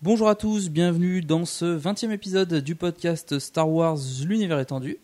[0.00, 4.96] Bonjour à tous, bienvenue dans ce 20e épisode du podcast Star Wars L'univers étendu.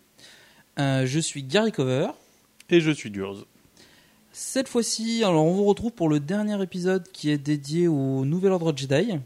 [0.79, 2.11] Euh, je suis Gary Cover.
[2.71, 3.45] Et je suis Durz.
[4.31, 8.53] Cette fois-ci, alors on vous retrouve pour le dernier épisode qui est dédié au Nouvel
[8.53, 9.19] Ordre Jedi,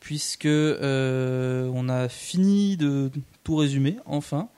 [0.00, 3.12] puisque euh, on a fini de
[3.44, 4.48] tout résumer, enfin.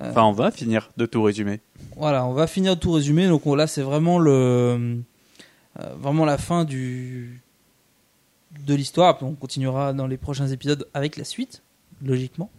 [0.00, 1.60] Euh, enfin, on va finir de tout résumer.
[1.96, 3.26] Voilà, on va finir de tout résumer.
[3.26, 4.30] Donc là, c'est vraiment le,
[5.80, 7.40] euh, vraiment la fin du
[8.66, 9.18] de l'histoire.
[9.22, 11.62] On continuera dans les prochains épisodes avec la suite,
[12.02, 12.50] logiquement.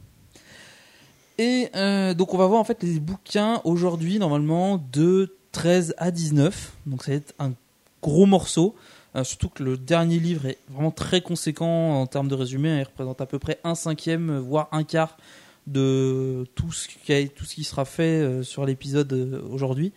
[1.40, 6.12] Et euh, donc on va voir en fait les bouquins aujourd'hui normalement de 13 à
[6.12, 6.74] 19.
[6.86, 7.54] Donc ça va être un
[8.02, 8.76] gros morceau.
[9.16, 12.78] Euh, surtout que le dernier livre est vraiment très conséquent en termes de résumé.
[12.80, 15.18] Il représente à peu près un cinquième, voire un quart
[15.66, 19.94] de tout ce qui, a, tout ce qui sera fait euh, sur l'épisode aujourd'hui.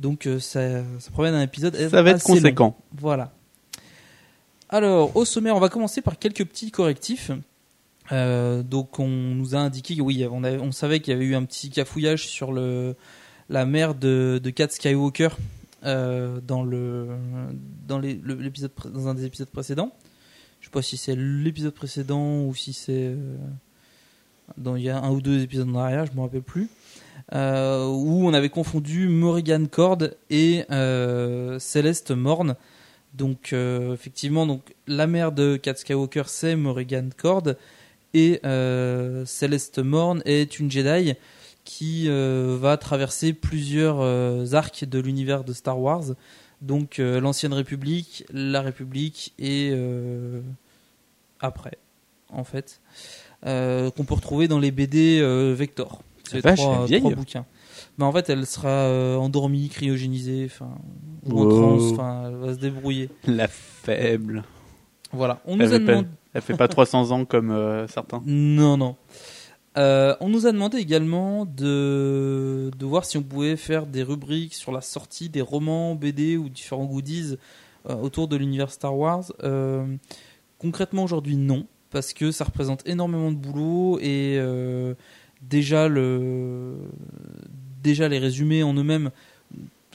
[0.00, 1.76] Donc ça, ça promet d'un épisode.
[1.76, 2.76] Ça va être conséquent.
[2.78, 2.98] Long.
[2.98, 3.32] Voilà.
[4.72, 7.32] Alors, au sommaire, on va commencer par quelques petits correctifs.
[8.12, 11.34] Euh, donc, on nous a indiqué oui, on, avait, on savait qu'il y avait eu
[11.34, 15.30] un petit cafouillage sur la mère de, de Kat Skywalker
[15.84, 19.92] euh, dans dans un des épisodes précédents.
[20.60, 23.36] Je sais pas si c'est l'épisode précédent ou si c'est euh,
[24.56, 26.68] dans il y a un ou deux épisodes en arrière, je me rappelle plus.
[27.32, 29.98] Où on avait confondu Morrigan Cord
[30.30, 30.64] et
[31.58, 32.54] Céleste Morne.
[33.14, 37.54] Donc euh, effectivement, donc la mère de Kat Skywalker c'est Morrigan Cord
[38.14, 41.14] et euh, Céleste Morne est une Jedi
[41.64, 46.04] qui euh, va traverser plusieurs euh, arcs de l'univers de Star Wars,
[46.62, 49.72] donc euh, l'ancienne République, la République et
[51.38, 51.78] après,
[52.28, 52.80] en fait,
[53.42, 55.22] qu'on peut retrouver dans les BD
[55.54, 56.02] Vector.
[56.28, 57.46] C'est trois, trois bouquins.
[57.98, 60.70] Mais en fait, elle sera endormie, cryogénisée, enfin,
[61.26, 63.08] ou en transe, enfin, elle va se débrouiller.
[63.26, 64.44] La faible.
[65.12, 65.40] Voilà.
[65.44, 66.08] On elle, nous a demandé...
[66.34, 68.22] elle fait pas 300 ans comme euh, certains.
[68.26, 68.96] Non, non.
[69.78, 74.54] Euh, on nous a demandé également de, de voir si on pouvait faire des rubriques
[74.54, 77.36] sur la sortie des romans, BD ou différents goodies
[77.88, 79.32] euh, autour de l'univers Star Wars.
[79.44, 79.86] Euh,
[80.58, 84.94] concrètement aujourd'hui non, parce que ça représente énormément de boulot et euh,
[85.40, 86.76] déjà le
[87.82, 89.10] déjà les résumés en eux-mêmes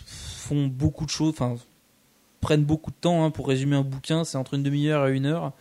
[0.06, 1.58] font beaucoup de choses, enfin
[2.42, 5.26] prennent beaucoup de temps hein, pour résumer un bouquin, c'est entre une demi-heure et une
[5.26, 5.54] heure.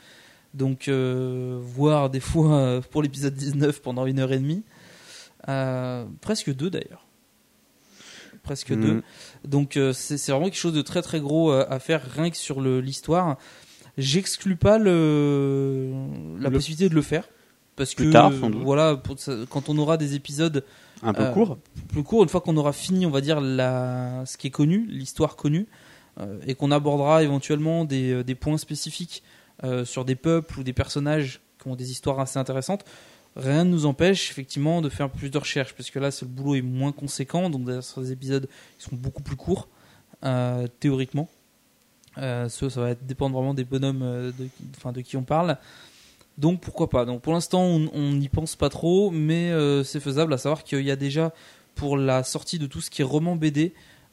[0.53, 4.63] Donc, euh, voire des fois euh, pour l'épisode 19 pendant une heure et demie.
[5.49, 7.07] Euh, presque deux d'ailleurs.
[8.43, 8.81] Presque mmh.
[8.81, 9.03] deux.
[9.45, 12.61] Donc, euh, c'est vraiment quelque chose de très très gros à faire rien que sur
[12.61, 13.39] l'histoire.
[13.97, 15.91] J'exclus pas le,
[16.39, 17.29] la Le- possibilité de le faire.
[17.77, 18.63] Parce Plus que, tard, sans doute.
[18.63, 19.17] voilà, pour,
[19.51, 20.65] quand on aura des épisodes
[21.03, 21.59] Un peu Euh, court.
[21.89, 24.87] plus court, une fois qu'on aura fini, on va dire, la, ce qui est connu,
[24.89, 25.67] l'histoire connue,
[26.21, 29.23] euh, et qu'on abordera éventuellement des, euh, des points spécifiques
[29.85, 32.85] sur des peuples ou des personnages qui ont des histoires assez intéressantes,
[33.37, 36.57] rien ne nous empêche effectivement de faire plus de recherches, parce que là, le boulot
[36.57, 38.47] est moins conséquent, donc sur des épisodes
[38.79, 39.69] qui sont beaucoup plus courts,
[40.25, 41.29] euh, théoriquement.
[42.19, 45.57] Euh, ça, ça va dépendre vraiment des bonhommes euh, de, enfin, de qui on parle.
[46.39, 47.05] Donc pourquoi pas.
[47.05, 50.35] Donc pour l'instant on n'y pense pas trop, mais euh, c'est faisable.
[50.35, 51.33] À savoir qu'il y a déjà
[51.75, 53.73] pour la sortie de tout ce qui est roman BD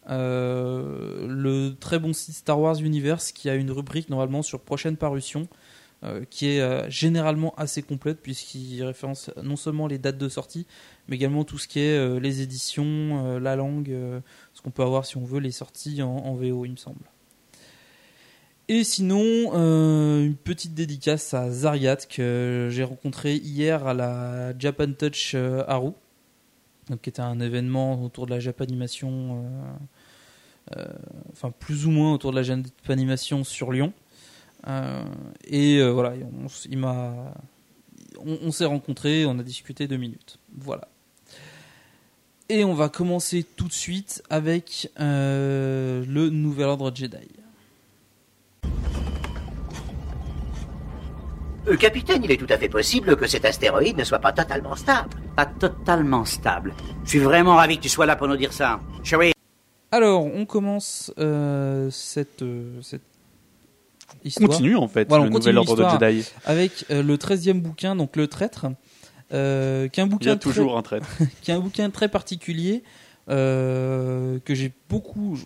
[0.10, 4.98] euh, le très bon site Star Wars Universe qui a une rubrique normalement sur prochaine
[4.98, 5.48] parution
[6.04, 10.68] euh, qui est généralement assez complète puisqu'il référence non seulement les dates de sortie,
[11.08, 13.96] mais également tout ce qui est les éditions, la langue,
[14.54, 17.06] ce qu'on peut avoir si on veut les sorties en VO, il me semble.
[18.74, 24.94] Et sinon, euh, une petite dédicace à Zariat que j'ai rencontré hier à la Japan
[24.98, 25.92] Touch euh, Haru,
[26.90, 29.44] donc qui était un événement autour de la Japanimation,
[30.78, 30.86] euh,
[31.34, 33.92] enfin plus ou moins autour de la Japanimation sur Lyon.
[35.44, 36.14] Et voilà,
[38.26, 40.40] on, s'est rencontrés, on a discuté deux minutes.
[40.56, 40.88] Voilà.
[42.48, 47.41] Et on va commencer tout de suite avec le Nouvel Ordre Jedi.
[51.68, 54.76] Euh, capitaine, il est tout à fait possible que cet astéroïde ne soit pas totalement
[54.76, 55.10] stable.
[55.36, 56.74] Pas totalement stable.
[57.04, 58.80] Je suis vraiment ravi que tu sois là pour nous dire ça.
[59.04, 59.32] Chewie,
[59.92, 63.04] Alors, on commence euh, cette, euh, cette
[64.24, 64.50] histoire.
[64.50, 66.30] Continue en fait, Voilà, le on continue nouvel ordre de l'histoire Jedi.
[66.46, 68.66] Avec euh, le 13e bouquin, donc Le Traître,
[69.32, 71.08] euh, qui est un Il y bouquin a toujours très- un traître.
[71.44, 72.84] qui est un bouquin très particulier
[73.30, 75.38] euh, que j'ai beaucoup.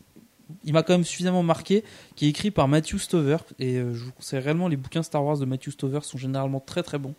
[0.63, 1.83] Il m'a quand même suffisamment marqué,
[2.15, 5.23] qui est écrit par Matthew Stover et euh, je vous conseille réellement les bouquins Star
[5.23, 7.15] Wars de Matthew Stover sont généralement très très bons,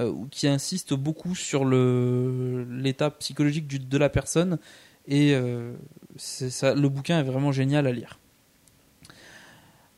[0.00, 4.58] euh, qui insistent beaucoup sur l'état psychologique de la personne
[5.06, 5.74] et euh,
[6.16, 8.18] le bouquin est vraiment génial à lire.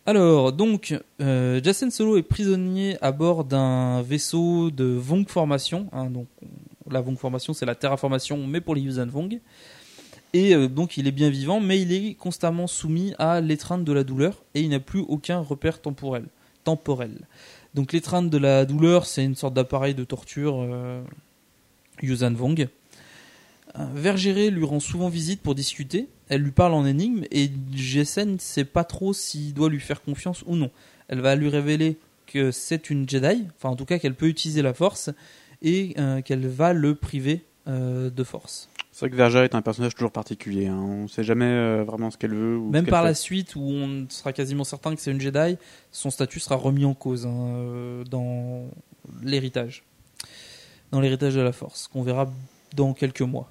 [0.07, 5.89] Alors, donc, euh, Jacen Solo est prisonnier à bord d'un vaisseau de Vong Formation.
[5.93, 9.41] hein, donc, on- la Vong Formation, c'est la terraformation, mais pour les Yuuzhan Vong.
[10.35, 13.93] Et euh, donc, il est bien vivant, mais il est constamment soumis à l'étreinte de
[13.93, 16.27] la douleur et il n'a plus aucun repère temporel.
[16.65, 17.21] temporel.
[17.75, 21.03] Donc, l'étreinte de la douleur, c'est une sorte d'appareil de torture euh,
[22.03, 22.69] Vong.
[23.79, 26.09] Euh, Vergéré lui rend souvent visite pour discuter.
[26.29, 30.03] Elle lui parle en énigme et Jesen ne sait pas trop s'il doit lui faire
[30.03, 30.71] confiance ou non.
[31.07, 31.97] Elle va lui révéler
[32.27, 35.11] que c'est une Jedi, enfin en tout cas qu'elle peut utiliser la Force
[35.63, 38.69] et euh, qu'elle va le priver de Force.
[38.95, 40.69] C'est vrai que Verja est un personnage toujours particulier.
[40.69, 40.79] hein.
[40.79, 42.57] On ne sait jamais euh, vraiment ce qu'elle veut.
[42.57, 45.59] Ou Même par la suite où on sera quasiment certain que c'est une Jedi,
[45.91, 48.69] son statut sera remis en cause hein, euh, dans
[49.21, 49.83] l'héritage.
[50.93, 52.31] Dans l'héritage de la Force, qu'on verra
[52.77, 53.51] dans quelques mois.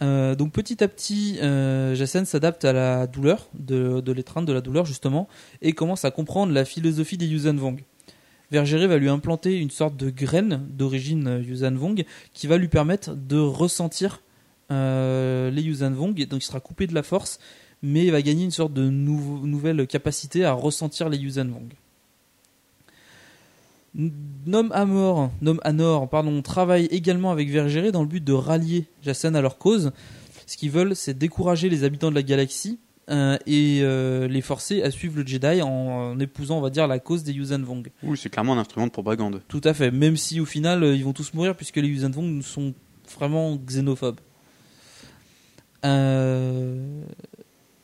[0.00, 4.54] Euh, donc petit à petit, euh, Jacen s'adapte à la douleur, de, de l'étreinte de
[4.54, 5.28] la douleur justement,
[5.60, 7.84] et commence à comprendre la philosophie des Yuuzhan Vong.
[8.50, 13.14] Vergéré va lui implanter une sorte de graine d'origine Yuuzhan Vong qui va lui permettre
[13.14, 14.22] de ressentir
[14.70, 17.38] euh, les Yuuzhan Vong, donc il sera coupé de la force,
[17.82, 21.68] mais il va gagner une sorte de nouvelle capacité à ressentir les Yuuzhan Vong.
[23.94, 29.34] Nom Amor, Nom Anor, pardon, travaille également avec Vergéré dans le but de rallier Jacen
[29.34, 29.90] à leur cause.
[30.46, 32.78] Ce qu'ils veulent, c'est décourager les habitants de la galaxie
[33.08, 36.86] euh, et euh, les forcer à suivre le Jedi en, en épousant, on va dire,
[36.86, 37.90] la cause des Yuuzhan Vong.
[38.04, 39.42] Oui, c'est clairement un instrument de propagande.
[39.48, 42.42] Tout à fait, même si au final ils vont tous mourir puisque les Yuuzhan Vong
[42.42, 42.74] sont
[43.18, 44.20] vraiment xénophobes.
[45.84, 47.02] Euh,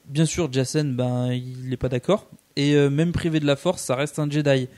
[0.07, 2.29] Bien sûr, Jacen, ben, il n'est pas d'accord.
[2.55, 4.69] Et euh, même privé de la force, ça reste un Jedi.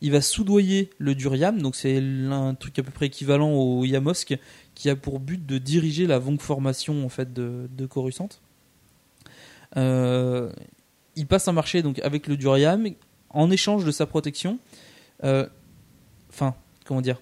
[0.00, 4.38] Il va soudoyer le Duriam, donc c'est un truc à peu près équivalent au Yamosk,
[4.74, 8.28] qui a pour but de diriger la Vong formation en fait de, Coruscant.
[9.76, 10.50] Euh,
[11.16, 12.88] il passe un marché donc avec le Duriam
[13.28, 14.58] en échange de sa protection.
[15.22, 16.54] Enfin,
[16.86, 17.20] comment dire?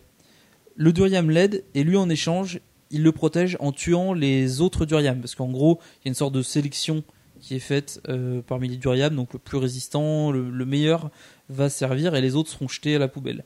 [0.76, 2.60] Le Duriam l'aide et lui en échange,
[2.90, 5.20] il le protège en tuant les autres Duriam.
[5.20, 7.02] Parce qu'en gros, il y a une sorte de sélection
[7.40, 9.14] qui est faite euh, parmi les Duriam.
[9.14, 11.10] Donc le plus résistant, le, le meilleur
[11.48, 13.44] va servir et les autres seront jetés à la poubelle.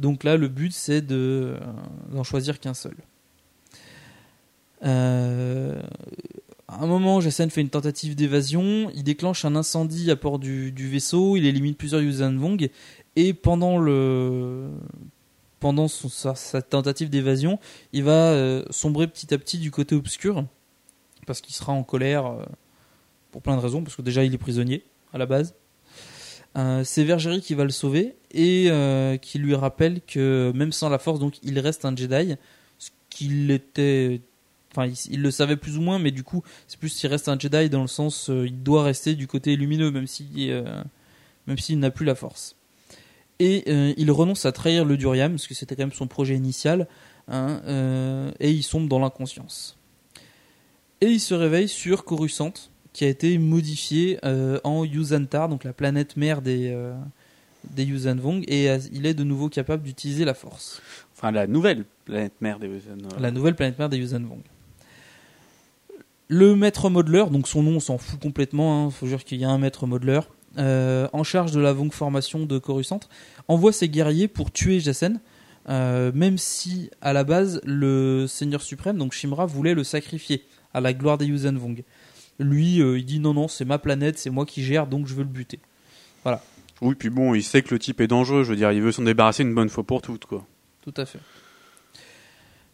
[0.00, 1.58] Donc là, le but c'est euh,
[2.10, 2.96] d'en choisir qu'un seul.
[4.82, 5.80] Euh,
[6.68, 8.90] à un moment, Jacen fait une tentative d'évasion.
[8.94, 11.36] Il déclenche un incendie à bord du, vaisseau.
[11.36, 12.70] Il élimine plusieurs Yuuzhan Vong.
[13.16, 14.70] Et pendant le
[15.60, 17.58] pendant son- sa, tentative d'évasion,
[17.92, 20.44] il va euh, sombrer petit à petit du côté obscur
[21.26, 22.44] parce qu'il sera en colère euh,
[23.30, 23.82] pour plein de raisons.
[23.84, 25.54] Parce que déjà, il est prisonnier à la base.
[26.56, 28.70] Euh, c'est Vergéry qui va le sauver et
[29.22, 32.36] qui lui rappelle que même sans la force, donc il reste un Jedi,
[32.78, 34.20] ce qu'il était,
[34.72, 37.28] enfin il, il le savait plus ou moins, mais du coup c'est plus s'il reste
[37.28, 40.50] un Jedi dans le sens il doit rester du côté lumineux même si
[41.46, 42.56] même s'il n'a plus la force.
[43.40, 46.36] Et euh, il renonce à trahir le Duriam parce que c'était quand même son projet
[46.36, 46.86] initial,
[47.26, 49.76] hein, euh, et il sombre dans l'inconscience.
[51.00, 52.52] Et il se réveille sur Coruscant,
[52.92, 56.76] qui a été modifié euh, en Yuzantar, donc la planète mère des,
[57.64, 60.80] des Yuuzhan Vong, et il est de nouveau capable d'utiliser la force.
[61.16, 64.42] Enfin, la nouvelle planète mère des euh, La nouvelle planète mère des Yuuzhan Vong.
[66.28, 69.44] Le maître modeleur, donc son nom on s'en fout complètement, il faut dire qu'il y
[69.44, 70.28] a un maître modeleur,
[70.58, 73.00] euh, en charge de la Vong formation de Coruscant,
[73.48, 75.20] envoie ses guerriers pour tuer Jacen,
[75.68, 80.80] euh, même si à la base le Seigneur suprême, donc Shimra, voulait le sacrifier à
[80.80, 81.84] la gloire des Yuuzhan Vong.
[82.38, 85.14] Lui, euh, il dit non non, c'est ma planète, c'est moi qui gère, donc je
[85.14, 85.60] veux le buter.
[86.24, 86.42] Voilà,
[86.80, 88.44] Oui, puis bon, il sait que le type est dangereux.
[88.44, 90.46] Je veux dire, il veut s'en débarrasser une bonne fois pour toutes, quoi.
[90.82, 91.20] tout à fait.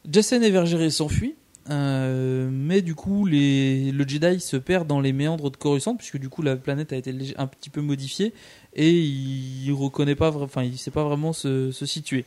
[0.08, 1.34] Jacen et Vergéré s'enfuient,
[1.70, 6.18] euh, mais du coup les, le Jedi se perd dans les méandres de Coruscant puisque
[6.18, 8.32] du coup la planète a été un petit peu modifiée
[8.74, 12.24] et il, reconnaît pas, enfin il sait pas vraiment se, se situer.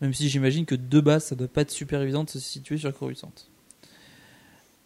[0.00, 2.76] Même si j'imagine que de base ça doit pas être super évident de se situer
[2.76, 3.32] sur Coruscant.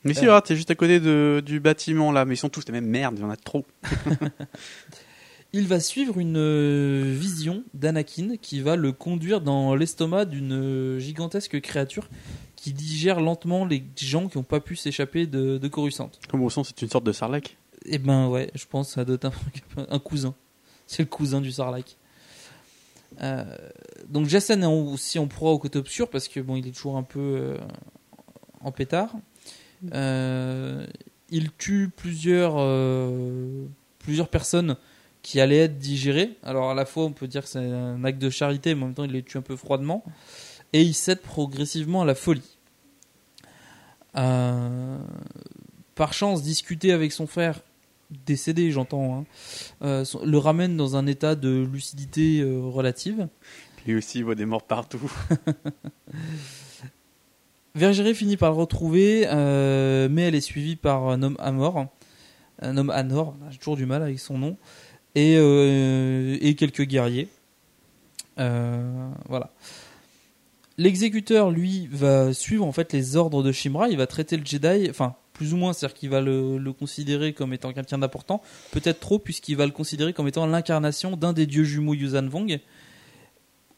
[0.05, 0.41] Mais si, Euh.
[0.41, 3.19] t'es juste à côté de, du bâtiment là, mais ils sont tous les mêmes merdes,
[3.19, 3.67] il y en a trop.
[5.55, 10.99] Il va suivre une euh, vision d'Anakin qui va le conduire dans l'estomac d'une euh,
[10.99, 12.09] gigantesque créature
[12.69, 16.11] qui digère lentement les gens qui n'ont pas pu s'échapper de, de Coruscant.
[16.29, 17.57] Comme au sens, c'est une sorte de sarlac.
[17.87, 20.35] Eh ben ouais, je pense que ça doit être un, un cousin.
[20.87, 21.97] C'est le cousin du Sarlacc.
[23.23, 23.45] Euh,
[24.09, 26.97] donc Jacen est aussi en proie au côté obscur parce que bon, il est toujours
[26.97, 27.59] un peu euh,
[28.61, 29.15] en pétard.
[29.93, 30.87] Euh,
[31.31, 32.57] il tue plusieurs
[33.99, 34.77] plusieurs personnes
[35.23, 36.37] qui allaient être digérées.
[36.43, 38.87] Alors à la fois, on peut dire que c'est un acte de charité, mais en
[38.87, 40.05] même temps, il les tue un peu froidement.
[40.73, 42.58] Et il cède progressivement à la folie.
[44.15, 47.61] Par chance, discuter avec son frère
[48.27, 49.25] décédé, j'entends, hein,
[49.83, 53.29] euh, le ramène dans un état de lucidité euh, relative.
[53.87, 55.13] Lui aussi, il voit des morts partout.
[57.75, 61.87] Vergéré finit par le retrouver, euh, mais elle est suivie par un homme à mort,
[62.61, 64.57] un homme Anor, j'ai toujours du mal avec son nom,
[65.15, 67.29] et, euh, et quelques guerriers.
[68.39, 69.51] Euh, voilà.
[70.79, 73.89] L'exécuteur, lui, va suivre en fait les ordres de Shimra.
[73.89, 77.53] Il va traiter le Jedi, enfin plus ou moins, c'est-à-dire qu'il va le, considérer comme
[77.53, 78.43] étant quelqu'un d'important,
[78.73, 82.59] peut-être trop, puisqu'il va le considérer comme étant l'incarnation d'un des dieux jumeaux Yuuzhan Vong.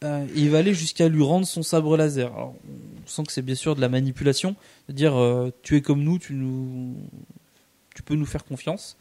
[0.03, 2.33] Euh, il va aller jusqu'à lui rendre son sabre laser.
[2.35, 2.55] On
[3.05, 4.57] sent que c'est bien sûr de la manipulation,
[4.89, 6.97] de dire euh, tu es comme nous, tu nous,
[7.95, 8.97] tu peux nous faire confiance.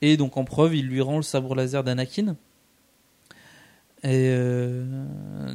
[0.00, 2.36] Et donc en preuve, il lui rend le sabre laser d'Anakin.
[4.04, 4.84] Et euh,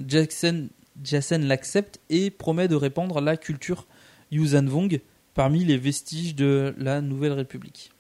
[0.08, 0.68] Jackson,
[1.04, 3.88] Jacen l'accepte et promet de répandre la culture
[4.32, 5.02] Yuuzhan Vong
[5.34, 7.92] parmi les vestiges de la Nouvelle République.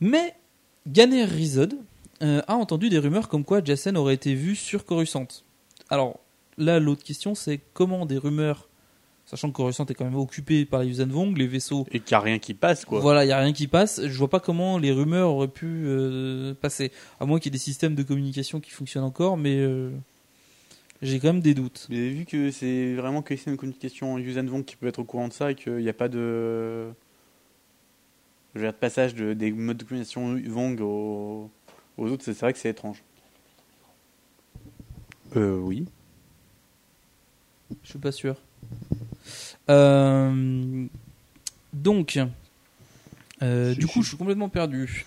[0.00, 0.34] Mais
[0.86, 1.76] Ganer Rizod
[2.22, 5.28] euh, a entendu des rumeurs comme quoi Jacen aurait été vu sur Coruscant.
[5.90, 6.18] Alors
[6.58, 8.68] là, l'autre question, c'est comment des rumeurs,
[9.26, 12.14] sachant que Coruscant est quand même occupé par les Yuuzhan Vong, les vaisseaux Et qu'il
[12.16, 13.00] n'y a rien qui passe, quoi.
[13.00, 14.04] voilà, il n'y a rien qui passe.
[14.04, 16.92] Je vois pas comment les rumeurs auraient pu euh, passer.
[17.20, 19.90] À moins qu'il y ait des systèmes de communication qui fonctionnent encore, mais euh,
[21.02, 21.86] j'ai quand même des doutes.
[21.90, 25.04] Mais vu que c'est vraiment que c'est une communication Yuuzhan Vong qui peut être au
[25.04, 26.88] courant de ça et qu'il n'y a pas de.
[28.54, 31.50] Je veux dire, de passage de, des modes de communication Vong aux,
[31.98, 33.02] aux autres, c'est c'est vrai que c'est étrange.
[35.36, 35.86] Euh, oui.
[37.82, 38.36] Je suis pas sûr.
[39.70, 40.86] Euh,
[41.72, 42.18] donc,
[43.42, 45.06] euh, du coup, je suis complètement perdu.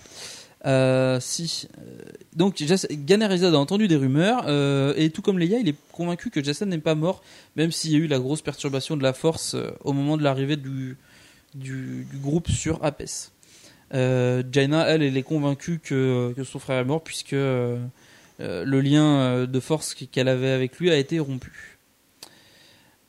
[0.66, 1.68] Euh, si.
[1.78, 2.00] euh,
[2.34, 6.42] Donc, Izad a entendu des rumeurs, euh, et tout comme Leia, il est convaincu que
[6.42, 7.22] Jacen n'est pas mort,
[7.54, 10.56] même s'il y a eu la grosse perturbation de la force au moment de l'arrivée
[10.56, 10.96] du,
[12.20, 13.30] groupe sur Apes.
[13.92, 17.84] Jaina, elle, est convaincue que, que son frère est mort, puisque le
[18.40, 21.78] lien de force qu'elle avait avec lui a été rompu.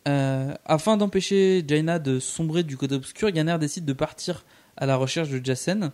[0.05, 4.45] Afin d'empêcher Jaina de sombrer du côté obscur, Ganer décide de partir
[4.77, 5.91] à la recherche de Jacen,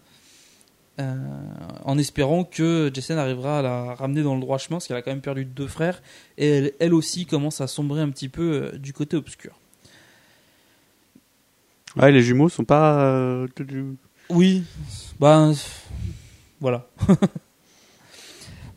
[0.99, 1.15] euh,
[1.85, 5.01] en espérant que Jacen arrivera à la ramener dans le droit chemin, parce qu'elle a
[5.01, 6.01] quand même perdu deux frères,
[6.37, 9.59] et elle, elle aussi commence à sombrer un petit peu euh, du côté obscur.
[11.95, 13.03] Ouais, les jumeaux sont pas.
[13.05, 13.95] euh, que du-
[14.29, 14.63] Oui,
[15.19, 15.53] ben
[16.59, 16.87] voilà.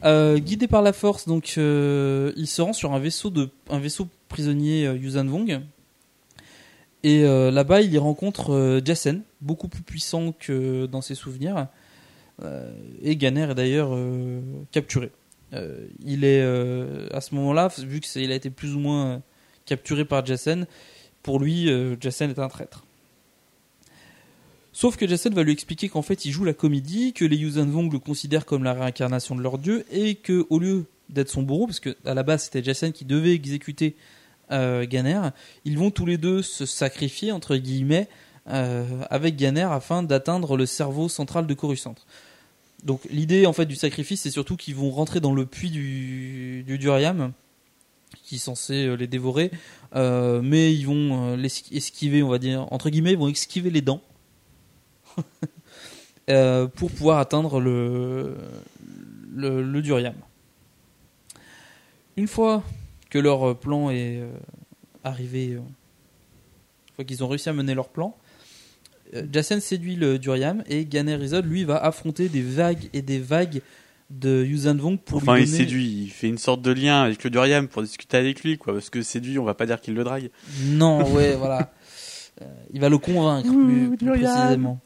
[0.05, 3.79] Euh, guidé par la force, donc euh, il se rend sur un vaisseau de un
[3.81, 5.63] vaisseau prisonnier euh, Yuuzhan Vong.
[7.03, 11.67] Et euh, là-bas, il y rencontre euh, Jacen, beaucoup plus puissant que dans ses souvenirs.
[12.43, 12.71] Euh,
[13.03, 14.41] et Ganer est d'ailleurs euh,
[14.73, 15.11] capturé.
[15.53, 16.43] Euh, il est
[17.13, 19.23] à ce moment-là, vu qu'il a été plus ou moins
[19.65, 20.67] capturé par Jacen,
[21.23, 22.85] pour lui, Jacen est un traître.
[24.73, 27.65] Sauf que Jacen va lui expliquer qu'en fait il joue la comédie, que les Yuuzhan
[27.65, 31.43] Vong le considèrent comme la réincarnation de leur dieu et que au lieu d'être son
[31.43, 33.97] bourreau, parce que à la base c'était Jacen qui devait exécuter
[34.53, 35.31] euh, Ganer,
[35.65, 38.09] ils vont tous les deux se sacrifier entre guillemets
[38.45, 41.97] avec Ganer afin d'atteindre le cerveau central de Coruscant.
[42.85, 46.63] Donc l'idée en fait du sacrifice c'est surtout qu'ils vont rentrer dans le puits du,
[46.67, 47.33] du Duriam
[48.27, 49.51] qui est censé euh, les dévorer,
[49.95, 53.81] euh, mais ils vont euh, esquiver, on va dire entre guillemets, ils vont esquiver les
[53.83, 54.03] dents.
[56.75, 58.37] pour pouvoir atteindre le,
[59.33, 60.15] le, le Duriam.
[62.17, 62.65] Une fois
[63.09, 64.21] que leur plan est
[65.05, 65.63] arrivé, une
[66.97, 68.17] fois qu'ils ont réussi à mener leur plan,
[69.15, 73.19] euh, Jacen séduit le Duriam et Ganer Izod, lui, va affronter des vagues et des
[73.19, 73.61] vagues
[74.11, 75.59] de Yuuzhan Vong pour Enfin, lui il donner...
[75.59, 78.73] séduit, il fait une sorte de lien avec le Duriam pour discuter avec lui, quoi.
[78.75, 80.31] Parce que séduit, on va pas dire qu'il le drague.
[80.67, 81.73] Non, ouais, voilà.
[82.43, 84.79] Euh, il va le convaincre plus, précisément.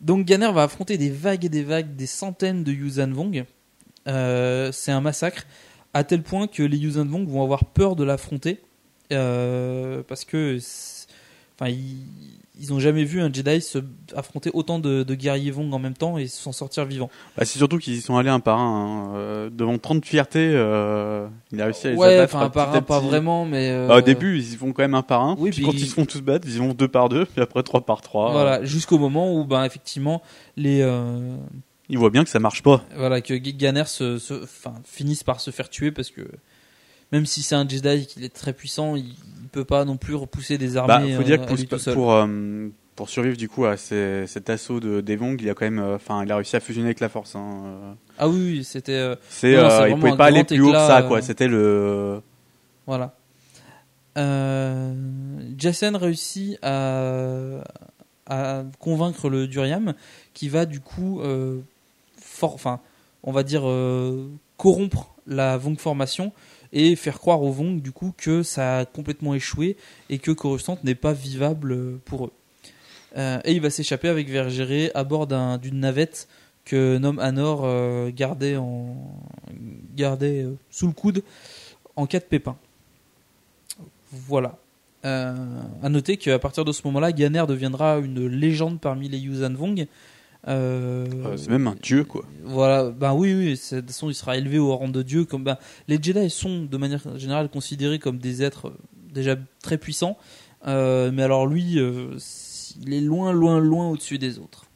[0.00, 3.44] Donc Ganner va affronter des vagues et des vagues, des centaines de Yuuzhan Vong.
[4.08, 5.46] Euh, c'est un massacre
[5.94, 8.58] à tel point que les Yuuzhan Vong vont avoir peur de l'affronter
[9.12, 11.06] euh, parce que, c'est-
[11.58, 11.98] enfin, ils,
[12.60, 13.78] ils ont jamais vu un Jedi se
[14.14, 17.08] affronter autant de, de guerriers Vong en même temps et s'en sortir vivant.
[17.36, 19.10] Bah, c'est surtout qu'ils y sont allés un par un.
[19.12, 19.16] hein.
[19.16, 22.34] Euh, devant 30 fiertés, euh, il a réussi à les Ouais, abattre.
[22.36, 24.82] enfin, petit par un, pas vraiment, mais euh, Bah, au début, ils y vont quand
[24.82, 25.34] même un par un.
[25.38, 27.24] Oui, puis puis- quand ils se font tous battre, ils y vont deux par deux,
[27.32, 28.32] puis après trois par trois.
[28.32, 30.20] voilà, jusqu'au moment où, ben, effectivement,
[30.56, 30.86] les
[31.88, 32.84] Ils voient bien que ça marche pas.
[32.96, 36.22] voilà que Ganner se, se- enfin, finisse par se faire tuer parce que
[37.12, 39.04] même si c'est un Jedi qu'il est très puissant, il,
[39.42, 41.14] il peut pas non plus repousser des Bah, armées.
[41.14, 44.80] faut dire euh, que pour, pour, euh, pour survivre du coup à ces- cet assaut
[44.80, 47.08] de Devong, il a quand même, euh, enfin, il a réussi à fusionner avec la
[47.10, 47.36] Force.
[47.36, 47.96] Hein.
[48.18, 49.14] Ah oui, oui, c'était.
[49.28, 51.20] C'est, il pouvait pas aller plus haut que ça, quoi.
[51.22, 52.20] C'était le.
[52.86, 53.14] Voilà.
[54.18, 54.92] Euh,
[55.58, 57.64] Jacen réussit à,
[58.26, 59.94] à convaincre le Duriam
[60.34, 61.60] qui va du coup, euh,
[62.20, 62.80] for- enfin,
[63.22, 64.28] on va dire euh,
[64.58, 66.32] corrompre la Vong formation
[66.72, 69.76] et faire croire aux Vong du coup que ça a complètement échoué
[70.10, 72.32] et que Coruscant n'est pas vivable pour eux.
[73.16, 76.28] Euh, et il va s'échapper avec Vergéré à bord d'un- d'une navette
[76.64, 81.22] que Nom Anor euh, gardait, euh, sous le coude
[81.96, 82.56] en cas de pépin.
[84.10, 84.56] Voilà.
[85.04, 89.88] À noter qu'à partir de ce moment-là, Ganner deviendra une légende parmi les Yuuzhan Vong.
[90.48, 92.24] Euh, Euh, c'est même un dieu, quoi.
[92.42, 95.24] Voilà, ben oui, oui, de toute façon, il sera élevé au rang de dieu.
[95.24, 95.56] Comme ben,
[95.88, 98.78] les Jedi sont de manière générale considérés comme des êtres euh,
[99.12, 100.16] déjà très puissants,
[100.66, 102.16] Euh, mais alors lui, euh,
[102.86, 104.66] il est loin, loin, loin au-dessus des autres.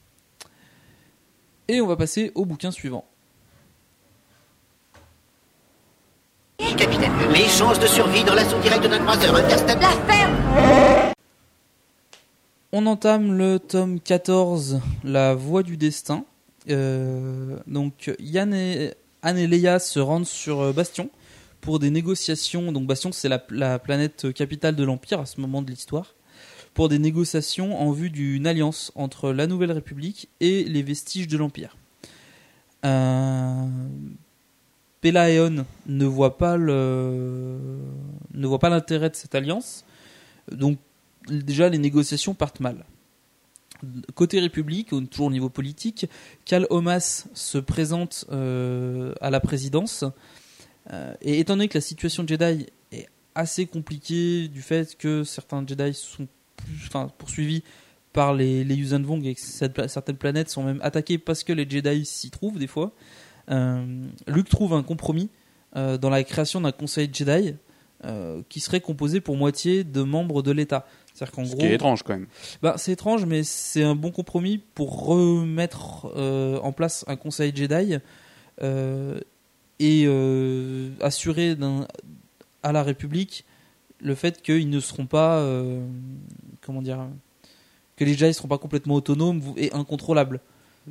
[1.68, 3.04] Et on va passer au bouquin suivant.
[6.76, 9.80] Capitaine, les chances de survie dans l'assaut direct d'un croiseur interstellaire.
[9.80, 11.12] La ferme
[12.78, 16.26] On entame le tome 14, La Voie du Destin.
[16.68, 21.08] Euh, donc Yann et Anne et Leia se rendent sur euh, Bastion
[21.62, 22.72] pour des négociations.
[22.72, 26.16] Donc Bastion, c'est la, la planète capitale de l'Empire à ce moment de l'histoire.
[26.74, 31.38] Pour des négociations en vue d'une alliance entre la Nouvelle République et les vestiges de
[31.38, 31.78] l'Empire.
[32.84, 33.64] Euh,
[35.00, 37.56] Pelaeon ne voit pas ne
[38.34, 39.86] voit pas l'intérêt de cette alliance.
[40.52, 40.76] Donc
[41.28, 42.84] déjà les négociations partent mal.
[44.14, 46.06] Côté République, toujours au niveau politique,
[46.44, 50.04] Cal Omas se présente euh, à la présidence.
[50.92, 55.66] Euh, et étant donné que la situation Jedi est assez compliquée du fait que certains
[55.66, 56.26] Jedi sont
[57.18, 57.62] poursuivis
[58.12, 61.68] par les, les Yuuzhan Vong et que certaines planètes sont même attaquées parce que les
[61.68, 62.92] Jedi s'y trouvent des fois,
[63.50, 65.28] euh, Luke trouve un compromis
[65.74, 67.54] dans la création d'un conseil Jedi
[68.04, 70.86] euh, qui serait composé pour moitié de membres de l'État.
[71.14, 72.26] C'est-à-dire qu'en Ce gros, qui est étrange quand même.
[72.62, 77.54] bah, c'est étrange, mais c'est un bon compromis pour remettre euh, en place un conseil
[77.54, 77.96] Jedi
[78.62, 79.18] euh,
[79.78, 80.06] et
[81.00, 81.56] assurer
[82.62, 83.44] à la République
[84.00, 85.42] le fait qu'ils ne seront pas,
[86.60, 87.06] comment dire,
[87.96, 90.40] que les Jedi ne seront pas complètement autonomes et incontrôlables.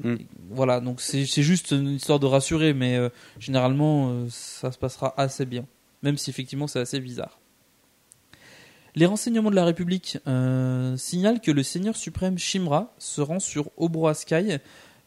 [0.04, 0.16] Mm.
[0.50, 4.78] Voilà, donc c'est c'est juste une histoire de rassurer, mais euh, généralement euh, ça se
[4.78, 5.66] passera assez bien,
[6.06, 7.40] même si effectivement c'est assez bizarre.
[8.96, 13.72] Les renseignements de la République euh, signalent que le Seigneur suprême Shimra se rend sur
[13.76, 14.58] Obroa Sky,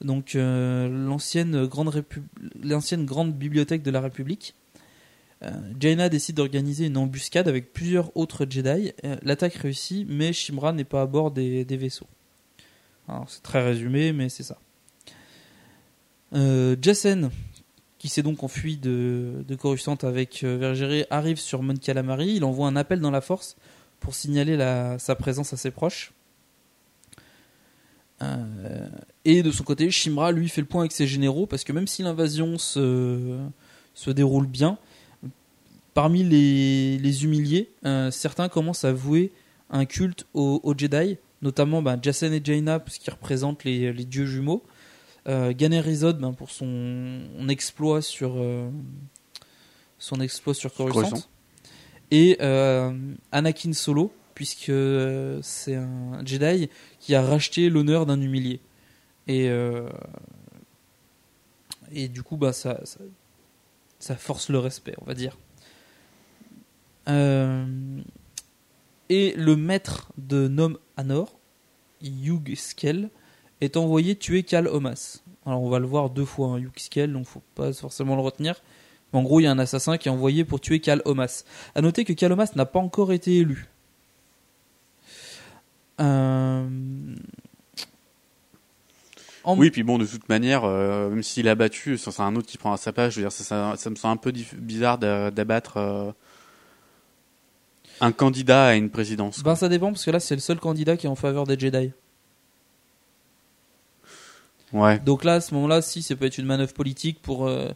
[0.02, 4.54] donc euh, l'ancienne grande, bibliothèque de la République.
[5.44, 8.92] Euh, Jaina décide d'organiser une embuscade avec plusieurs autres Jedi.
[9.22, 12.08] L'attaque réussit, mais Shimra n'est pas à bord des, vaisseaux.
[13.28, 14.58] C'est très résumé, mais c'est ça.
[16.82, 17.30] Jacen,
[17.98, 22.34] qui s'est donc enfui de, Coruscant avec euh, Vergéré, arrive sur Mon Calamari.
[22.36, 23.56] Il envoie un appel dans la force
[24.00, 24.56] pour signaler
[24.98, 26.12] sa présence à ses proches.
[28.22, 28.88] Euh,
[29.24, 31.88] et de son côté, Shimra lui fait le point avec ses généraux parce que même
[31.88, 33.38] si l'invasion se,
[34.06, 34.78] déroule bien,
[35.94, 39.32] parmi les, humiliés, euh, certains commencent à vouer
[39.70, 44.62] un culte aux, Jedi, notamment ben, Jacen et Jaina parce qu'ils représentent les dieux jumeaux,
[45.28, 48.70] euh, Ganer Izod ben, pour son exploit sur euh,
[49.98, 51.28] son exploit sur Coruscant, Coruscant.
[52.10, 52.92] et euh,
[53.32, 54.72] Anakin Solo puisque
[55.42, 58.60] c'est un Jedi qui a racheté l'honneur d'un humilié.
[59.26, 59.50] Et,
[61.90, 63.00] et du coup, bah, ça, ça,
[63.98, 65.36] ça force le respect, on va dire.
[69.08, 71.36] Et le maître de Nom Anor,
[72.00, 73.10] Yug Skel,
[73.60, 75.20] est envoyé tuer Kal Omas.
[75.46, 78.22] Alors on va le voir deux fois, hein, Yug Skel, donc faut pas forcément le
[78.22, 78.54] retenir.
[79.12, 81.44] Mais en gros, il y a un assassin qui est envoyé pour tuer Kal Omas.
[81.74, 83.66] À noter que Kal Omas n'a pas encore été élu.
[86.00, 86.66] Euh,
[89.44, 92.36] en- Oui, puis bon, de toute manière, euh, même s'il a battu, ça, c'est un
[92.36, 93.14] autre qui prend à sa place.
[93.14, 96.12] Je veux dire, ça, ça, ça me semble un peu bizarre d'a- d'abattre euh,
[98.00, 99.42] un candidat à une présidence.
[99.42, 101.58] Ben ça dépend parce que là c'est le seul candidat qui est en faveur des
[101.58, 101.90] Jedi.
[104.72, 104.98] Ouais.
[105.00, 107.68] Donc là à ce moment-là, si ça peut être une manœuvre politique pour euh,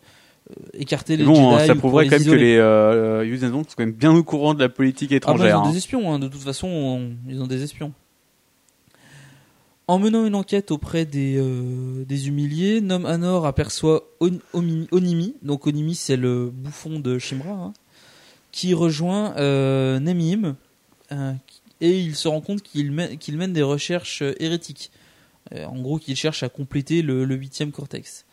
[0.51, 3.49] euh, écarter les bon, Jedi ça ou pour prouverait quand même que les euh, Yuuzhan
[3.51, 5.57] Vong sont quand même bien au courant de la politique Ah bah, étrangère.
[5.57, 5.71] ils ont hein.
[5.71, 7.93] des espions, hein, de toute façon, on- ils ont des espions.
[9.89, 15.67] En menant une enquête auprès des, euh, des humiliés, Nom Anor aperçoit On- Onimi, donc
[15.67, 17.73] Onimi c'est le bouffon de Shimra, hein,
[18.53, 20.55] qui rejoint euh, Nemim,
[21.11, 21.33] euh,
[21.81, 24.93] et il se rend compte qu'il mène, mène des recherches euh, hérétiques.
[25.55, 28.25] Euh, en gros, qu'il cherche à compléter le, huitième cortex.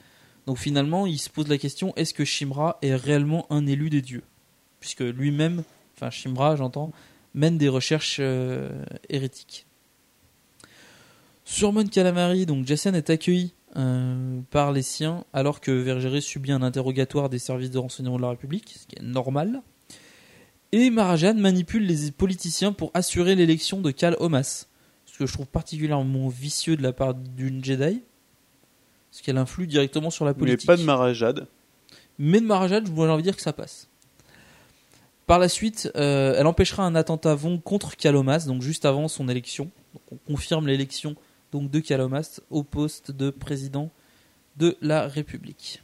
[0.45, 4.02] Donc finalement, il se pose la question est-ce que Shimra est réellement un élu des
[4.02, 4.24] dieux?
[4.80, 5.63] Puisque lui-même,
[5.95, 6.91] enfin Shimra, j'entends,
[7.34, 9.65] mène des recherches euh, hérétiques.
[11.45, 16.52] Sur Mon Calamari, donc Jason est accueilli euh, par les siens alors que Vergéré subit
[16.52, 19.62] un interrogatoire des services de renseignement de la République, ce qui est normal.
[20.72, 24.67] Et Marajan manipule les politiciens pour assurer l'élection de Kal Omas,
[25.19, 28.01] que je trouve particulièrement vicieux de la part d'une Jedi,
[29.12, 30.65] parce qu'elle influe directement sur la Mais politique.
[30.65, 31.45] pas de Marajad.
[32.17, 33.89] Mais de Marajad, j'ai envie de dire que ça passe.
[35.27, 39.27] Par la suite, euh, elle empêchera un attentat Vong contre Kalomas, donc juste avant son
[39.27, 39.69] élection.
[39.93, 41.15] Donc on confirme l'élection
[41.51, 43.91] donc de Kalomas au poste de président
[44.55, 45.84] de la République.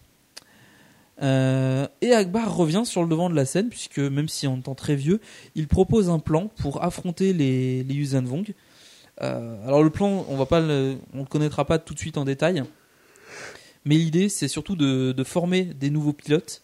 [1.22, 4.76] Euh, et Akbar revient sur le devant de la scène, puisque même si on entend
[4.76, 5.20] très vieux,
[5.56, 8.54] il propose un plan pour affronter les, les Yuuzhan Vong.
[9.22, 12.18] Euh, alors le plan, on va pas le, on le connaîtra pas tout de suite
[12.18, 12.64] en détail,
[13.86, 16.62] mais l'idée c'est surtout de, former des nouveaux pilotes,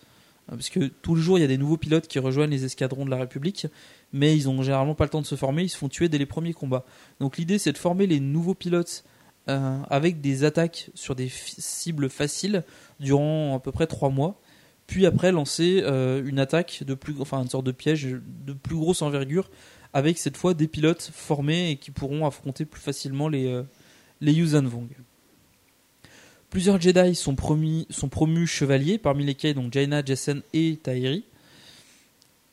[0.52, 2.66] euh, parce que tous les jours il y a des nouveaux pilotes qui rejoignent les
[2.66, 3.68] escadrons de la République,
[4.12, 6.18] mais ils ont généralement pas le temps de se former, ils se font tuer dès
[6.18, 6.86] les premiers combats.
[7.20, 9.06] Donc l'idée c'est de former les nouveaux pilotes
[9.48, 12.64] euh, avec des attaques sur des cibles faciles
[13.00, 14.42] durant à peu près trois mois,
[14.88, 15.82] puis après lancer
[16.26, 19.50] une attaque de plus, enfin une sorte de piège de plus grosse envergure
[19.94, 23.64] avec cette fois des pilotes formés et qui pourront affronter plus facilement les euh,
[24.22, 24.88] les Yuuzhan Vong.
[26.50, 31.24] Plusieurs Jedi sont, promis, sont promus chevaliers, parmi lesquels donc Jaina, Jessen et Tahiri.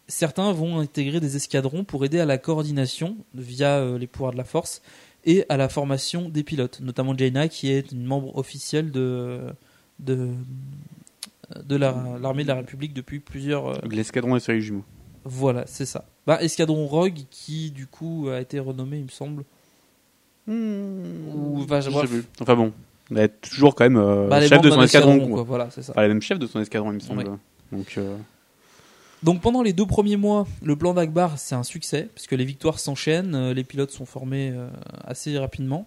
[0.06, 4.38] Certains vont intégrer des escadrons pour aider à la coordination via euh, les pouvoirs de
[4.38, 4.80] la force
[5.24, 9.40] et à la formation des pilotes, notamment Jaina qui est une membre officielle de,
[9.98, 10.30] de,
[11.62, 13.66] de la- l'armée de la République depuis plusieurs.
[13.66, 14.84] euh, l'escadron des séries jumeaux.
[15.24, 16.06] voilà, c'est ça.
[16.28, 19.44] Bah, escadron Rogue qui du coup a été renommé, il me semble.
[20.46, 22.24] Ou, enfin, Je sais plus.
[22.40, 22.72] Enfin bon,
[23.10, 25.12] elle est toujours quand même euh, Bah, chef de son escadron.
[25.14, 25.34] escadron, quoi.
[25.36, 25.92] quoi, voilà, c'est ça.
[25.92, 27.24] Enfin, elle est même chef de son escadron, il me semble.
[27.26, 27.36] Ouais.
[27.72, 28.16] Donc, euh,
[29.22, 32.78] Donc pendant les deux premiers mois, le plan d'Akbar c'est un succès puisque les victoires
[32.78, 34.68] s'enchaînent, euh, les pilotes sont formés euh,
[35.04, 35.86] assez rapidement.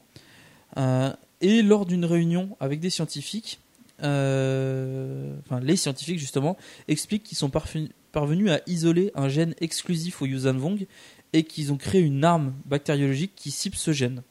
[0.78, 3.60] Euh, et lors d'une réunion avec des scientifiques,
[4.04, 10.22] euh, enfin les scientifiques justement, expliquent qu'ils sont parfu- parvenus à isoler un gène exclusif
[10.22, 10.86] au Yuuzhan Vong
[11.34, 14.22] et qu'ils ont créé une arme bactériologique qui cible ce gène.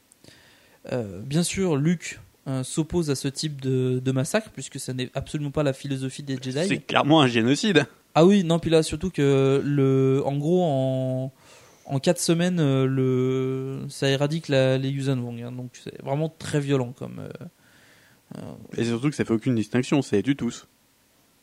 [0.93, 5.11] Euh, bien sûr, Luke euh, s'oppose à ce type de, de massacre puisque ce n'est
[5.15, 6.67] absolument pas la philosophie des Jedi.
[6.69, 7.87] c'est clairement un génocide.
[8.15, 11.33] Ah oui, non, puis là, surtout que, le, en gros, en,
[11.87, 15.41] en 4 semaines, euh, le, ça éradique la, les Yuuzhan Vong.
[15.43, 15.53] hein.
[15.53, 17.21] donc c'est vraiment très violent comme.
[18.37, 18.41] euh,
[18.77, 20.67] Et surtout que ça fait aucune distinction, c'est tu tous.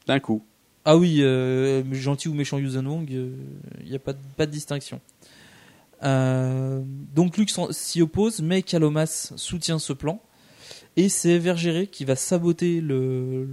[0.07, 0.43] D'un coup.
[0.89, 5.01] Ah oui, euh, gentil ou méchant Yuuzhan Vong, il n'y a pas de, distinction.
[6.01, 6.81] Euh,
[7.13, 10.21] donc Luke s'y oppose, mais Kalomas soutient ce plan.
[10.95, 13.49] Et c'est Vergéré qui va saboter le,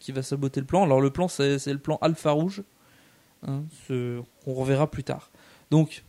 [0.00, 0.82] qui va saboter le plan.
[0.82, 2.64] Alors le plan, c'est le plan Alpha Rouge,
[3.46, 5.30] hein, qu'on reverra plus tard.
[5.70, 6.02] Donc,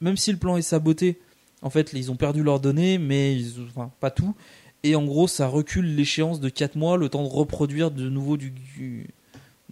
[0.00, 1.18] même si le plan est saboté,
[1.60, 3.52] en fait, ils ont perdu leurs données, mais ils,
[3.98, 4.36] pas tout.
[4.84, 8.36] Et en gros, ça recule l'échéance de 4 mois, le temps de reproduire de nouveau
[8.36, 8.52] du,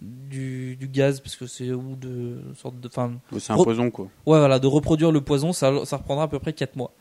[0.03, 3.89] du, du gaz, parce que c'est ou de sorte de, enfin, Ouais, c'est un poison,
[3.89, 4.05] quoi.
[4.25, 6.93] Ouais, voilà, de reproduire le poison, ça, ça reprendra à peu près 4 mois.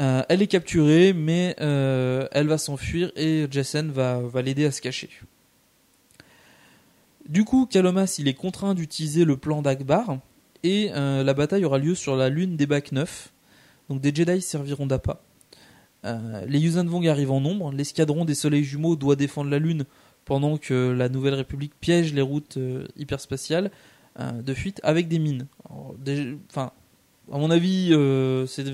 [0.00, 4.70] Euh, elle est capturée, mais euh, elle va s'enfuir et Jessen va, va l'aider à
[4.70, 5.08] se cacher.
[7.28, 10.18] Du coup, Kalomas, il est contraint d'utiliser le plan d'Akbar
[10.62, 13.32] et euh, la bataille aura lieu sur la lune des Bacs 9.
[13.88, 15.20] Donc des Jedi serviront d'appât.
[16.46, 17.72] Les Yuuzhan Vong arrivent en nombre.
[17.72, 19.86] L'escadron des soleils jumeaux doit défendre la Lune
[20.24, 23.70] pendant que la Nouvelle République piège les routes euh, hyperspatiales
[24.18, 25.46] euh, de fuite avec des mines.
[25.68, 25.94] Alors,
[26.50, 26.72] Enfin,
[27.32, 28.64] à mon avis, euh, c'est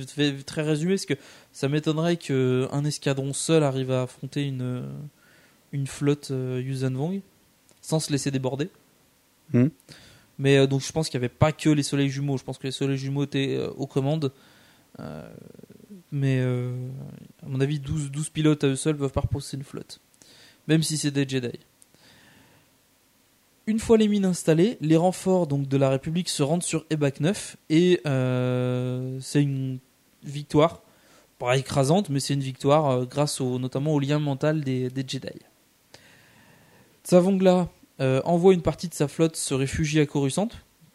[0.44, 1.14] très résumé parce que
[1.52, 4.84] ça m'étonnerait qu'un escadron seul arrive à affronter une,
[5.72, 7.20] une flotte euh, Yuuzhan Vong
[7.80, 8.68] sans se laisser déborder.
[9.52, 9.68] Hmm.
[10.38, 12.38] Mais euh, donc je pense qu'il n'y avait pas que les soleils jumeaux.
[12.38, 14.32] Je pense que les soleils jumeaux étaient aux commandes.
[16.12, 20.00] Mais à mon avis, 12, 12 pilotes à eux seuls peuvent pas repousser une flotte.
[20.68, 21.58] Même si c'est des Jedi.
[23.70, 27.56] Une fois les mines installées, les renforts de la République se rendent sur Ebak 9
[27.68, 29.78] et euh, c'est une
[30.24, 30.82] victoire,
[31.38, 35.38] pas écrasante, mais c'est une victoire euh, grâce notamment au lien mental des, Jedi.
[37.04, 37.68] Tsavongla
[38.00, 40.48] euh, envoie une partie de sa flotte se réfugier à Coruscant,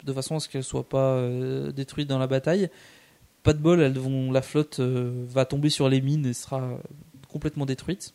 [0.04, 1.18] de façon à ce qu'elle soit pas
[1.74, 2.68] détruite dans la bataille.
[3.42, 6.78] Pas de bol, la flotte va tomber sur les mines et sera
[7.28, 8.12] complètement détruite.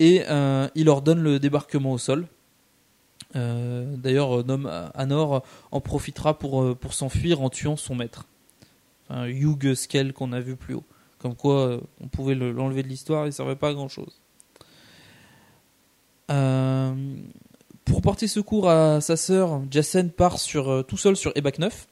[0.00, 2.26] Et euh, il ordonne le débarquement au sol.
[3.36, 8.26] Euh, D'ailleurs, euh, Nom Anor en profitera pour, s'enfuir en tuant son maître.
[9.08, 10.84] Enfin, Hugh Skell qu'on a vu plus haut.
[11.18, 14.20] Comme quoi, on pouvait le- l'enlever de l'histoire, il ne servait pas à grand chose.
[17.84, 21.86] Pour porter secours à sa sœur, Jacen part sur, tout seul sur Ebak 9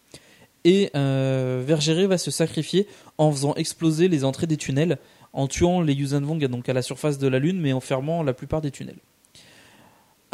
[0.64, 2.86] et euh, va se sacrifier
[3.18, 4.98] en faisant exploser les entrées des tunnels,
[5.32, 8.22] en tuant les Yuuzhan Vong donc à la surface de la Lune, mais en fermant
[8.22, 9.00] la plupart des tunnels.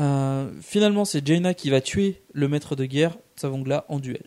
[0.01, 4.25] Euh, finalement, c'est Jaina qui va tuer le maître de guerre, Tsavongla, en duel.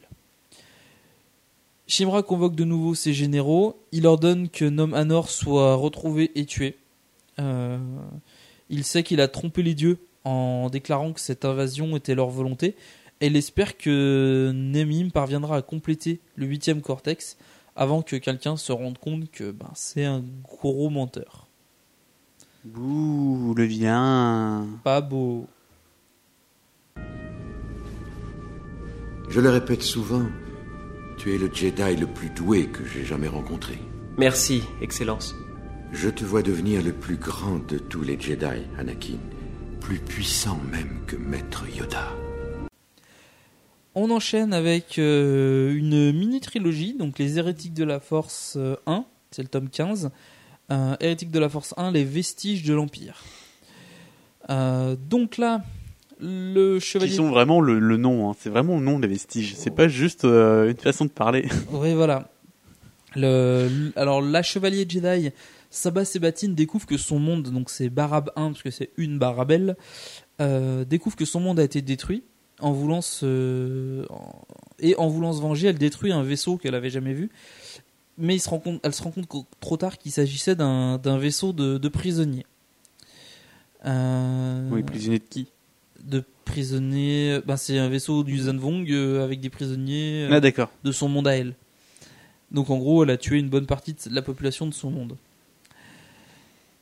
[1.87, 3.81] Shimra convoque de nouveau ses généraux.
[3.91, 6.77] Il ordonne que Nom Anor soit retrouvé et tué.
[7.39, 7.77] Euh,
[8.69, 12.75] il sait qu'il a trompé les dieux en déclarant que cette invasion était leur volonté.
[13.19, 17.37] Et il espère que Nemim parviendra à compléter le huitième cortex
[17.81, 21.47] avant que quelqu'un se rende compte que ben, c'est un gros menteur.
[22.63, 24.67] Bouh, le vilain.
[24.83, 25.47] Pas beau.
[29.29, 30.27] Je le répète souvent,
[31.17, 33.79] tu es le Jedi le plus doué que j'ai jamais rencontré.
[34.15, 35.33] Merci, Excellence.
[35.91, 39.17] Je te vois devenir le plus grand de tous les Jedi, Anakin.
[39.79, 42.09] Plus puissant même que Maître Yoda.
[43.93, 49.41] On enchaîne avec euh, une mini-trilogie, donc les Hérétiques de la Force euh, 1, c'est
[49.41, 50.11] le tome 15.
[50.71, 53.21] Euh, Hérétiques de la Force 1, les vestiges de l'Empire.
[54.49, 55.61] Euh, donc là,
[56.21, 57.15] le Qui chevalier...
[57.15, 58.35] sont vraiment le, le nom, hein.
[58.39, 59.55] c'est vraiment le nom des vestiges.
[59.57, 61.47] C'est pas juste euh, une façon de parler.
[61.71, 62.29] Oui, voilà.
[63.15, 65.31] Le, le- alors, la chevalier Jedi,
[65.69, 69.75] Sabah Sebatine, découvre que son monde, donc c'est Barab 1, parce que c'est une Barabelle,
[70.39, 72.23] euh, découvre que son monde a été détruit.
[72.61, 74.05] En voulant se...
[74.79, 77.29] Et en voulant se venger, elle détruit un vaisseau qu'elle avait jamais vu.
[78.17, 79.27] Mais il se rend compte, elle se rend compte
[79.59, 82.45] trop tard qu'il s'agissait d'un vaisseau de, de prisonniers.
[83.85, 85.47] Euh, Oui, prisonnier de qui?
[86.03, 87.39] de prisonniers.
[87.45, 90.71] Ben, c'est un vaisseau du Zanvong euh, avec des prisonniers euh, Ah, d'accord.
[90.83, 91.53] de son monde à elle.
[92.51, 95.15] Donc en gros, elle a tué une bonne partie de la population de son monde.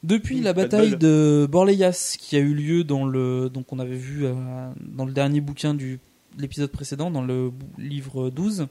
[0.04, 4.26] Depuis la bataille de Borleias qui a eu lieu dans le donc on avait vu
[4.26, 4.34] euh,
[4.80, 6.00] dans le dernier bouquin du
[6.38, 8.68] de l'épisode précédent dans le livre 12,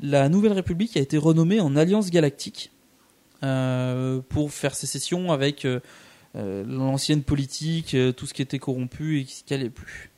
[0.00, 2.72] la Nouvelle République a été renommée en Alliance Galactique
[3.42, 5.80] euh, pour faire sécession avec euh,
[6.34, 10.10] l'ancienne politique, tout ce qui était corrompu et ce qui allait plus.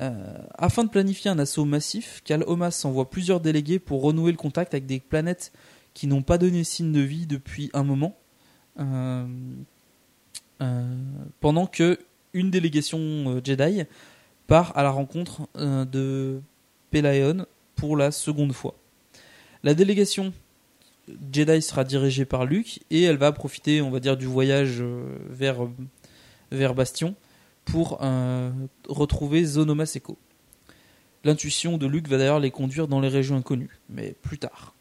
[0.00, 4.36] Euh, afin de planifier un assaut massif, Cal Omas envoie plusieurs délégués pour renouer le
[4.36, 5.52] contact avec des planètes
[5.92, 8.16] qui n'ont pas donné signe de vie depuis un moment.
[8.78, 9.26] Euh,
[10.60, 10.94] euh,
[11.40, 11.98] pendant que
[12.32, 13.84] une délégation euh, Jedi
[14.46, 16.40] part à la rencontre de
[16.90, 18.74] Pelaeon pour la seconde fois.
[19.62, 20.32] La délégation
[21.32, 24.82] Jedi sera dirigée par Luke et elle va profiter, on va dire, du voyage
[25.28, 25.68] vers,
[26.50, 27.14] vers Bastion
[27.66, 28.00] pour
[28.88, 30.16] retrouver Zonoma Seko.
[31.24, 34.74] L'intuition de Luke va d'ailleurs les conduire dans les régions inconnues, mais plus tard.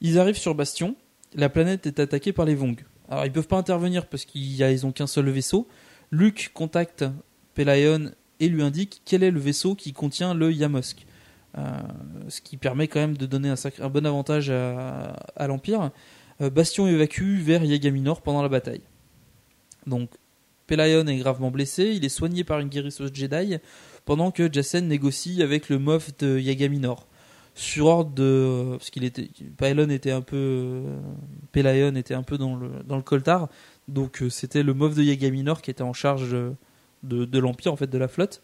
[0.00, 0.96] Ils arrivent sur Bastion,
[1.34, 2.76] la planète est attaquée par les Vong.
[3.08, 5.68] Alors ils peuvent pas intervenir parce qu'ils ont qu'un seul vaisseau.
[6.10, 7.04] Luke contacte
[7.54, 11.06] Pelaeon et lui indique quel est le vaisseau qui contient le Yamosk.
[11.56, 11.62] Euh,
[12.28, 15.92] ce qui permet quand même de donner un, bon avantage à, l'Empire.
[16.40, 18.82] Euh, Bastion évacue vers Yagaminor pendant la bataille.
[19.86, 20.10] Donc
[20.66, 23.58] Pelaeon est gravement blessé, il est soigné par une guérisseuse Jedi,
[24.04, 27.06] pendant que Jacen négocie avec le mof de Yagaminor.
[27.54, 28.70] Sur ordre de...
[28.72, 29.30] Parce qu'il était...
[29.56, 30.36] Pelaeon était un peu...
[30.36, 31.00] euh,
[31.52, 33.48] Pelaeon était un peu dans le, dans le coltard,
[33.88, 36.50] donc euh, c'était le mof de Yagaminor qui était en charge euh,
[37.02, 38.42] de, de l'Empire, en fait, de la flotte.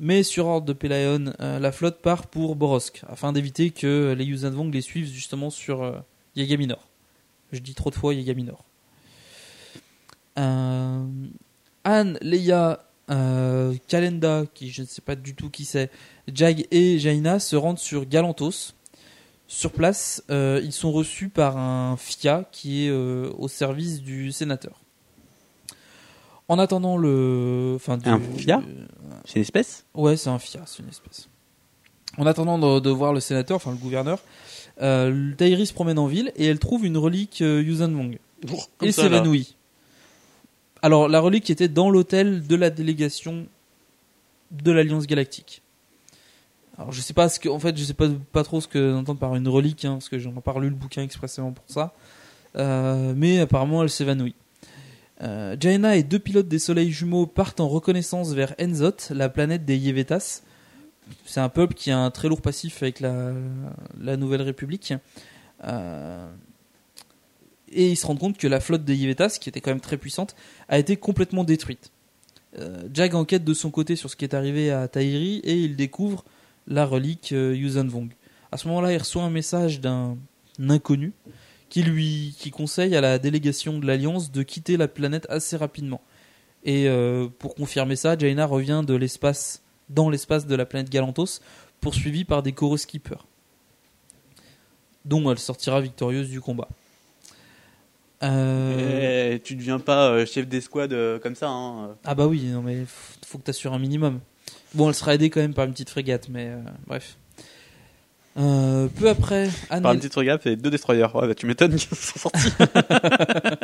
[0.00, 4.24] Mais sur ordre de Pelaeon, euh, la flotte part pour Borosk, afin d'éviter que les
[4.24, 6.02] Yuuzhan Vong les suivent justement sur
[6.36, 6.88] Yagaminor.
[7.52, 8.64] Je dis trop de fois Yegaminor.
[10.38, 11.04] Euh,
[11.84, 15.90] Anne, Leia, euh, Kalenda, qui je ne sais pas du tout qui c'est,
[16.32, 18.74] Jag et Jaina se rendent sur Galantos.
[19.50, 24.30] Sur place, euh, ils sont reçus par un FIA qui est euh, au service du
[24.30, 24.82] sénateur.
[26.48, 27.72] En attendant le.
[27.76, 28.62] Enfin, Un FIA
[29.24, 29.86] C'est une espèce?
[29.94, 31.28] Ouais, c'est un FIA, c'est une espèce.
[32.18, 34.18] En attendant de, de voir le sénateur, enfin le gouverneur,
[34.82, 38.18] euh, Tairi se promène en ville et elle trouve une relique Yuuzhan Vong.
[38.76, 39.56] comme Et s'évanouit.
[40.82, 43.46] Alors, la relique était dans l'hôtel de la délégation
[44.50, 45.62] de l'Alliance Galactique.
[46.76, 48.92] Alors, je sais pas ce que, en fait, je sais pas, pas trop ce que
[48.92, 51.64] d'entendre par une relique, hein, parce que j'en ai pas lu le bouquin expressément pour
[51.66, 51.92] ça.
[52.56, 54.36] Euh, mais apparemment, elle s'évanouit.
[55.20, 59.64] Euh, Jaina et deux pilotes des soleils jumeaux partent en reconnaissance vers Enzot, la planète
[59.64, 60.42] des Yevetas.
[61.24, 63.32] C'est un peuple qui a un très lourd passif avec la,
[64.00, 64.94] la Nouvelle République.
[65.64, 66.28] Euh,
[67.72, 69.96] et ils se rendent compte que la flotte des Yevetas, qui était quand même très
[69.96, 70.34] puissante,
[70.68, 71.90] a été complètement détruite.
[72.58, 75.76] Euh, Jag enquête de son côté sur ce qui est arrivé à Tahiri et il
[75.76, 76.24] découvre
[76.66, 78.08] la relique euh, Yuuzhan Vong.
[78.52, 80.16] À ce moment-là, il reçoit un message d'un
[80.58, 81.12] inconnu
[81.68, 86.00] qui lui conseille à la délégation de l'Alliance de quitter la planète assez rapidement.
[86.64, 88.98] Et euh, pour confirmer ça, Jaina revient de
[89.90, 91.40] dans l'espace de la planète Galantos,
[91.80, 93.26] poursuivie par des Chorus Keepers,
[95.04, 96.68] dont elle sortira victorieuse du combat.
[98.22, 101.48] Euh, Eh, tu deviens pas euh, chef d'escouade euh, comme ça.
[101.48, 101.96] Hein.
[102.04, 102.84] Ah bah oui, non mais
[103.24, 104.20] faut que t'assures un minimum.
[104.74, 107.16] Bon, elle sera aidée quand même par une petite frégate, mais euh, bref.
[108.38, 111.06] Euh, peu après, Anne Par une petite regard, et deux destroyers.
[111.14, 112.50] Ouais, bah, tu m'étonnes qu'ils sont sortis.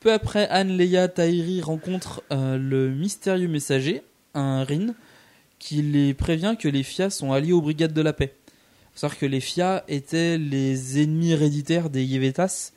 [0.00, 4.02] Peu après, Anne, Leia, Tahiri rencontrent le mystérieux messager,
[4.34, 4.94] un Rin,
[5.58, 8.32] qui les prévient que les Fia sont alliés aux brigades de la paix.
[8.94, 12.70] faut savoir que les Fia étaient les ennemis héréditaires des Yevetas,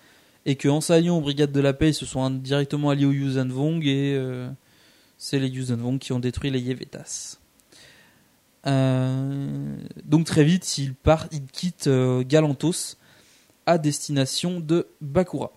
[0.46, 3.48] et qu'en s'alliant aux brigades de la paix, ils se sont directement alliés aux Yuuzhan
[3.48, 4.50] Vong, et euh,
[5.18, 7.38] c'est les Yuuzhan Vong qui ont détruit les Yevetas.
[8.68, 12.98] Euh, donc très vite, ils, partent, ils quittent euh, Galantos
[13.66, 15.52] à destination de Bakura.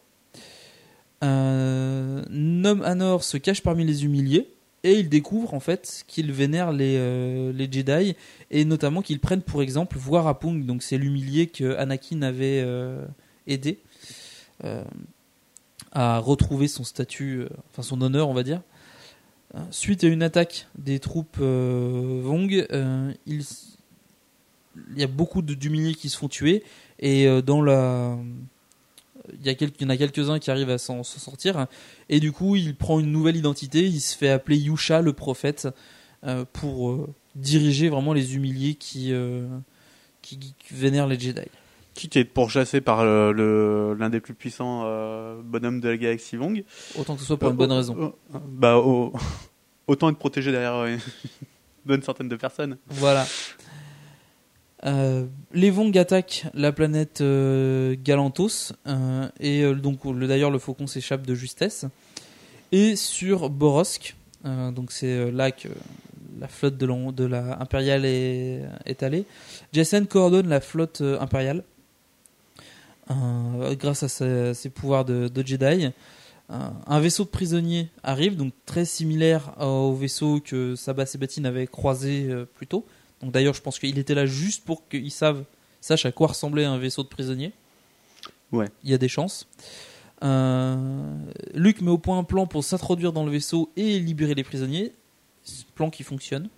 [1.23, 4.51] Nom Anor se cache parmi les humiliés
[4.83, 6.99] et il découvre en fait qu'ils vénèrent les,
[7.73, 8.15] Jedi
[8.51, 12.63] et notamment qu'ils prennent pour exemple Voirapung, donc c'est l'humilié que Anakin avait
[13.47, 13.79] aidé
[14.63, 14.85] euh,
[15.93, 18.63] à retrouver son statut, euh, enfin son honneur on va dire.
[19.55, 22.67] Euh, Suite à une attaque des troupes Vong,
[23.27, 23.45] il,
[24.97, 26.63] y a beaucoup d'humiliés qui se font tuer.
[26.99, 28.17] Et dans la
[29.33, 31.67] il y, en a quelques-uns qui arrivent à s'en sortir.
[32.09, 33.85] Et du coup il prend une nouvelle identité.
[33.87, 35.69] Il se fait appeler Yusha le prophète
[36.53, 39.13] pour diriger vraiment les humiliés qui
[40.71, 41.49] vénèrent les Jedi
[41.95, 45.97] Quitte à être pourchassé par euh, le- l'un des plus puissants euh, bonhommes de la
[45.97, 46.65] galaxie Vong.
[46.99, 48.15] Autant que ce soit pour une bonne Euh, raison.
[48.35, 49.13] euh, bah, au-
[49.87, 50.99] autant être protégé derrière euh, une
[51.87, 52.79] bonne centaine de personnes.
[52.89, 53.25] Voilà.
[54.87, 60.59] Euh, les Vong attaquent la planète euh, Galantos euh, et euh, donc le- d'ailleurs le
[60.59, 61.87] faucon s'échappe de justesse.
[62.73, 65.69] Et sur Borosk, euh, donc c'est euh, là que
[66.41, 69.25] la flotte de, l'en- de la impériale est, est allée.
[69.73, 71.63] Jessen coordonne la flotte euh, impériale euh,
[73.09, 75.91] grâce à ses, ses pouvoirs de, de Jedi.
[76.51, 81.67] Euh, un vaisseau de prisonniers arrive, donc très similaire au vaisseau que Sabah Sebatine avait
[81.67, 82.85] croisé euh, plus tôt.
[83.23, 85.45] Donc d'ailleurs, je pense qu'il était là juste pour qu'ils savent,
[85.81, 87.53] sachent à quoi ressemblait un vaisseau de prisonniers.
[88.53, 88.69] Ouais.
[88.85, 89.49] Il y a des chances.
[90.23, 91.17] Euh,
[91.55, 94.93] Luke met au point un plan pour s'introduire dans le vaisseau et libérer les prisonniers.
[95.45, 96.49] Ce plan qui fonctionne.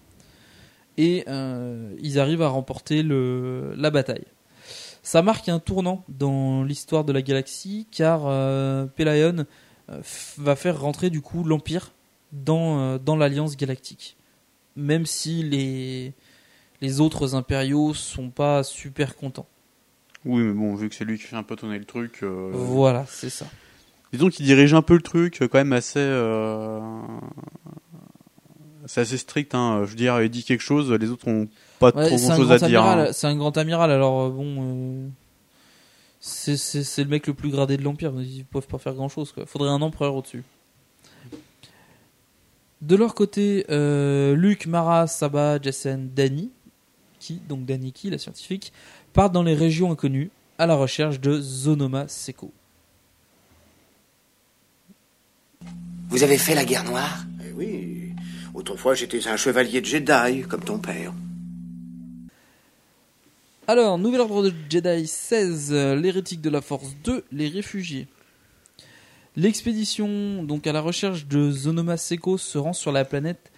[0.97, 4.25] Et euh, ils arrivent à remporter le, la bataille.
[5.07, 9.47] Ça marque un tournant dans l'histoire de la galaxie car euh, Pelayon
[9.89, 10.01] euh,
[10.37, 11.93] va faire rentrer du coup l'Empire
[12.33, 14.17] dans, euh, dans l'Alliance galactique.
[14.75, 16.13] Même si les,
[16.81, 19.47] les autres impériaux sont pas super contents.
[20.25, 22.25] Oui, mais bon, vu que c'est lui qui fait un peu tourner le truc.
[22.25, 23.47] euh, Voilà, c'est ça.
[24.13, 26.01] Disons qu'il dirige un peu le truc, quand même assez.
[26.01, 26.81] euh,
[28.87, 29.83] C'est assez strict, hein.
[29.85, 31.47] Je veux dire, il dit quelque chose, les autres ont
[31.79, 32.81] pas Ouais, trop c'est grand un chose grand à dire.
[32.83, 33.13] amiral, hein.
[33.13, 34.57] C'est un grand amiral, alors euh, bon.
[34.59, 35.09] euh,
[36.21, 38.13] c'est- le mec le plus gradé de l'Empire.
[38.21, 39.33] Ils peuvent pas faire grand chose.
[39.33, 39.47] Quoi.
[39.47, 40.43] Faudrait un empereur au-dessus.
[42.83, 46.51] De leur côté, euh, Luke, Mara, Saba, Jessen, Dani,
[47.19, 48.73] qui, donc Dani qui, la scientifique,
[49.13, 52.53] partent dans les régions inconnues à la recherche de Zonoma Seko.
[56.09, 57.25] Vous avez fait la guerre noire?
[57.47, 58.13] Eh oui,
[58.55, 61.13] autrefois j'étais un chevalier de Jedi, comme ton père.
[63.69, 68.07] Alors, Nouvel Ordre de Jedi 16, euh, l'hérétique de la Force 2, les réfugiés.
[69.35, 73.51] L'expédition, donc à la recherche de Zonoma Seko, se rend sur la planète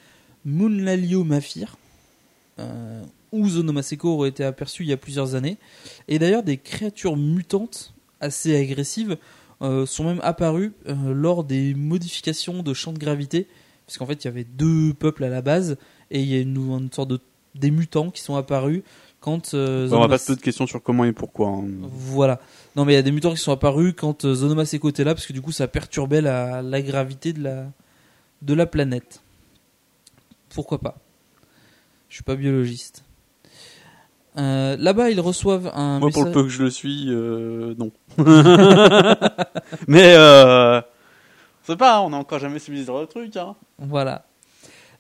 [0.47, 1.77] Moonlalio Mafir,
[2.59, 3.03] euh,
[3.33, 5.59] où Zonoma Seko aurait été aperçu il y a plusieurs années.
[6.09, 7.93] Et d'ailleurs, des créatures mutantes
[8.23, 9.19] assez agressives
[9.61, 13.47] euh, sont même apparues euh, lors des modifications de champ de gravité,
[13.85, 15.77] parce qu'en fait, il y avait deux peuples à la base,
[16.11, 17.21] et il y a une, une sorte de
[17.59, 18.83] des mutants qui sont apparus
[19.21, 21.49] quand euh, on va pas se poser de questions sur comment et pourquoi.
[21.49, 21.65] hein.
[21.83, 22.41] voilà.
[22.77, 25.05] Non, mais il y a des mutants qui sont apparus quand euh, Zonoma Seko était
[25.05, 27.65] là, parce que du coup, ça perturbait la, la gravité de la,
[28.43, 29.21] de la planète.
[30.55, 30.97] Pourquoi pas?
[32.09, 33.05] Je suis pas biologiste.
[34.39, 37.91] Euh, Là-bas, ils reçoivent un Moi, pour le peu que je le suis, euh, non.
[39.89, 40.81] Mais, euh,
[41.65, 43.57] c'est pas, on a encore jamais subi ce genre de truc, hein.
[43.79, 44.25] Voilà.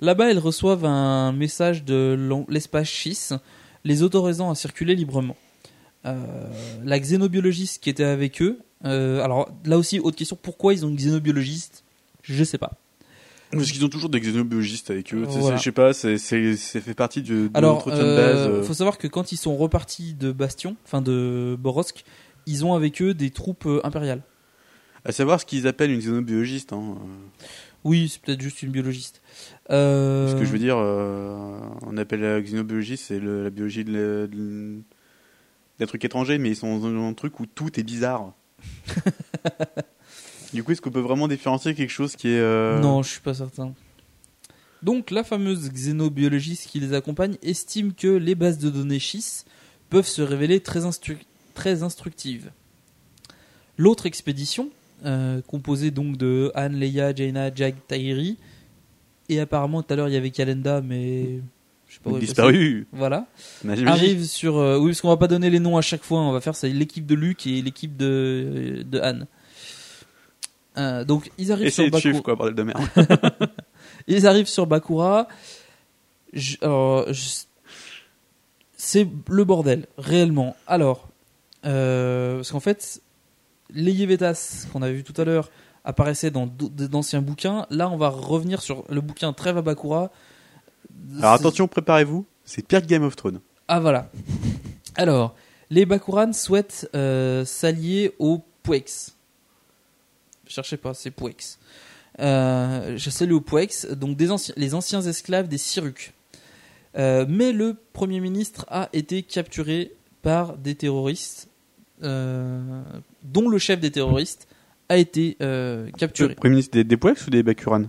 [0.00, 2.16] Là-bas, ils reçoivent un message de
[2.48, 3.32] l'espace Schiss,
[3.84, 5.36] les autorisant à circuler librement.
[6.06, 6.16] Euh,
[6.84, 10.88] la xénobiologiste qui était avec eux, euh, alors là aussi, autre question, pourquoi ils ont
[10.88, 11.84] une xénobiologiste?
[12.22, 12.72] Je sais pas.
[13.50, 15.24] Parce qu'ils ont toujours des xénobiologistes avec eux.
[15.26, 15.56] Voilà.
[15.56, 18.36] Je sais pas, c'est, fait partie du, de Alors, l'entretien de base.
[18.36, 18.62] euh, euh.
[18.62, 22.04] faut savoir que quand ils sont repartis de Bastion, enfin de Borosk,
[22.46, 24.22] ils ont avec eux des troupes euh, impériales.
[25.04, 26.72] À savoir ce qu'ils appellent une xénobiologiste.
[26.72, 26.96] Hein.
[27.84, 29.22] Oui, c'est peut-être juste une biologiste.
[29.70, 34.28] Euh, Ce que je veux dire, euh, on appelle la xénobiologie, c'est la biologie de,
[34.30, 34.78] de-
[35.78, 38.32] d'un truc étranger, mais ils sont dans un truc où tout est bizarre.
[40.52, 42.40] du coup, est-ce qu'on peut vraiment différencier quelque chose qui est...
[42.40, 43.74] euh, Non, je suis pas certain.
[44.82, 49.44] Donc, la fameuse xénobiologiste qui les accompagne estime que les bases de données Schiss
[49.90, 51.18] peuvent se révéler très, instru-
[51.54, 52.50] très instructives.
[53.76, 54.70] L'autre expédition,
[55.04, 58.36] euh, composée donc de Anne, Leia, Jaina, Jack, Tairi,
[59.28, 61.40] et apparemment tout à l'heure il y avait Kalenda, mais
[61.88, 62.86] je sais pas où Disparu.
[62.92, 63.26] Voilà.
[63.68, 64.56] A jamais Arrive sur.
[64.58, 66.20] euh, oui, parce qu'on va pas donner les noms à chaque fois.
[66.20, 69.26] On va faire l'équipe de Luc et l'équipe de de Anne.
[70.76, 72.22] Euh, donc ils arrivent Essayez sur Bakura.
[72.22, 72.80] quoi, bordel de merde.
[74.06, 75.28] ils arrivent sur Bakura.
[76.32, 77.44] Je- alors, je-
[78.76, 80.54] c'est le bordel, réellement.
[80.66, 81.08] Alors,
[81.62, 83.00] parce qu'en fait,
[83.70, 85.50] les Yevetas qu'on avait vu tout à l'heure
[85.84, 87.66] apparaissaient dans d'anciens bouquins.
[87.70, 90.10] Là, on va revenir sur le bouquin Trêve à Bakura.
[91.18, 93.40] Alors attention, préparez-vous, c'est pire que Game of Thrones.
[93.68, 94.10] Ah voilà.
[94.96, 95.34] Alors,
[95.70, 99.14] les Bakuran souhaitent euh, s'allier aux Puex.
[100.46, 101.58] Cherchez pas, c'est Puex.
[102.20, 106.14] Euh, je salue aux Puex, donc des les anciens esclaves des Siruks.
[106.96, 111.48] Euh, mais le Premier ministre a été capturé par des terroristes,
[113.32, 114.48] dont le chef des terroristes
[114.88, 116.30] a été euh, capturé.
[116.30, 117.84] Le Premier ministre des, des ou des Bakuran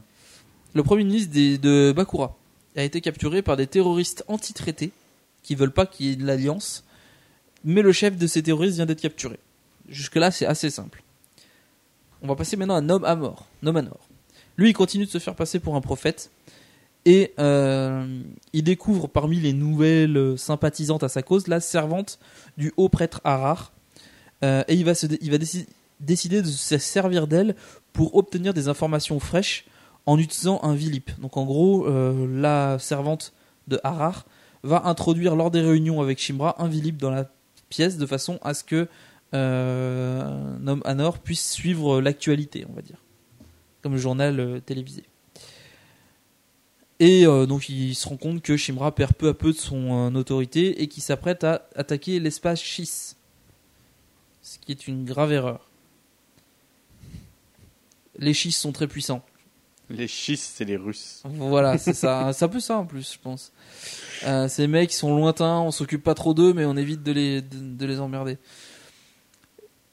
[0.74, 2.38] Le Premier ministre des- de Bakura
[2.76, 4.92] a été capturé par des terroristes anti-traités
[5.44, 6.84] qui veulent pas qu'il y ait de l'alliance,
[7.64, 9.38] mais le chef de ces terroristes vient d'être capturé.
[9.90, 11.02] Jusque-là, c'est assez simple.
[12.22, 13.48] On va passer maintenant à Nom Amor.
[14.58, 16.32] Lui, il continue de se faire passer pour un prophète
[17.06, 18.22] et euh,
[18.52, 22.20] il découvre parmi les nouvelles sympathisantes à sa cause la servante
[22.58, 23.72] du haut prêtre Harar.
[24.44, 24.94] Euh, et il va,
[26.00, 27.56] décider de se servir d'elle
[27.94, 29.66] pour obtenir des informations fraîches
[30.06, 31.12] en utilisant un vilip.
[31.20, 33.34] Donc en gros, euh, la servante
[33.68, 34.26] de Harar
[34.64, 37.30] va introduire lors des réunions avec Shimra un vilip dans la
[37.70, 38.88] pièce de façon à ce que
[39.36, 42.98] euh, Anor puisse suivre l'actualité, on va dire,
[43.84, 45.04] comme le journal euh, télévisé.
[47.02, 50.82] Et donc il se rend compte que Shimra perd peu à peu de son autorité
[50.82, 53.16] et qu'il s'apprête à attaquer l'espace Schiss.
[54.50, 55.70] Ce qui est une grave erreur.
[58.18, 59.24] Les Schiss sont très puissants.
[59.92, 61.22] Les schistes, c'est les Russes.
[61.24, 62.32] Voilà, c'est ça.
[62.34, 63.52] C'est un peu ça en plus, je pense.
[64.26, 67.12] Euh, ces mecs ils sont lointains, on s'occupe pas trop d'eux, mais on évite de
[67.12, 68.40] les, de, de les emmerder.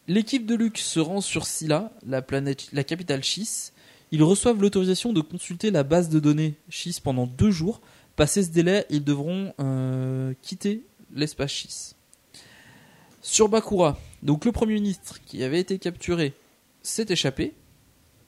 [0.08, 3.74] L'équipe de Luke se rend sur Scylla, la planète, la capitale Schiss.
[4.10, 7.82] Ils reçoivent l'autorisation de consulter la base de données Schiss pendant deux jours.
[8.16, 10.82] Passé ce délai, ils devront euh, quitter
[11.14, 11.96] l'espace Schiss.
[13.26, 16.34] Sur Bakura, donc le premier ministre qui avait été capturé
[16.82, 17.54] s'est échappé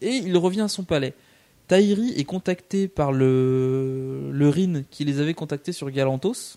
[0.00, 1.12] et il revient à son palais.
[1.66, 6.56] Taïri est contacté par le, le Rin qui les avait contactés sur Galantos,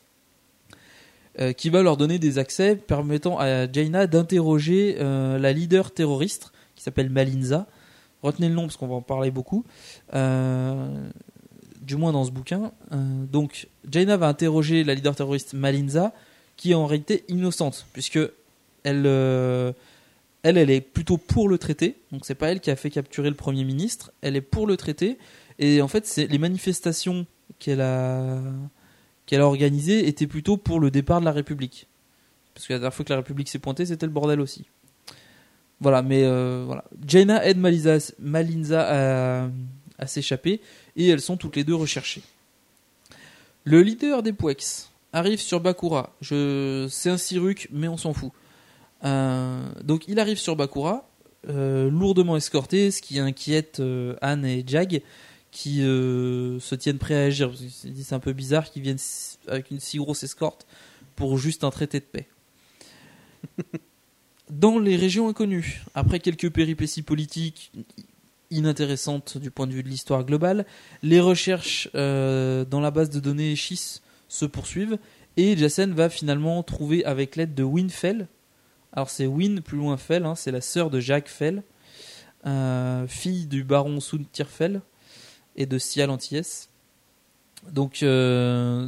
[1.39, 6.51] euh, qui va leur donner des accès permettant à Jaina d'interroger euh, la leader terroriste
[6.75, 7.65] qui s'appelle Malinza.
[8.21, 9.65] Retenez le nom parce qu'on va en parler beaucoup,
[10.13, 11.09] euh,
[11.81, 12.71] du moins dans ce bouquin.
[12.91, 16.13] Donc Jaina va interroger la leader terroriste Malinza,
[16.57, 18.19] qui est en réalité innocente puisque
[18.83, 19.71] elle euh,
[20.43, 21.97] elle, elle est plutôt pour le traité.
[22.11, 24.11] Donc c'est pas elle qui a fait capturer le premier ministre.
[24.21, 25.17] Elle est pour le traité.
[25.59, 27.25] Et en fait, c'est les manifestations
[27.59, 28.39] qu'elle a
[29.25, 31.87] qu'elle a organisées étaient plutôt pour le départ de la République.
[32.53, 34.65] parce que la dernière fois que la République s'est pointée, c'était le bordel aussi.
[35.79, 36.83] Voilà, mais euh, voilà.
[37.05, 39.47] Jaina aide Malinza
[39.97, 40.61] à, s'échapper
[40.95, 42.23] et elles sont toutes les deux recherchées.
[43.63, 46.13] Le leader des Pwex arrive sur Bakura.
[46.21, 48.31] Je, c'est un Siruk, mais on s'en fout.
[49.03, 51.09] Euh, donc il arrive sur Bakura,
[51.49, 55.01] euh, lourdement escorté, ce qui inquiète euh, Anne et Jag,
[55.51, 57.49] qui se tiennent prêts à agir.
[57.49, 58.99] Parce C'est un peu bizarre qu'ils viennent
[59.47, 60.65] avec une si grosse escorte
[61.15, 62.27] pour juste un traité de paix.
[64.49, 67.71] Dans les régions inconnues, après quelques péripéties politiques
[68.51, 70.65] inintéressantes du point de vue de l'histoire globale,
[71.01, 74.97] les recherches euh, dans la base de données SHIS se poursuivent
[75.37, 78.27] et Jassen va finalement trouver avec l'aide de Winfell,
[78.93, 81.63] alors c'est Win plus loin Fell, hein, c'est la sœur de Jacques Fell,
[82.45, 84.81] euh, fille du baron Suntirfell
[85.55, 86.67] et de Sial Antilles.
[87.69, 88.87] Donc, euh,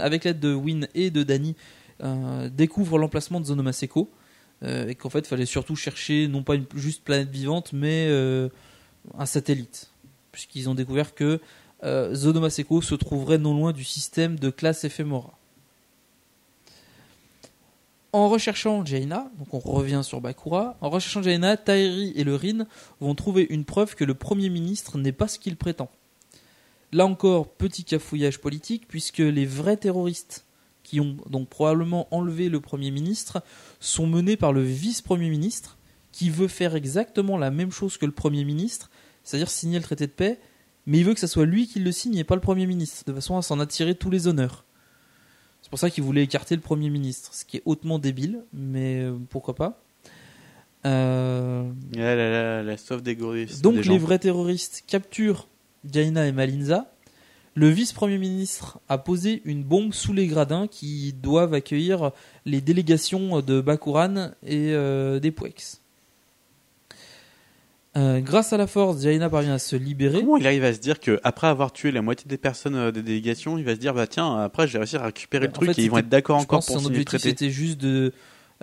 [0.00, 1.54] avec l'aide de Win et de Danny,
[2.02, 4.10] euh, découvre l'emplacement de Zonomaseko
[4.64, 8.10] euh, et qu'en fait, il fallait surtout chercher non pas une juste planète vivante, mais
[9.18, 9.90] un satellite,
[10.32, 11.40] puisqu'ils ont découvert que
[11.84, 15.38] Zonomaseko se trouverait non loin du système de classe Ephemera.
[18.14, 22.66] En recherchant Jaina, donc on revient sur Bakura, en recherchant Jaina, Tairi et le Rin
[23.00, 25.90] vont trouver une preuve que le Premier ministre n'est pas ce qu'il prétend.
[26.92, 30.44] Là encore, petit cafouillage politique, puisque les vrais terroristes
[30.82, 33.42] qui ont donc probablement enlevé le Premier ministre
[33.80, 35.78] sont menés par le vice-premier ministre,
[36.10, 38.90] qui veut faire exactement la même chose que le Premier ministre,
[39.24, 40.38] c'est-à-dire signer le traité de paix,
[40.84, 43.04] mais il veut que ce soit lui qui le signe et pas le Premier ministre,
[43.06, 44.66] de façon à s'en attirer tous les honneurs.
[45.72, 49.04] C'est pour ça qu'il voulait écarter le Premier ministre, ce qui est hautement débile, mais
[49.04, 49.80] euh, pourquoi pas.
[50.84, 51.64] Euh,
[51.96, 53.48] Ah là là, la sauve des gorilles.
[53.62, 55.48] donc des les vrais terroristes capturent
[55.90, 56.92] Jaina et Malinza.
[57.54, 62.10] Le vice-premier ministre a posé une bombe sous les gradins qui doivent accueillir
[62.44, 65.80] les délégations de Bakuran et euh, des Pwex.
[67.94, 70.20] Euh, grâce à la force, Jaina parvient à se libérer.
[70.20, 72.90] Comment il arrive à se dire que après avoir tué la moitié des personnes euh,
[72.90, 75.52] des délégations, il va se dire bah tiens après j'ai réussi à récupérer le En
[75.52, 77.28] truc fait, et ils vont être d'accord encore pense pour son signer le objectif traité.
[77.36, 78.14] c'était juste de,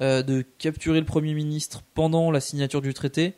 [0.01, 3.35] euh, de capturer le Premier ministre pendant la signature du traité,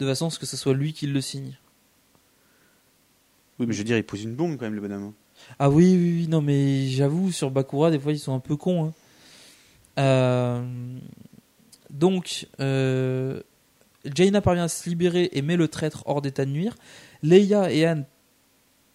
[0.00, 1.58] de façon à ce que ce soit lui qui le signe.
[3.58, 5.12] Oui mais je veux dire il pose une bombe quand même le bonhomme.
[5.58, 8.56] Ah oui, oui, oui, non, mais j'avoue, sur Bakura, des fois, ils sont un peu
[8.56, 8.94] cons.
[9.98, 10.64] hein.
[11.90, 12.46] Donc,
[14.12, 16.74] Jaina parvient à se libérer et met le traître hors d'état de nuire.
[17.22, 18.04] Leia et Anne,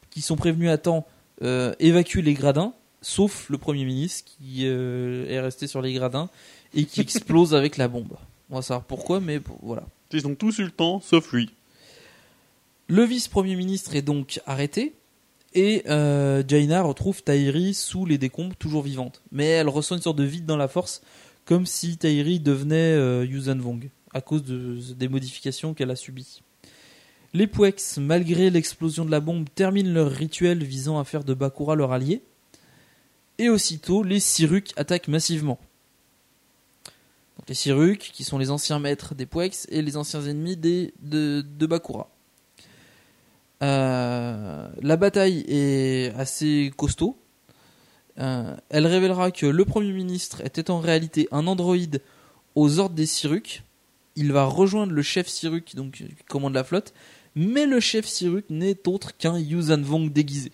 [0.09, 1.05] qui sont prévenus à temps,
[1.41, 6.29] euh, évacuent les gradins, sauf le Premier ministre qui euh, est resté sur les gradins
[6.73, 8.17] et qui explose avec la bombe.
[8.49, 9.83] On va savoir pourquoi, mais bon, voilà.
[10.11, 11.51] Ils ont tous eu le temps sauf lui.
[12.87, 14.95] Le vice-premier ministre est donc arrêté
[15.53, 19.21] et euh, Jaina retrouve Tairi sous les décombres, toujours vivante.
[19.31, 21.01] Mais elle ressent une sorte de vide dans la force,
[21.45, 26.41] comme si Tairi devenait euh, Yuuzhan Vong, à cause de, des modifications qu'elle a subies.
[27.33, 31.75] Les Pwex, malgré l'explosion de la bombe, terminent leur rituel visant à faire de Bakura
[31.75, 32.23] leur allié.
[33.37, 35.59] Et aussitôt, les Siruk attaquent massivement.
[37.37, 41.65] Donc les Siruk, qui sont les anciens maîtres des Pwex et les anciens ennemis de,
[41.67, 42.09] Bakura.
[43.61, 47.17] Euh, la bataille est assez costaud.
[48.17, 52.01] Euh, elle révélera que le Premier ministre était en réalité un androïde
[52.55, 53.63] aux ordres des Siruk.
[54.19, 56.93] Il va rejoindre le chef Siruk, donc qui commande la flotte,
[57.35, 60.51] mais le chef Siruk n'est autre qu'un Yuuzhan Vong déguisé.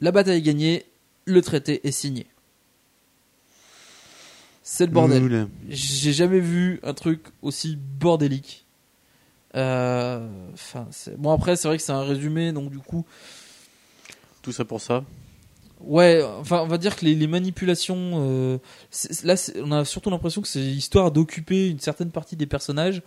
[0.00, 0.86] La bataille est gagnée,
[1.26, 2.26] le traité est signé.
[4.62, 5.48] C'est le bordel.
[5.68, 8.64] J'ai jamais vu un truc aussi bordélique.
[9.56, 10.26] Euh,
[11.18, 13.04] bon après c'est vrai que c'est un résumé, donc du coup,
[14.40, 15.04] Tout ça pour ça.
[15.84, 18.58] Ouais, enfin on va dire que les, les manipulations, euh,
[18.90, 22.46] c'est- là c'est- on a surtout l'impression que c'est histoire d'occuper une certaine partie des
[22.46, 23.02] personnages.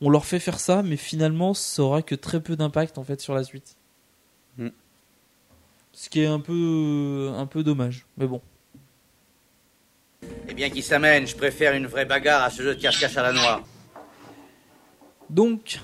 [0.00, 3.20] On leur fait faire ça, mais finalement ça aura que très peu d'impact en fait
[3.20, 3.76] sur la suite.
[4.58, 4.68] Mm.
[5.92, 8.40] Ce qui est un peu un peu dommage, mais bon.
[10.48, 13.22] Eh bien, qui s'amène Je préfère une vraie bagarre à ce jeu de cache-cache à
[13.22, 13.62] la noix.
[15.30, 15.80] Donc,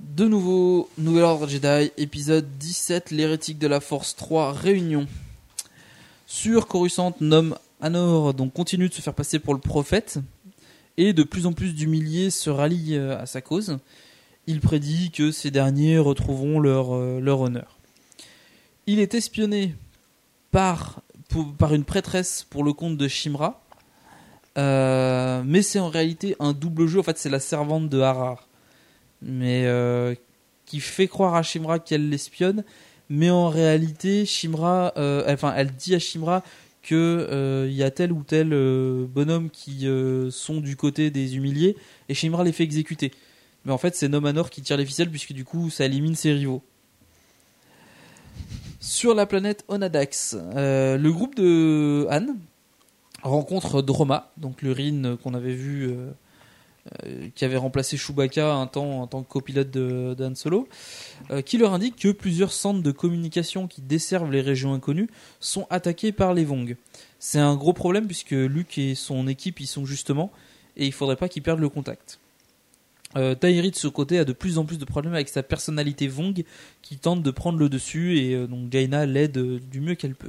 [0.00, 5.06] de nouveau, Nouvel Ordre Jedi, épisode 17, l'hérétique de la Force 3, réunion.
[6.28, 10.18] Sur Coruscant, nomme Anor, donc continue de se faire passer pour le prophète,
[10.96, 13.78] et de plus en plus d'humiliés se rallient euh, à sa cause.
[14.48, 17.78] Il prédit que ces derniers retrouveront leur, euh, honneur.
[18.88, 19.76] Il est espionné
[20.50, 21.00] par,
[21.70, 23.62] une prêtresse pour le compte de Shimra,
[24.58, 26.98] euh, mais c'est en réalité un double jeu.
[26.98, 28.48] En fait, c'est la servante de Harar,
[29.22, 29.64] mais
[30.64, 32.64] qui fait croire à Shimra qu'elle l'espionne,
[33.08, 36.42] mais en réalité, Shimra, euh, elle dit à Shimra
[36.82, 36.94] que
[37.30, 41.36] euh, il y a tel ou tel euh, bonhomme qui euh, sont du côté des
[41.36, 41.76] humiliés
[42.08, 43.12] et Shimra les fait exécuter.
[43.64, 46.32] Mais en fait, c'est Nomanor qui tire les ficelles puisque du coup, ça élimine ses
[46.32, 46.62] rivaux.
[48.78, 52.36] Sur la planète Onadax, euh, le groupe de Han
[53.24, 56.12] rencontre Droma, donc le Rin qu'on avait vu, euh, euh,
[57.34, 60.68] qui avait remplacé Chewbacca un temps en tant que copilote de, Solo,
[61.30, 65.08] euh, qui leur indique que plusieurs centres de communication qui desservent les régions inconnues
[65.40, 66.76] sont attaqués par les Vong.
[67.18, 70.30] C'est un gros problème puisque Luke et son équipe y sont justement,
[70.76, 72.18] et il faudrait pas qu'ils perdent le contact.
[73.16, 76.06] Euh, Tahiri de ce côté a de plus en plus de problèmes avec sa personnalité
[76.06, 76.44] Vong
[76.82, 80.28] qui tente de prendre le dessus et euh, donc l'aide euh, du mieux qu'elle peut.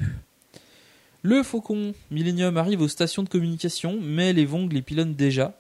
[1.21, 5.57] Le Faucon Millennium arrive aux stations de communication, mais les Vong les pilonnent déjà.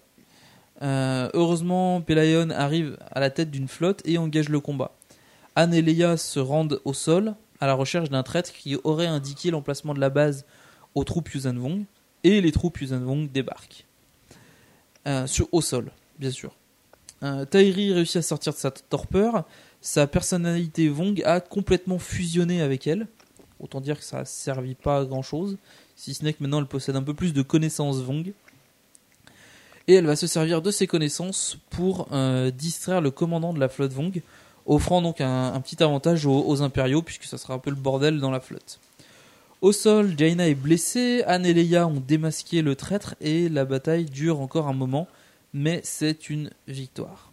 [0.81, 4.91] Euh, heureusement, Pelayon arrive à la tête d'une flotte et engage le combat.
[5.55, 9.49] Anne et Leia se rendent au sol à la recherche d'un traître qui aurait indiqué
[9.49, 10.45] l'emplacement de la base
[10.93, 11.85] aux troupes Yuuzhan Vong
[12.23, 13.85] et les troupes Yuuzhan Vong débarquent.
[15.07, 16.55] Euh, au sol, bien sûr.
[17.23, 19.45] Euh, Tahiri réussit à sortir de sa torpeur.
[19.81, 23.07] Sa personnalité Vong a complètement fusionné avec elle.
[23.59, 25.57] Autant dire que ça a servi pas à grand chose.
[25.95, 28.33] Si ce n'est que maintenant elle possède un peu plus de connaissances Vong.
[29.87, 33.69] Et elle va se servir de ses connaissances pour euh, distraire le commandant de la
[33.69, 34.21] flotte Vong,
[34.65, 38.19] offrant donc un, petit avantage aux, aux impériaux, puisque ça sera un peu le bordel
[38.19, 38.79] dans la flotte.
[39.61, 44.05] Au sol, Jaina est blessée, Anne et Leia ont démasqué le traître et la bataille
[44.05, 45.07] dure encore un moment,
[45.53, 47.31] mais c'est une victoire.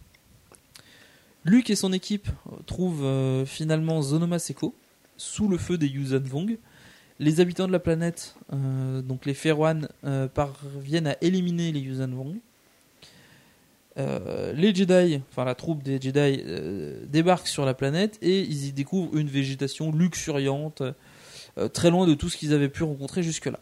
[1.43, 2.27] Luke et son équipe
[2.65, 4.73] trouvent euh, finalement Zonoma Seko
[5.15, 6.57] sous le feu des Yuuzhan Vong.
[7.19, 12.09] Les habitants de la planète, euh, donc les Ferwan, euh, parviennent à éliminer les Yuuzhan
[12.09, 12.35] Vong.
[13.97, 16.43] Euh, les Jedi, enfin la troupe des Jedi,
[17.07, 20.83] débarquent sur la planète et ils y découvrent une végétation luxuriante,
[21.71, 23.59] très loin de tout ce qu'ils avaient pu rencontrer jusque-là.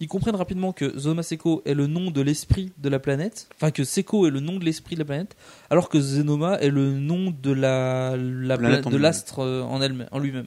[0.00, 3.70] Ils comprennent rapidement que Zoma Seko est le nom de l'esprit de la planète, enfin
[3.70, 5.36] que Seko est le nom de l'esprit de la planète,
[5.68, 9.82] alors que Zenoma est le nom de la, la Planète pla- en de l'astre en,
[9.82, 10.46] elle- en lui-même.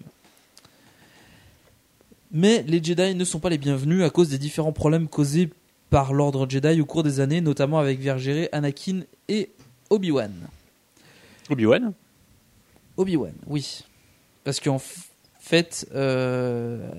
[2.32, 5.50] Mais les Jedi ne sont pas les bienvenus à cause des différents problèmes causés
[5.90, 9.50] par l'ordre Jedi au cours des années, notamment avec Vergéré, Anakin et
[9.90, 10.32] Obi-Wan.
[11.50, 11.94] Obi-Wan?
[12.96, 13.84] Obi-Wan, oui.
[14.46, 14.82] Parce qu'en
[15.40, 16.90] fait, euh,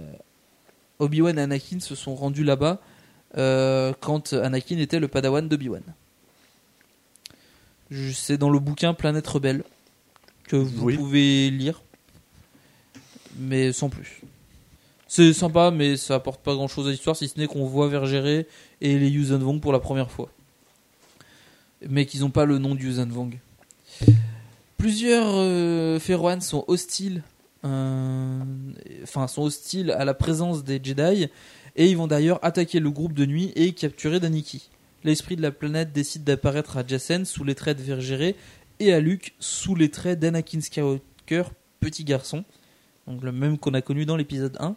[0.98, 2.80] Obi-Wan et Anakin se sont rendus là-bas
[3.38, 5.82] euh, quand Anakin était le padawan d'Obi-Wan.
[8.12, 9.64] C'est dans le bouquin Planète Rebelle
[10.44, 10.96] que vous Oui.
[10.96, 11.82] pouvez lire,
[13.38, 14.20] mais sans plus.
[15.14, 18.46] C'est sympa, mais ça apporte pas grand-chose à l'histoire, si ce n'est qu'on voit Vergéré
[18.80, 20.30] et les Yuuzhan Vong pour la première fois.
[21.86, 23.38] Mais qu'ils n'ont pas le nom de Yuuzhan Vong.
[24.78, 27.22] Plusieurs euh, Ferroans sont hostiles,
[27.66, 28.40] euh,
[29.04, 31.28] sont hostiles à la présence des Jedi
[31.76, 34.70] et ils vont d'ailleurs attaquer le groupe de nuit et capturer Daniki.
[35.04, 38.34] L'esprit de la planète décide d'apparaître à Jacen sous les traits de Vergéré
[38.80, 41.50] et à Luke sous les traits d'Anakin Skywalker,
[41.80, 42.46] petit garçon,
[43.06, 44.76] donc le même qu'on a connu dans l'épisode 1.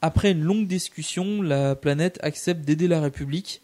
[0.00, 3.62] Après une longue discussion, la planète accepte d'aider la République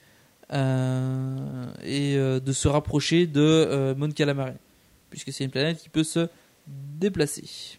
[0.53, 4.55] euh, et euh, de se rapprocher de euh, Mon Calamari,
[5.11, 6.28] puisque c'est une planète qui peut se
[6.66, 7.78] déplacer.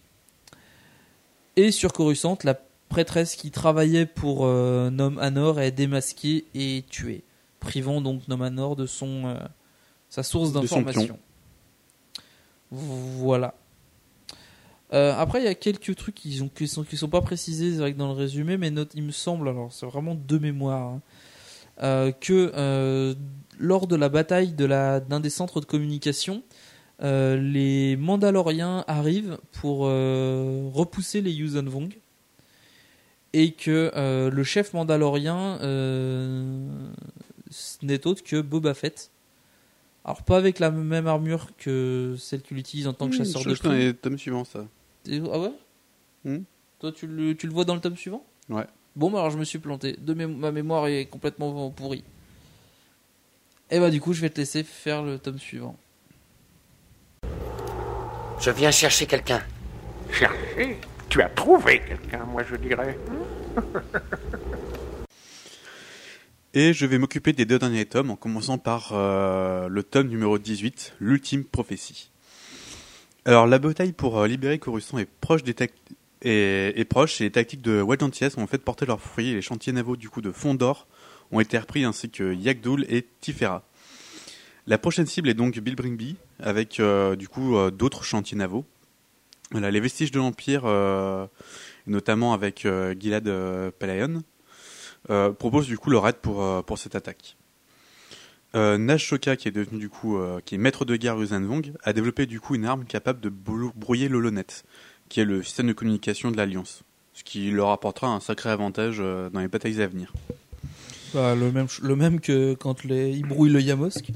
[1.57, 7.23] Et sur Coruscant, la prêtresse qui travaillait pour euh, Nom Anor est démasquée et tuée,
[7.59, 9.37] privant donc Nom Anor de son
[10.09, 11.19] sa source d'information.
[12.71, 13.53] Voilà.
[14.93, 17.77] Euh, après, il y a quelques trucs qui sont, qui sont, qui sont pas précisés
[17.93, 21.01] dans le résumé, mais note, il me semble, alors c'est vraiment de mémoire, hein,
[21.83, 23.15] euh, que euh,
[23.59, 26.43] lors de la bataille de la- d'un des centres de communication,
[27.01, 31.89] les Mandaloriens arrivent pour repousser les Yuuzhan Vong
[33.33, 33.91] et que
[34.31, 35.57] le chef mandalorien
[37.51, 39.11] ce n'est autre que Boba Fett.
[40.05, 43.41] Alors pas avec la même armure que celle qu'il utilise en tant que Hmm, chasseur
[43.41, 43.79] je de que dans primes.
[43.81, 44.65] les tomes suivants, ça.
[45.31, 45.51] Ah ouais?
[46.23, 46.39] Hmm?
[46.79, 48.25] Toi, tu le, tu le vois dans le tome suivant?
[48.49, 48.65] Ouais.
[48.95, 49.93] Bon, bah alors je me suis planté.
[49.99, 52.03] De mé- ma mémoire est complètement pourrie.
[53.71, 55.75] Et bah, du coup, je vais te laisser faire le tome suivant.
[58.39, 59.41] Je viens chercher quelqu'un.
[60.11, 60.77] Chercher?
[61.09, 62.97] Tu as trouvé quelqu'un, moi je dirais.
[66.53, 70.37] Et je vais m'occuper des deux derniers tomes, en commençant par euh, le tome numéro
[70.37, 72.11] 18, l'ultime prophétie.
[73.25, 75.73] Alors, la bataille pour euh, libérer Coruscant est proche des tac-
[76.21, 79.73] est, proche et les tactiques de Antilles ont fait porter leurs fruits et les chantiers
[79.73, 80.87] navaux du coup de Fondor
[81.31, 83.63] ont été repris ainsi que Yagdul et Tifera.
[84.67, 88.65] La prochaine cible est donc Bill Bringby avec euh, du coup euh, d'autres chantiers navaux.
[89.51, 90.65] Voilà, les vestiges de l'Empire,
[91.85, 92.67] notamment avec
[92.99, 94.23] Gilad euh, Palayon.
[95.11, 97.37] euh, propose du coup leur aide pour, pour cette attaque.
[98.55, 101.91] Euh, Nashoka, qui est devenu du coup, euh, qui est maître de guerre Vong, a
[101.93, 104.45] développé du coup une arme capable de brou- brouiller l'Holonet,
[105.09, 106.83] qui est le système de communication de l'Alliance,
[107.13, 110.13] ce qui leur apportera un sacré avantage euh, dans les batailles à venir.
[111.13, 114.11] Bah, le même, le même que quand les, ils brouillent le Yamosk.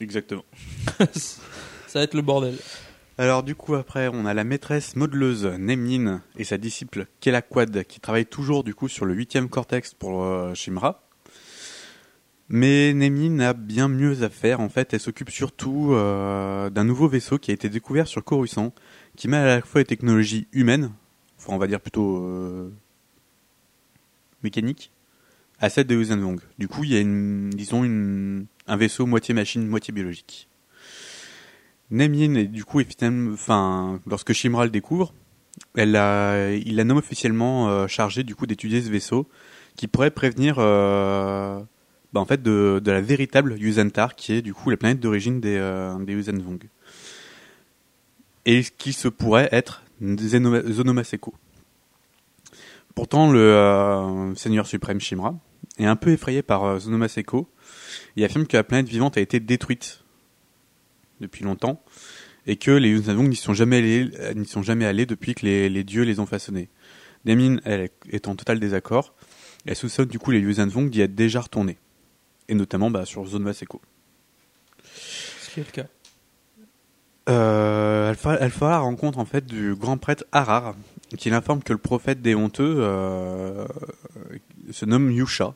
[0.00, 0.44] Exactement.
[1.12, 2.56] Ça va être le bordel.
[3.18, 8.00] Alors du coup après on a la maîtresse modeleuse Nemnin et sa disciple Kelaquad qui
[8.00, 11.02] travaillent toujours du coup sur le huitième cortex pour euh, Shimra.
[12.52, 17.06] Mais Nemnin a bien mieux à faire en fait, elle s'occupe surtout euh, d'un nouveau
[17.06, 18.74] vaisseau qui a été découvert sur Coruscant,
[19.16, 20.90] qui met à la fois les technologies humaines,
[21.38, 22.68] enfin on va dire plutôt euh,
[24.42, 24.90] mécaniques,
[25.60, 29.32] à celle de Yuuzhan Du coup il y a une, disons une, un vaisseau moitié
[29.32, 30.48] machine, moitié biologique.
[31.96, 32.82] Est du coup
[33.32, 35.14] enfin lorsque Shimra le découvre,
[35.76, 35.90] elle
[36.66, 39.28] il la nomme officiellement euh, chargé du coup d'étudier ce vaisseau
[39.76, 41.60] qui pourrait prévenir euh,
[42.12, 45.40] bah, en fait de, de la véritable Yuzantar qui est du coup la planète d'origine
[45.40, 46.68] des euh, des.
[48.46, 51.34] Et qui se pourrait être Zonomaseko.
[52.94, 55.34] Pourtant le euh, Seigneur suprême Shimra
[55.78, 57.48] est un peu effrayé par euh, Zonomaseko
[58.16, 60.02] et affirme que la planète vivante a été détruite
[61.20, 61.82] depuis longtemps
[62.46, 65.46] et que les Yuzhanvong n'y sont jamais allés, euh, n'y sont jamais allés depuis que
[65.46, 66.68] les, les dieux les ont façonnés.
[67.24, 69.14] Demin, elle, est en total désaccord.
[69.66, 71.78] Elle soupçonne du coup les Yuzhanvong d'y être déjà retournés.
[72.50, 73.80] Et notamment bah, sur Zone Maseko.
[74.84, 75.88] Ce qui est le cas.
[77.28, 80.74] Euh, fera la rencontre en fait du grand prêtre Harar,
[81.16, 83.66] qui l'informe que le prophète des honteux euh,
[84.72, 85.54] se nomme Yusha,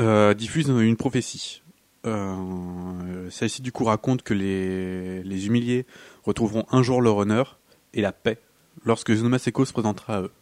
[0.00, 1.62] euh, diffuse une prophétie.
[2.06, 5.84] Euh, Celle-ci du coup raconte que les, les humiliés
[6.24, 7.58] retrouveront un jour leur honneur
[7.92, 8.40] et la paix
[8.84, 10.32] lorsque Zonomaseko se présentera à eux.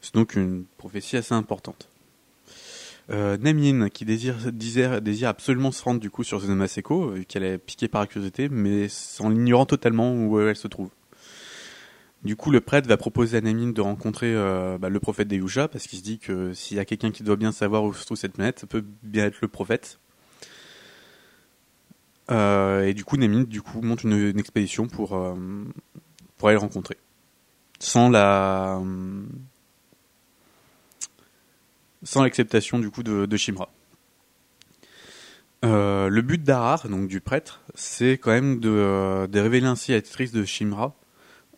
[0.00, 1.87] C'est donc une prophétie assez importante.
[3.10, 7.88] Euh, qui désire, désire, absolument se rendre du coup sur Zonomaseko, vu qu'elle est piquée
[7.88, 8.88] par la curiosité, mais
[9.20, 10.90] en ignorant totalement où elle se trouve.
[12.24, 15.36] Du coup, le prêtre va proposer à Nemyin de rencontrer euh, bah, le prophète des
[15.36, 17.94] Yusha, parce qu'il se dit que s'il y a quelqu'un qui doit bien savoir où
[17.94, 20.00] se trouve cette planète, ça peut bien être le prophète.
[22.30, 25.34] Euh, et du coup, Nemyin du coup monte une, une expédition pour euh,
[26.36, 26.96] pour aller le rencontrer,
[27.78, 28.82] sans la
[32.02, 33.68] sans l'acceptation du coup de, de Shimra.
[35.64, 39.90] Euh, le but d'Arar, donc du prêtre, c'est quand même de, euh, de révéler ainsi
[39.92, 40.94] la tutrice de Shimra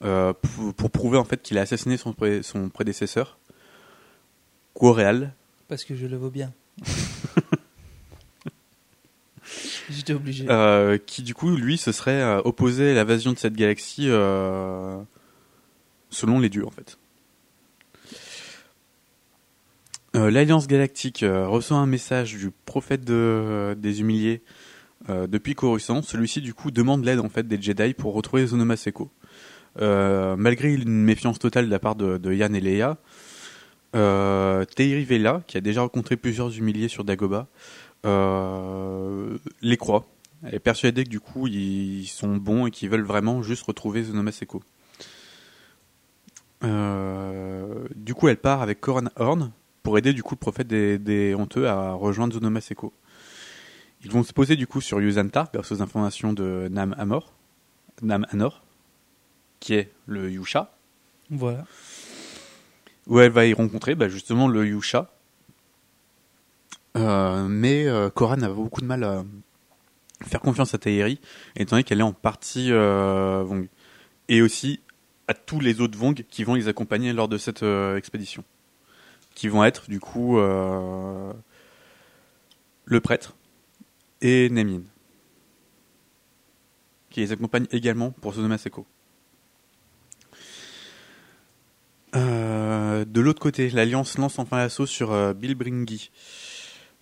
[0.02, 3.38] euh, pour, pour prouver en fait qu'il a assassiné son, pré- son prédécesseur,
[4.72, 5.34] Quoréal,
[5.68, 6.52] Parce que je le vaux bien.
[9.90, 10.46] J'étais obligé.
[10.48, 14.04] euh, qui du coup lui se serait opposé à l'invasion de cette galaxie
[16.10, 16.98] selon les dieux en fait.
[20.16, 24.42] Euh, L'Alliance Galactique euh, reçoit un message du prophète de- des humiliés
[25.08, 26.02] euh, depuis Coruscant.
[26.02, 29.10] Celui-ci du coup demande l'aide en fait des Jedi pour retrouver Zonomaseko.
[29.80, 32.96] Euh, malgré une méfiance totale de la part de, Yann et Leia,
[33.94, 37.46] euh, Vela, qui a déjà rencontré plusieurs humiliés sur Dagobah,
[38.04, 40.06] euh, les croit.
[40.42, 44.02] Elle est persuadée que du coup ils sont bons et qu'ils veulent vraiment juste retrouver
[44.02, 44.60] Zonomaseko.
[46.64, 49.52] Euh, du coup, elle part avec Coran Horn
[49.82, 52.92] pour aider du coup le prophète des, des honteux à rejoindre Zonomaseko.
[54.04, 57.32] Ils vont se poser du coup sur Yuzantar grâce aux informations de Nam Amor,
[58.02, 58.62] Nam Anor,
[59.60, 60.72] qui est le Yusha,
[61.30, 61.64] Voilà.
[63.06, 65.10] où elle va y rencontrer bah, justement le Yusha.
[66.96, 69.22] Euh, mais euh, Koran a beaucoup de mal à
[70.24, 71.20] faire confiance à Tahiri,
[71.56, 73.68] étant donné qu'elle est en partie euh, Vong.
[74.28, 74.80] Et aussi
[75.28, 77.62] à tous les autres Vong qui vont les accompagner lors de cette
[77.96, 78.44] expédition.
[79.40, 81.32] Qui vont être du coup euh,
[82.84, 83.36] le prêtre
[84.20, 84.82] et Nemin.
[87.08, 88.84] Qui les accompagne également pour Zonomaseko.
[92.14, 96.10] Euh, de l'autre côté, l'Alliance lance enfin l'assaut sur euh, Bilbringi.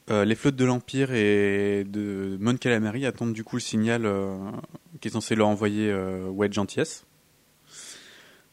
[0.09, 4.36] Euh, les flottes de l'Empire et de Mon Calamari attendent du coup le signal euh,
[5.01, 5.93] qui est censé leur envoyer
[6.28, 7.03] Wedge Antilles.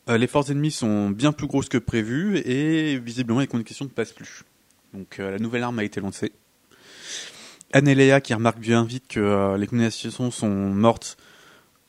[0.07, 3.89] Euh, les forces ennemies sont bien plus grosses que prévu et visiblement les communications ne
[3.89, 4.43] passent plus.
[4.93, 6.31] Donc euh, la nouvelle arme a été lancée.
[7.73, 11.17] Anne et qui remarquent bien vite que euh, les communications sont mortes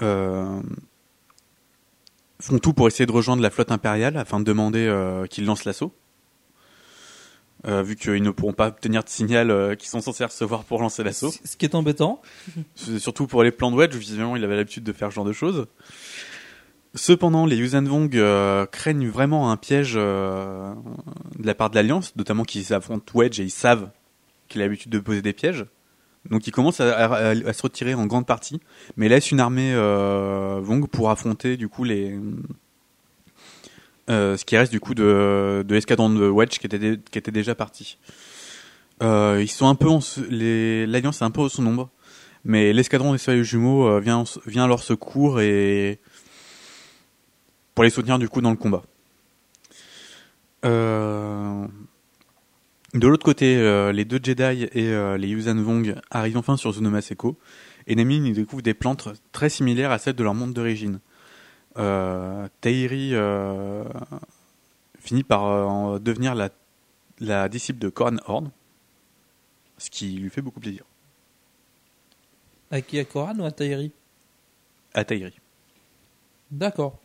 [0.03, 0.61] euh,
[2.41, 5.65] font tout pour essayer de rejoindre la flotte impériale afin de demander euh, qu'ils lancent
[5.65, 5.93] l'assaut.
[7.67, 10.81] Euh, vu qu'ils ne pourront pas obtenir de signal euh, qu'ils sont censés recevoir pour
[10.81, 11.33] lancer l'assaut.
[11.45, 12.21] Ce qui est embêtant.
[12.99, 15.33] Surtout pour les plans de Wedge, visiblement il avait l'habitude de faire ce genre de
[15.33, 15.67] choses.
[16.97, 20.73] Cependant, les Yuuzhan Vong euh, craignent vraiment un piège euh,
[21.39, 23.91] de la part de l'Alliance, notamment qu'ils affrontent Wedge et ils savent
[24.49, 25.67] qu'il a l'habitude de poser des pièges.
[26.31, 28.61] Donc ils commencent à, se retirer en grande partie,
[28.97, 32.19] mais laissent une armée euh, Vong pour affronter du coup les
[34.09, 37.99] ce qui reste du coup de, l'escadron de Wedge qui était, déjà parti.
[39.03, 39.89] Ils sont un peu
[40.31, 41.91] l'Alliance est un peu au son nombre,
[42.45, 44.25] mais l'escadron des Soleils Jumeaux vient
[44.57, 46.01] à leur secours et
[47.77, 48.83] pour les soutenir du coup dans le combat.
[50.65, 51.67] Euh,
[52.95, 56.73] De l'autre côté, euh, les deux Jedi et euh, les Yuuzhan Vong arrivent enfin sur
[56.73, 57.37] Zunomaseko
[57.87, 61.01] et Namin y découvre des plantes très similaires à celles de leur monde d'origine.
[61.77, 63.85] Euh, Tahiri euh,
[64.99, 66.49] finit par en devenir la,
[67.21, 68.51] la disciple de Koran Horn,
[69.77, 70.85] ce qui lui fait beaucoup plaisir.
[72.71, 72.99] À qui?
[72.99, 73.93] À Koran ou à Tahiri
[74.95, 75.39] À Tahiri.
[76.51, 76.99] D'accord.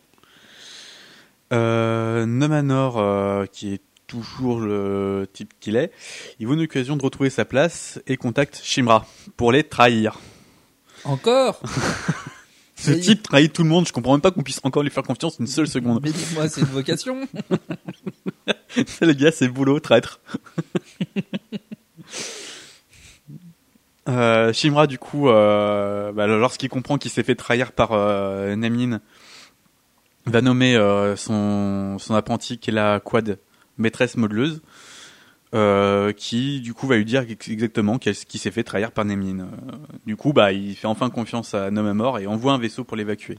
[1.52, 5.90] Euh, Nomanor, euh, qui est toujours le type qu'il est,
[6.38, 10.18] il vaut une occasion de retrouver sa place et contacte Shimra pour les trahir.
[11.04, 11.60] Encore?
[12.76, 15.04] Ce type trahit tout le monde, je comprends même pas qu'on puisse encore lui faire
[15.04, 16.00] confiance une seule seconde.
[16.02, 17.28] Mais dites-moi, c'est une vocation
[19.00, 20.20] le gars, c'est boulot, traître.
[24.08, 29.00] Euh, Shimra, du coup, euh, bah, lorsqu'il comprend qu'il s'est fait trahir par euh, Namin,
[30.26, 33.38] va nommer euh, son, son apprenti qui est la Quad,
[33.78, 34.62] maîtresse modeleuse,
[35.54, 39.04] euh, qui du coup va lui dire ex- exactement qu'elle- qu'il s'est fait trahir par
[39.04, 39.40] Namin.
[39.40, 39.46] Euh,
[40.06, 43.38] du coup, bah, il fait enfin confiance à Nomamor et envoie un vaisseau pour l'évacuer.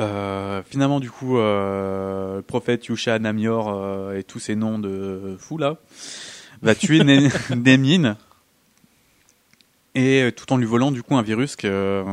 [0.00, 5.76] Euh, finalement, du coup, le prophète Yusha Namior et tous ces noms de fous là
[6.62, 8.16] va tuer Ne- Nemin
[9.96, 12.04] et tout en lui volant du coup un virus que,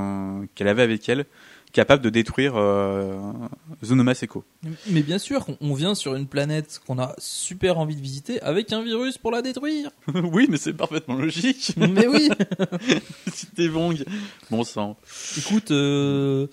[0.56, 1.26] qu'elle avait avec elle,
[1.76, 3.20] capable de détruire euh,
[3.84, 4.44] Zunomaseko.
[4.88, 8.72] Mais bien sûr, on- vient sur une planète qu'on a super envie de visiter avec
[8.72, 9.92] un virus pour la détruire.
[10.32, 11.74] oui, mais c'est parfaitement logique.
[11.76, 12.30] Mais oui.
[13.58, 14.04] t'es Vong,
[14.50, 14.96] bon sang.
[15.38, 16.48] Écoute, euh,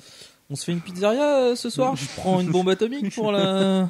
[0.51, 1.95] on se fait une pizzeria euh, ce soir.
[1.97, 3.89] Je prends une bombe atomique pour la.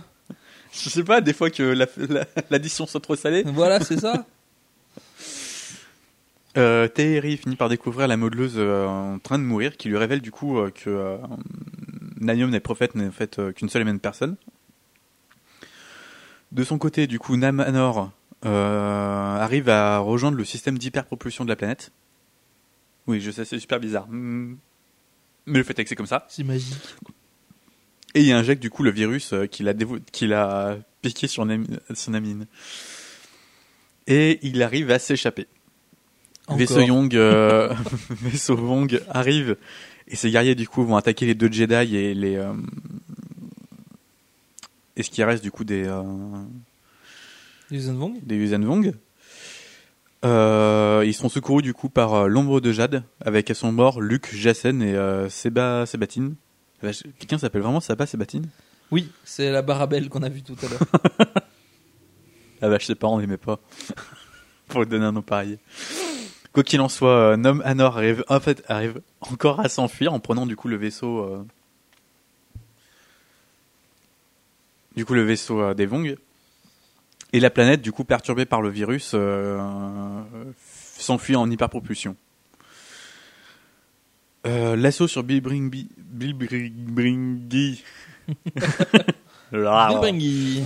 [0.72, 3.42] Je sais pas, des fois que la- la- l'addition soit trop salée.
[3.46, 4.26] Voilà, c'est ça.
[6.58, 10.30] Euh, finit par découvrir la modeleuse euh, en train de mourir, qui lui révèle du
[10.30, 11.16] coup euh, que euh,
[12.20, 14.36] Nanium n'est prophète n'est en fait qu'une seule et même personne.
[16.52, 18.12] De son côté, du coup, Namanor
[18.44, 21.90] euh, arrive à rejoindre le système d'hyperpropulsion de la planète.
[23.06, 24.06] Oui, je sais, c'est super bizarre.
[24.08, 24.56] Hmm.
[25.46, 26.26] Mais le fait est que c'est comme ça.
[26.28, 26.76] C'est magique.
[28.14, 31.46] Et il injecte du coup le virus euh, qu'il a, dévo- qu'il a piqué sur
[31.46, 32.46] Namine.
[34.06, 35.46] Et il arrive à s'échapper.
[36.48, 37.74] Vaisseau euh,
[38.10, 39.56] Vaisseau Vong arrive
[40.08, 42.52] et ces guerriers du coup vont attaquer les deux Jedi et les euh,
[44.96, 46.02] et ce qui reste du coup des euh,
[47.70, 48.92] Yuuzhan Vong des Yuuzhan Vong.
[50.24, 54.00] Euh, ils sont secourus du coup par euh, l'ombre de Jade avec à son bord
[54.00, 56.36] Luke, Jacen et euh, Seba Sébatine.
[56.80, 58.48] Vache, Quelqu'un s'appelle vraiment Seba Sébatine
[58.92, 61.32] Oui, c'est la barabelle qu'on a vue tout à l'heure.
[62.64, 63.58] Ah bah je sais pas, on l'aimait pas.
[64.68, 65.58] Pour lui donner un nom pareil.
[66.52, 70.20] Quoi qu'il en soit, euh, Nom Anor arrive, en fait, arrive encore à s'enfuir en
[70.20, 71.20] prenant du coup le vaisseau.
[71.20, 71.44] euh,
[74.96, 76.16] Du coup, le vaisseau euh, des Vong.
[77.32, 79.58] Et la planète, du coup, perturbée par le virus, euh,
[80.98, 82.14] s'enfuit en hyperpropulsion.
[84.46, 85.88] Euh, L'assaut sur Bilbringi.
[85.96, 87.82] Bilbringi.
[89.52, 90.64] Bilbringi.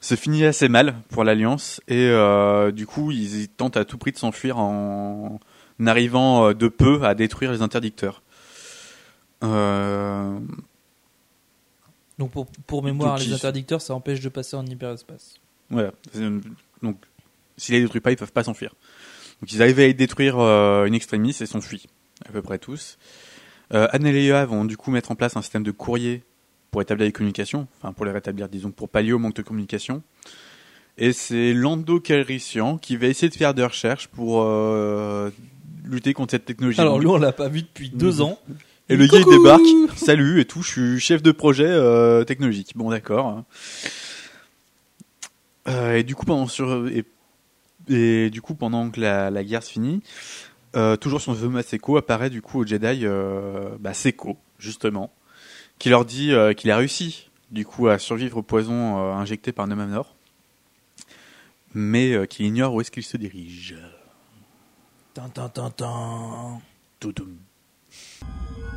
[0.00, 4.12] Se finit assez mal pour l'Alliance et euh, du coup ils, tentent à tout prix
[4.12, 5.38] de s'enfuir en
[5.84, 8.22] arrivant euh, de peu à détruire les interdicteurs.
[9.42, 10.38] Euh,
[12.18, 15.34] Donc pour, pour mémoire, Donc, les interdicteurs, ça empêche de passer en hyperespace.
[15.70, 15.92] voilà.
[16.12, 16.42] C'est une-
[16.82, 16.96] Donc
[17.56, 18.74] s'ils les détruisent pas, ils peuvent pas s'enfuir.
[19.40, 21.86] Donc ils arrivent à détruire euh, une extremis et s'enfuient
[22.26, 22.98] à peu près tous.
[23.72, 26.22] Euh, Anne et Leia vont du coup mettre en place un système de courrier
[26.70, 30.02] pour établir les communications, enfin pour les rétablir, disons, pour pallier au manque de communication.
[30.98, 35.30] Et c'est Lando Calrissian qui va essayer de faire des recherches pour euh,
[35.84, 36.80] lutter contre cette technologie.
[36.80, 38.38] Alors lui, on l'a pas vu depuis deux ans.
[38.88, 42.72] Et le gars il débarque, salut et tout, je suis chef de projet euh, technologique.
[42.74, 43.44] Bon d'accord.
[45.68, 47.04] Euh, et du coup pendant sur et,
[47.88, 50.02] et du coup pendant que la, la guerre se finit,
[50.74, 55.12] euh, toujours sur Zoma Seko apparaît du coup au Jedi euh, bah, Seko justement,
[55.80, 59.50] qui leur dit euh, qu'il a réussi du coup à survivre au poison euh, injecté
[59.50, 60.14] par Nomanor,
[61.74, 63.76] mais euh, qu'il ignore où est-ce qu'il se dirige.
[65.14, 66.60] Tin, tin, tin, tin.
[67.00, 67.36] Toutoum.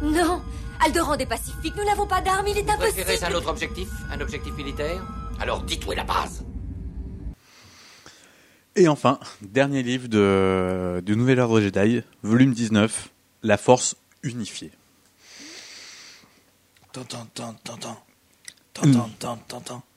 [0.02, 0.42] Non,
[0.84, 3.34] Aldoran est pacifique, nous n'avons pas d'armes, il est Préférez impossible.
[3.34, 5.02] un autre objectif Un objectif militaire?
[5.40, 6.44] Alors dites où est la base
[8.76, 13.10] Et enfin, dernier livre de, du Nouvel Ordre Jedi, volume 19,
[13.44, 14.72] La Force Unifiée.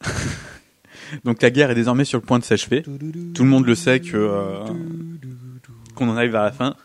[1.24, 2.82] Donc la guerre est désormais sur le point de s'achever.
[2.82, 4.64] Tout le monde le sait que euh,
[5.94, 6.74] qu'on en arrive vers la fin.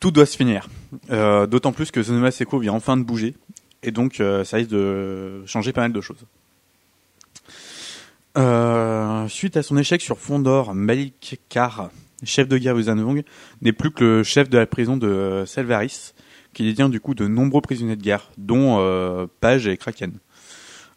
[0.00, 0.68] Tout doit se finir.
[1.10, 3.34] Euh, D'autant plus que Zonoma Seko vient enfin de bouger.
[3.82, 6.24] Et donc euh, ça risque de changer pas mal de choses.
[9.28, 11.90] Suite à son échec sur Fondor, Malik Kar,
[12.24, 13.22] chef de guerre Uzanvong,
[13.60, 16.14] n'est plus que le chef de la prison de Selvaris,
[16.54, 20.18] qui détient du coup de nombreux prisonniers de guerre, dont euh, Page et Kraken.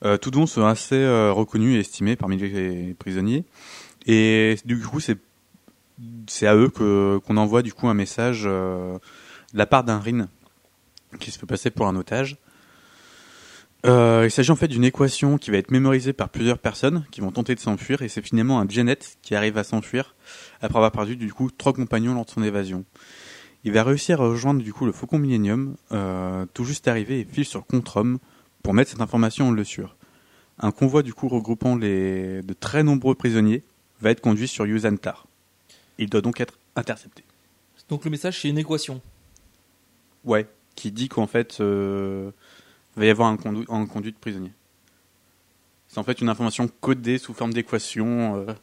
[0.03, 3.45] Euh, tous dont sont assez euh, reconnus et estimés parmi les prisonniers.
[4.05, 8.93] Et du coup, c'est à eux que qu'on envoie du coup un message euh,
[9.53, 10.27] de la part d'un Rin
[11.19, 12.37] qui se fait passer pour un otage.
[13.87, 17.31] Il s'agit en fait d'une équation qui va être mémorisée par plusieurs personnes qui vont
[17.31, 20.15] tenter de s'enfuir et c'est finalement un Janet qui arrive à s'enfuir
[20.59, 22.83] après avoir perdu du coup trois compagnons lors de son évasion.
[23.65, 27.25] Il va réussir à rejoindre du coup le Faucon Millennium, euh, tout juste arrivé et
[27.25, 28.19] file sur Contrum
[28.61, 29.95] pour mettre cette information en le sûr.
[30.59, 33.63] Un convoi du coup regroupant les de très nombreux prisonniers
[34.01, 35.25] va être conduit sur Yuzantar.
[35.97, 37.23] Il doit donc être intercepté.
[37.89, 39.01] Donc le message, c'est une équation.
[40.23, 42.29] Ouais, qui dit qu'en fait, euh,
[42.95, 44.51] va y avoir un, conduit, un conduit de prisonnier.
[45.87, 48.35] C'est en fait une information codée sous forme d'équation.
[48.37, 48.53] euh,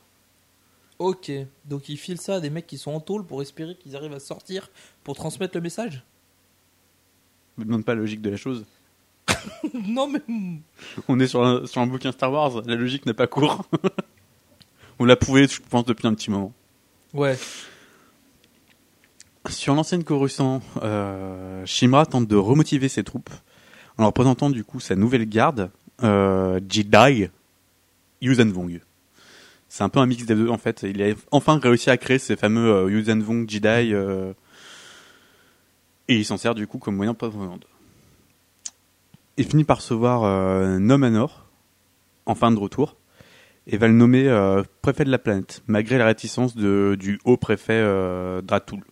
[0.99, 1.33] Ok,
[1.65, 4.13] donc ils filent ça à des mecs qui sont en tôle pour espérer qu'ils arrivent
[4.13, 4.71] à sortir
[5.05, 6.05] pour transmettre le message
[7.57, 8.65] Je me demande pas la logique de la chose.
[9.75, 10.21] Non mais...
[11.09, 13.65] On est sur un, sur un bouquin Star Wars, la logique n'est pas court.
[14.99, 16.53] On l'a prouvé, je pense, depuis un petit moment.
[17.15, 17.37] Ouais.
[19.49, 23.31] Sur l'ancienne Coruscant, euh, Shimra tente de remotiver ses troupes
[23.99, 25.71] en leur présentant du coup sa nouvelle garde,
[26.03, 27.29] euh, Jedi
[28.21, 28.53] Yuuzhan
[29.69, 30.83] C'est un peu un mix des deux en fait.
[30.83, 34.33] Il a enfin réussi à créer ces fameux euh, Yuuzhan Jedi euh,
[36.09, 37.65] et il s'en sert du coup comme moyen de propagande.
[39.37, 41.47] Il finit par recevoir euh, Nomanor
[42.27, 42.97] en fin de retour
[43.67, 47.75] et va le nommer euh, préfet de la planète, malgré la réticence du haut préfet
[47.75, 48.83] euh, Dratoul,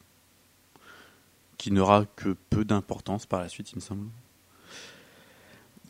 [1.59, 4.07] qui n'aura que peu d'importance par la suite, il me semble.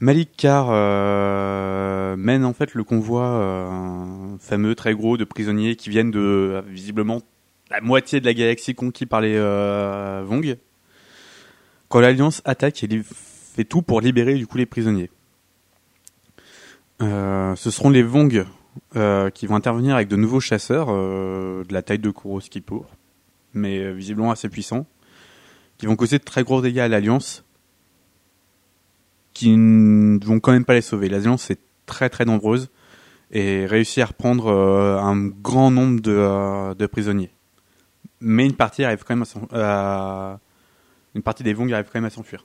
[0.01, 3.69] Malik Kar euh, mène en fait le convoi
[4.41, 7.21] fameux, très gros, de prisonniers qui viennent de visiblement
[7.71, 9.39] la moitié de la galaxie conquis par les
[10.25, 10.57] Vong.
[11.91, 15.11] Quand l'Alliance attaque, il fait tout pour libérer du coup les prisonniers.
[17.03, 18.47] Euh, ce seront les Vong
[18.95, 22.87] euh, qui vont intervenir avec de nouveaux chasseurs euh, de la taille de Kuro Skipour,
[23.55, 24.87] mais visiblement assez puissants,
[25.79, 27.45] qui vont causer de très gros dégâts à l'Alliance,
[29.35, 31.09] qui ne vont quand même pas les sauver.
[31.09, 32.71] L'Alliance est très très nombreuse
[33.33, 37.33] et réussit à reprendre un grand nombre de, de prisonniers.
[38.21, 40.39] Mais une partie arrive quand même à-
[41.15, 42.45] une partie des Vong arrive quand même à s'enfuir.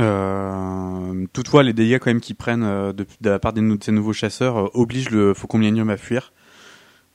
[0.00, 3.92] Euh, toutefois, les dégâts quand même qu'ils prennent euh, de, de la part de ces
[3.92, 6.32] nouveaux chasseurs euh, obligent le Faucon Millennium à fuir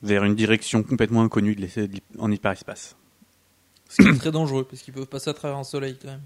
[0.02, 1.66] vers une direction complètement inconnue de
[2.18, 2.96] en hyperespace.
[3.88, 6.20] Ce qui est très dangereux parce qu'ils peuvent passer à travers un soleil quand même.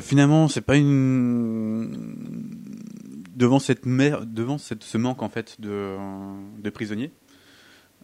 [0.00, 2.14] Finalement, c'est pas une
[3.34, 4.24] devant cette mer...
[4.24, 4.84] devant cette...
[4.84, 5.96] ce manque en fait de,
[6.62, 7.10] de prisonniers.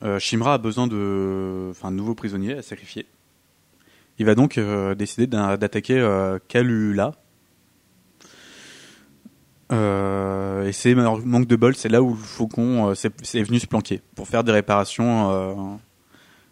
[0.02, 3.06] Euh, Shimra a besoin de enfin de nouveaux prisonniers à sacrifier.
[4.18, 7.12] Il va donc euh, décider d'attaquer euh, Kalula.
[9.70, 14.02] Et c'est manque de bol, c'est là où le faucon s'est s'est venu se planquer
[14.14, 15.80] pour faire des réparations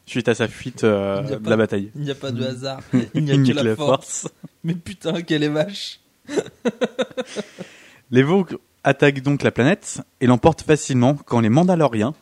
[0.07, 1.90] suite à sa fuite de pas- la bataille.
[1.94, 2.80] Il n'y a pas de hasard.
[3.14, 4.26] Il n'y a que la force.
[4.64, 6.01] Mais putain, quelle est vache.
[8.11, 12.14] Les Vogue attaquent donc la planète et l'emportent facilement quand les Mandaloriens,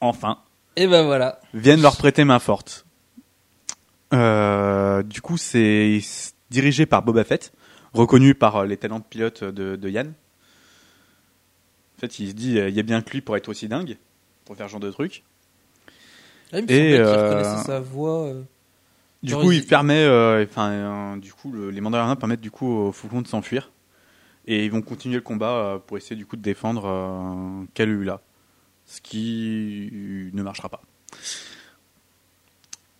[0.00, 0.38] enfin,
[0.76, 1.40] Et ben voilà.
[1.54, 2.86] viennent leur prêter main forte.
[4.12, 6.00] Euh, du coup, c'est
[6.50, 7.52] dirigé par Boba Fett,
[7.92, 10.08] reconnu par euh, les talents de pilote de, de Yann.
[11.96, 13.68] En fait, il se dit, euh, il y a bien que lui pour être aussi
[13.68, 13.96] dingue,
[14.44, 15.22] pour faire ce genre de truc.
[16.52, 18.24] Ah, il me Et, euh, sa voix.
[18.26, 18.42] euh.
[19.22, 20.04] Du coup, il- il permet,
[20.42, 23.70] enfin, du coup, le- les Mandaloriens permettent du coup au Faucon de s'enfuir
[24.46, 28.20] et ils vont continuer le combat pour essayer du coup de défendre Kalula,
[28.92, 29.88] ce qui
[30.34, 30.82] ne marchera pas.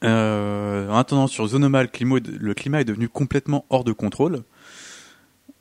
[0.05, 1.89] Euh, en attendant, sur Zonoma, le
[2.55, 4.43] climat, est devenu complètement hors de contrôle,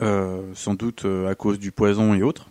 [0.02, 2.48] euh, sans doute euh, à cause du poison et autres.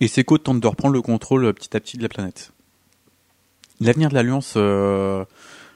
[0.00, 2.52] Et Seco tente de reprendre le contrôle petit à petit de la planète.
[3.80, 5.24] L'avenir de l'Alliance euh,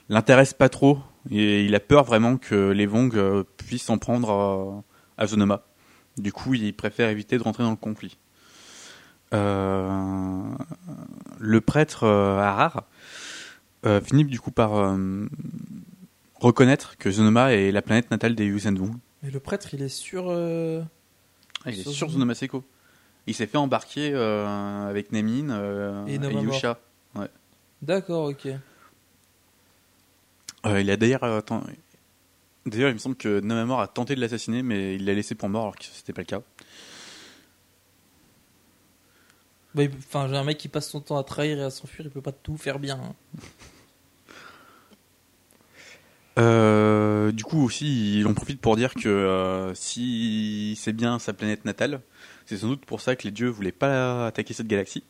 [0.08, 0.98] l'intéresse pas trop
[1.30, 4.82] et il a peur vraiment que les Vong puissent s'en prendre
[5.16, 5.64] à Zonoma.
[6.18, 8.18] Du coup, il préfère éviter de rentrer dans le conflit.
[9.34, 10.42] Euh,
[11.38, 12.84] le prêtre euh, Harar
[13.84, 14.96] euh, finit du coup par
[16.36, 18.94] reconnaître que Zonoma est la planète natale des Yuzendwong.
[19.22, 20.30] Mais le prêtre, il est sur.
[20.30, 22.34] Ah, il est Sur Zonoma.
[22.34, 22.64] Seko.
[23.26, 26.16] Il s'est fait embarquer euh, avec Nemin euh, Et.
[26.16, 26.78] Yusha.
[27.16, 27.28] Ouais.
[27.82, 28.46] D'accord, ok.
[30.66, 31.42] Euh, il a d'ailleurs
[32.66, 35.48] D'ailleurs, il me semble que Nomamor a tenté de l'assassiner, mais il l'a laissé pour
[35.48, 36.40] mort alors que c'était pas le cas.
[39.76, 42.22] Enfin, j'ai un mec qui passe son temps à trahir et à s'enfuir, il peut
[42.22, 42.98] pas tout faire bien.
[42.98, 43.14] hein.
[46.38, 51.32] Euh, du coup aussi, il en profite pour dire que euh, si c'est bien sa
[51.32, 52.00] planète natale,
[52.44, 55.02] c'est sans doute pour ça que les dieux voulaient pas attaquer cette galaxie.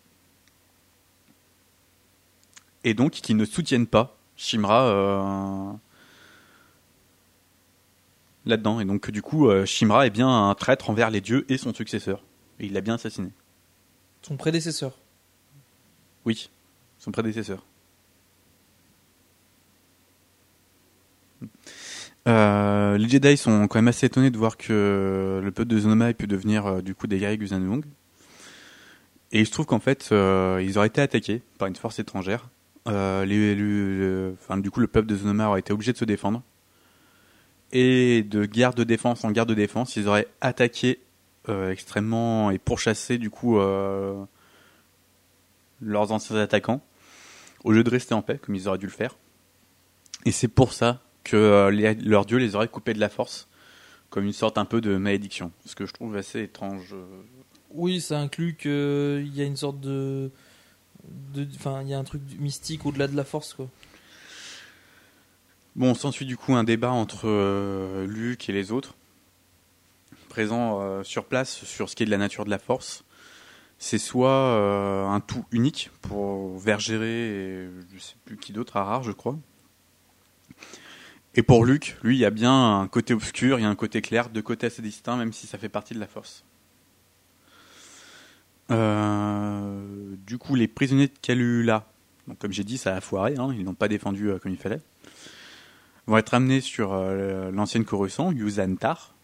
[2.85, 5.73] Et donc qu'ils ne soutiennent pas Shimra euh,
[8.47, 8.81] là-dedans.
[8.81, 12.23] Et donc du coup, Shimra est bien un traître envers les dieux et son successeur.
[12.61, 13.31] Et il l'a bien assassiné.
[14.27, 14.99] Son prédécesseur.
[16.25, 16.51] Oui,
[16.99, 17.65] son prédécesseur.
[22.27, 26.11] Euh, les Jedi sont quand même assez étonnés de voir que le peuple de Zonoma
[26.11, 27.85] ait pu devenir euh, du coup des guerriers Guzanwong.
[29.31, 32.49] Et il se trouve qu'en fait, euh, ils auraient été attaqués par une force étrangère.
[32.87, 32.91] Du
[34.73, 36.43] coup, le peuple de Zonoma aurait été obligé de se défendre.
[37.71, 40.99] Et de guerre de défense en guerre de défense, ils auraient attaqué
[41.49, 44.25] extrêmement et pourchassé du coup euh,
[45.81, 46.81] leurs anciens attaquants
[47.65, 49.17] au lieu de rester en paix comme ils auraient dû le faire.
[50.25, 53.49] Et c'est pour ça que euh, les- leur dieu les aurait coupés de la force
[54.11, 55.51] comme une sorte un peu de malédiction.
[55.65, 56.91] Ce que je trouve assez étrange.
[56.95, 57.05] euh.
[57.73, 60.31] Oui, ça inclut qu'il y a une sorte de.
[61.57, 63.69] Enfin, il y a un truc mystique au-delà de la force, quoi.
[65.75, 68.95] Bon, s'ensuit du coup un débat entre euh, Luke et les autres
[70.37, 73.05] présents euh, sur place sur ce qui est de la nature de la force.
[73.79, 79.03] C'est soit euh, un tout unique pour Vergéré et je sais plus qui d'autre, Harar
[79.03, 79.39] je crois.
[81.37, 83.75] Et pour Luke, lui, il y a bien un côté obscur, il y a un
[83.75, 86.45] côté clair, deux côtés assez distincts, même si ça fait partie de la force.
[88.71, 91.89] Euh, du coup, les prisonniers de Kalula,
[92.29, 94.83] donc comme j'ai dit, ça a foiré, hein, ils n'ont pas défendu comme il fallait,
[96.07, 99.16] vont être amenés sur l'ancienne Coruscant, Yuzantar,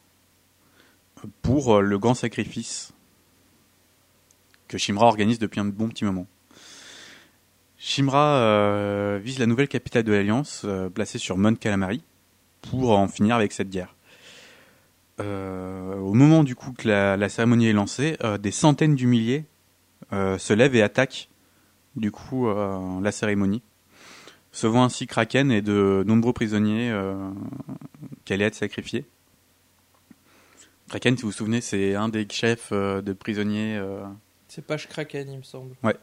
[1.43, 2.93] pour euh, le grand sacrifice
[4.69, 6.27] que Shimra organise depuis un bon petit moment.
[7.77, 12.03] Shimra euh, vise la nouvelle capitale de l'Alliance, euh, placée sur Mon Calamari,
[12.63, 13.95] pour en finir avec cette guerre.
[15.19, 19.45] Au moment du coup que la, cérémonie est lancée, des centaines d'humiliés
[20.11, 21.29] se lèvent et attaquent
[21.95, 23.63] du coup la cérémonie,
[24.51, 26.93] sauvant ainsi Kraken et de nombreux prisonniers
[28.25, 29.05] qui allaient être sacrifiés.
[30.93, 33.79] Kraken, si vous vous souvenez, c'est un des chefs euh, de prisonniers.
[33.79, 34.05] euh,
[34.49, 35.75] C'est Page Kraken, il me semble.
[35.83, 35.97] Ouais.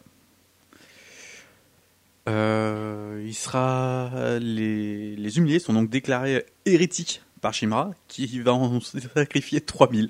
[2.27, 8.79] Euh, il sera les, les humiliés sont donc déclarés hérétiques par Shimra qui va en
[9.15, 10.09] sacrifier 3000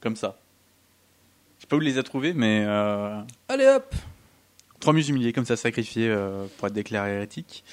[0.00, 0.38] comme ça
[1.58, 3.94] je sais pas où il les a trouvés mais euh, Allez hop
[4.80, 7.64] 3000 humiliés comme ça sacrifiés euh, pour être déclarés hérétiques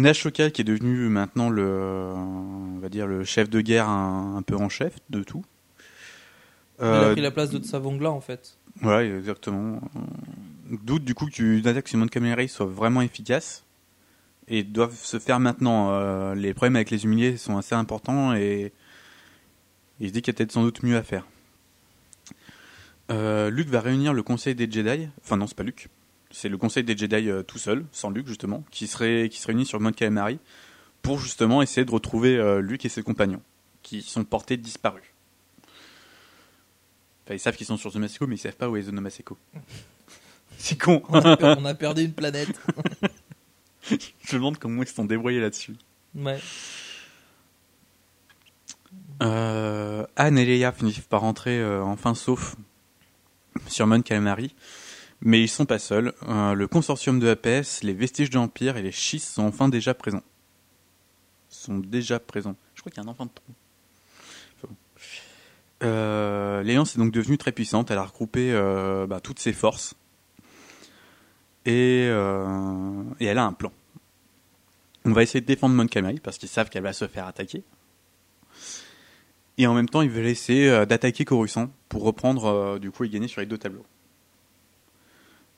[0.00, 4.42] Nashoka qui est devenu maintenant le on va dire le chef de guerre un, un
[4.42, 5.44] peu en chef de tout
[6.80, 8.56] Il a Euh, pris la place de Tsavongla, en fait.
[8.82, 9.80] Ouais, exactement.
[10.70, 13.64] Doute du coup qu'une attaque sur Mount Cameray soit vraiment efficace
[14.48, 15.90] et doivent se faire maintenant.
[15.92, 18.72] Euh, les problèmes avec les humiliés sont assez importants et
[20.00, 21.26] il se dit qu'il y a peut-être sans doute mieux à faire.
[23.10, 25.08] Euh, Luke va réunir le conseil des Jedi.
[25.22, 25.88] Enfin non, c'est pas Luke.
[26.30, 29.46] C'est le conseil des Jedi euh, tout seul, sans Luke justement, qui serait qui se
[29.46, 30.38] réunit sur Mount Calamari
[31.02, 33.42] pour justement essayer de retrouver euh, Luke et ses compagnons
[33.82, 35.02] qui sont portés disparus.
[37.24, 39.36] Enfin, ils savent qu'ils sont sur Zomaseko, mais ils savent pas où est Zomaseko.
[40.58, 41.02] C'est con.
[41.08, 42.60] On a, per- on a perdu une planète.
[43.90, 45.74] Je me demande comment ils se sont débrouillés là-dessus.
[46.14, 46.38] ouais.
[49.22, 52.56] Euh, Anne et Leia finissent par rentrer euh, enfin sauf
[53.66, 54.54] sur Mon Calamari.
[55.22, 56.14] Mais ils sont pas seuls.
[56.28, 59.92] Euh, le consortium de APS, les vestiges de l'Empire et les schistes sont enfin déjà
[59.92, 60.22] présents.
[61.50, 62.56] Sont déjà présents.
[62.74, 63.52] Je crois qu'il y a un enfant de trop.
[64.56, 64.74] Enfin.
[65.82, 67.90] Euh, L'Alliance est donc devenue très puissante.
[67.90, 69.94] Elle a regroupé euh, bah, toutes ses forces.
[71.66, 73.72] Et, euh, et elle a un plan.
[75.04, 77.62] On va essayer de défendre Mon Calamari parce qu'ils savent qu'elle va se faire attaquer.
[79.58, 83.28] Et en même temps, ils veulent essayer d'attaquer Coruscant pour reprendre du coup et gagner
[83.28, 83.84] sur les deux tableaux.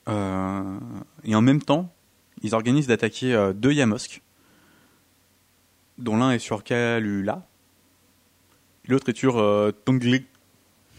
[0.08, 0.78] Euh,
[1.24, 1.92] et en même temps,
[2.42, 4.22] ils organisent d'attaquer euh, deux Yamosk,
[5.98, 7.46] dont l'un est sur Kalula,
[8.86, 10.26] l'autre est sur euh, Tongli.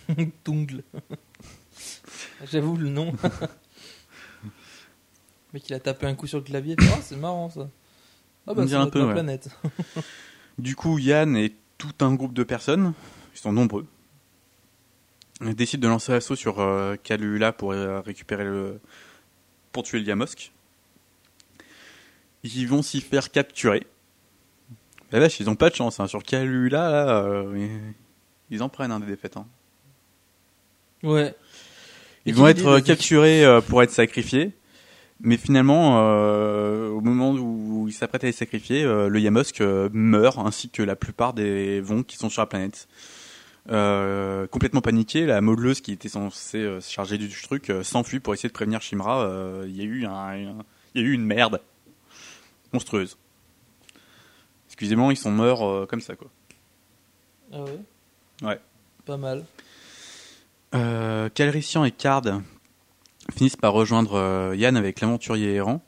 [0.44, 0.84] Tungle.
[2.52, 3.14] J'avoue le nom.
[4.44, 4.50] le
[5.54, 6.76] mec, il a tapé un coup sur le clavier.
[6.80, 7.70] Ah, c'est marrant ça.
[8.46, 9.14] Ah On bah, dirait c'est un peu, ouais.
[9.14, 9.50] planète.
[10.58, 12.94] Du coup, Yann et tout un groupe de personnes,
[13.34, 13.88] ils sont nombreux,
[15.46, 18.80] ils décident de lancer l'assaut sur euh, Kalula pour euh, récupérer le.
[19.72, 20.52] pour tuer le Yamosk.
[22.44, 23.86] Ils vont s'y faire capturer.
[25.12, 26.00] La vache, ils ont pas de chance.
[26.00, 26.08] hein.
[26.08, 27.68] Sur Kalula, là, euh,
[28.50, 29.38] ils en prennent un des défaites.
[29.38, 29.46] hein.
[31.04, 31.36] Ouais.
[32.26, 34.52] Ils Et vont être capturés euh, pour être sacrifiés.
[35.22, 40.38] Mais finalement, euh, au moment où ils s'apprêtent à les sacrifier, euh, le Yamosk meurt,
[40.40, 42.88] ainsi que la plupart des Vons qui sont sur la planète.
[43.70, 48.20] Euh, complètement paniqué, la modeleuse qui était censée euh, se charger du truc euh, s'enfuit
[48.20, 49.24] pour essayer de prévenir Shimra.
[49.26, 51.62] Euh, Il y a eu un, un- il y a eu une merde
[52.74, 53.18] monstrueuse.
[54.68, 56.30] Excusez-moi, ils sont morts euh, comme ça quoi.
[57.54, 57.80] Ah ouais?
[58.42, 58.60] Ouais.
[59.06, 59.46] Pas mal.
[60.76, 62.24] Euh, Calrissian et Card
[63.34, 65.82] finissent par rejoindre euh, Yann avec l'aventurier errant.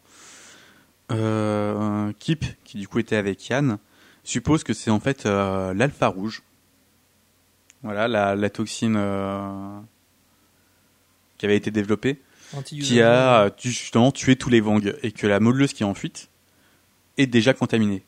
[1.12, 3.78] Euh, Kip, qui du coup était avec Yann,
[4.24, 6.42] suppose que c'est en fait euh, l'alpha rouge.
[7.86, 9.80] Voilà, la, la toxine euh,
[11.38, 12.20] qui avait été développée,
[12.66, 15.94] qui a euh, justement tué tous les Vang, et que la modeleuse qui est en
[15.94, 16.30] fuite
[17.20, 18.04] est déjà contaminée.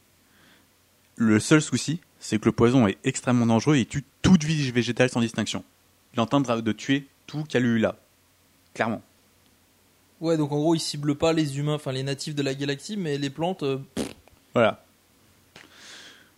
[1.16, 5.12] Le seul souci, c'est que le poison est extrêmement dangereux et tue toute vie végétale
[5.12, 5.64] sans distinction.
[6.14, 7.98] Il est en train de, tuer tout Kalula.
[8.74, 9.04] Clairement.
[10.22, 12.98] Ouais, donc en gros, il cible pas les humains, enfin les natifs de la galaxie,
[12.98, 13.62] mais les plantes.
[13.62, 13.78] euh,
[14.56, 14.84] Voilà.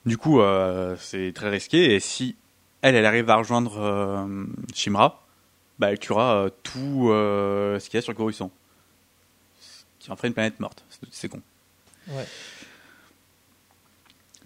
[0.05, 1.95] Du coup, euh, c'est très risqué.
[1.95, 2.35] Et si
[2.81, 5.25] elle, elle arrive à rejoindre euh, Shimra,
[5.79, 8.51] bah, elle tuera euh, tout euh, ce qu'il y a sur Coruscant.
[9.59, 10.83] Ce qui en ferait une planète morte.
[11.11, 11.41] C'est- con.
[12.09, 12.25] Ouais.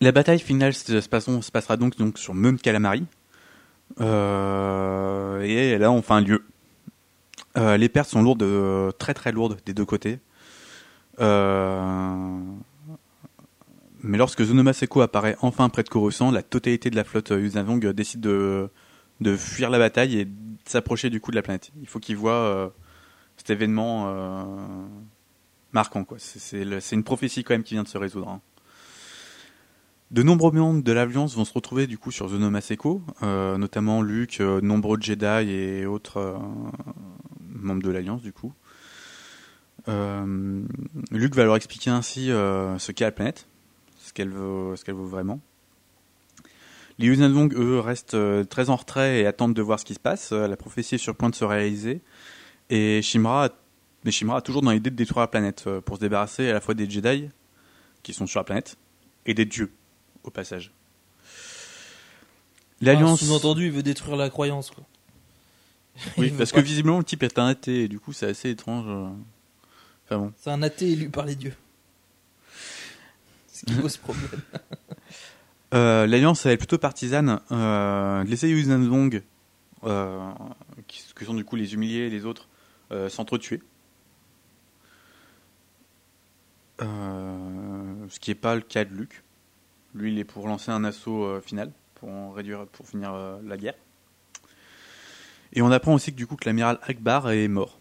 [0.01, 3.05] La bataille finale se, se passera, se passera donc, donc sur Mum Calamari.
[4.01, 6.43] Euh, et là, on fait un lieu.
[7.57, 8.43] Euh, les pertes sont lourdes,
[8.97, 10.19] très très lourdes des deux côtés.
[11.19, 12.39] Euh,
[14.03, 17.79] mais lorsque Zonoma Seko apparaît enfin près de Coruscant, la totalité de la flotte Yuzavong
[17.93, 18.69] décide de,
[19.21, 20.27] de fuir la bataille et
[20.65, 21.71] s'approcher du coup de la planète.
[21.81, 22.69] Il faut qu'ils voient euh,
[23.37, 24.43] cet événement euh,
[25.71, 26.03] marquant.
[26.03, 26.17] quoi.
[26.19, 28.29] C'est- une prophétie quand même qui vient de se résoudre.
[28.29, 28.41] hein.
[30.11, 34.01] De nombreux membres de l'Alliance vont se retrouver du coup sur Zonoma Seko, euh, notamment
[34.03, 36.37] Luke, euh, nombreux Jedi et autres euh,
[37.49, 38.53] membres de l'Alliance du coup.
[39.87, 40.61] Euh,
[41.11, 43.47] Luke va leur expliquer ainsi ce qu'est la planète,
[44.13, 45.39] ce qu'elle veut, ce qu'elle veut vraiment.
[46.99, 49.99] Les Yuzanvong, eux, restent euh, très en retrait et attendent de voir ce qui se
[49.99, 50.31] passe.
[50.31, 52.01] Euh, la prophétie est sur le point de se réaliser.
[52.69, 53.49] Et Shimra,
[54.03, 56.53] mais Shimra a toujours dans l'idée de détruire la planète euh, pour se débarrasser à
[56.53, 57.29] la fois des Jedi
[58.03, 58.75] qui sont sur la planète
[59.25, 59.71] et des dieux
[60.23, 60.71] au passage.
[62.81, 63.13] L'Alliance.
[63.23, 64.83] enfin, Sous-entendu, il veut détruire la croyance, quoi.
[66.17, 68.49] Oui, parce pas- que visiblement le type est un athée et du coup c'est assez
[68.51, 68.85] étrange.
[70.05, 70.33] Enfin bon.
[70.37, 71.53] C'est un athée élu par les dieux.
[73.53, 74.29] Ce qui pose problème.
[75.73, 77.39] Euh, L'Alliance elle est plutôt partisane.
[77.51, 79.23] Euh, laisser Yuzanzong,
[79.85, 80.31] euh,
[80.85, 82.47] qui, qui sont du coup les humiliés et les autres,
[82.91, 83.59] euh, s'entretuer.
[86.81, 89.23] Euh, ce qui n'est pas le cas de Luke.
[89.95, 93.39] Lui, il est pour lancer un assaut euh, final, pour en réduire, pour finir euh,
[93.43, 93.75] la guerre.
[95.53, 97.79] Et on apprend aussi que du coup que l'amiral Akbar est mort.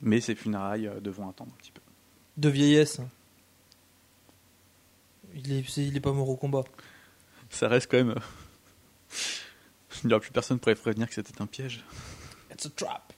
[0.00, 1.80] Mais ses funérailles euh, devront attendre un petit peu.
[2.36, 3.00] De vieillesse.
[5.34, 6.64] Il est, c'est- il est pas mort au combat.
[7.50, 8.10] Ça reste quand même.
[8.10, 9.14] euh,
[10.04, 11.84] Il n'y aura plus personne pour les prévenir que c'était un piège.
[12.52, 13.12] It's a trap.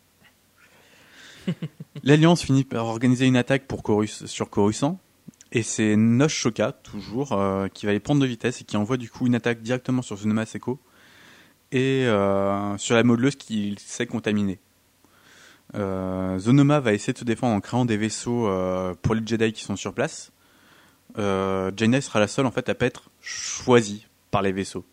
[2.03, 4.99] L'Alliance finit par organiser une attaque pour Corus, sur Coruscant.
[5.53, 8.97] Et c'est Nosh Shoka, toujours, euh, qui va les prendre de vitesse et qui envoie
[8.97, 10.79] du coup une attaque directement sur Zonoma Seko
[11.73, 14.61] et euh, sur la modeleuse qui s'est contaminée.
[15.75, 19.53] Euh, Zonoma va essayer de se défendre en créant des vaisseaux euh, pour les Jedi
[19.53, 20.31] qui sont sur place.
[21.19, 21.71] Euh,
[22.01, 24.85] sera la seule en fait à pas être choisie par les vaisseaux.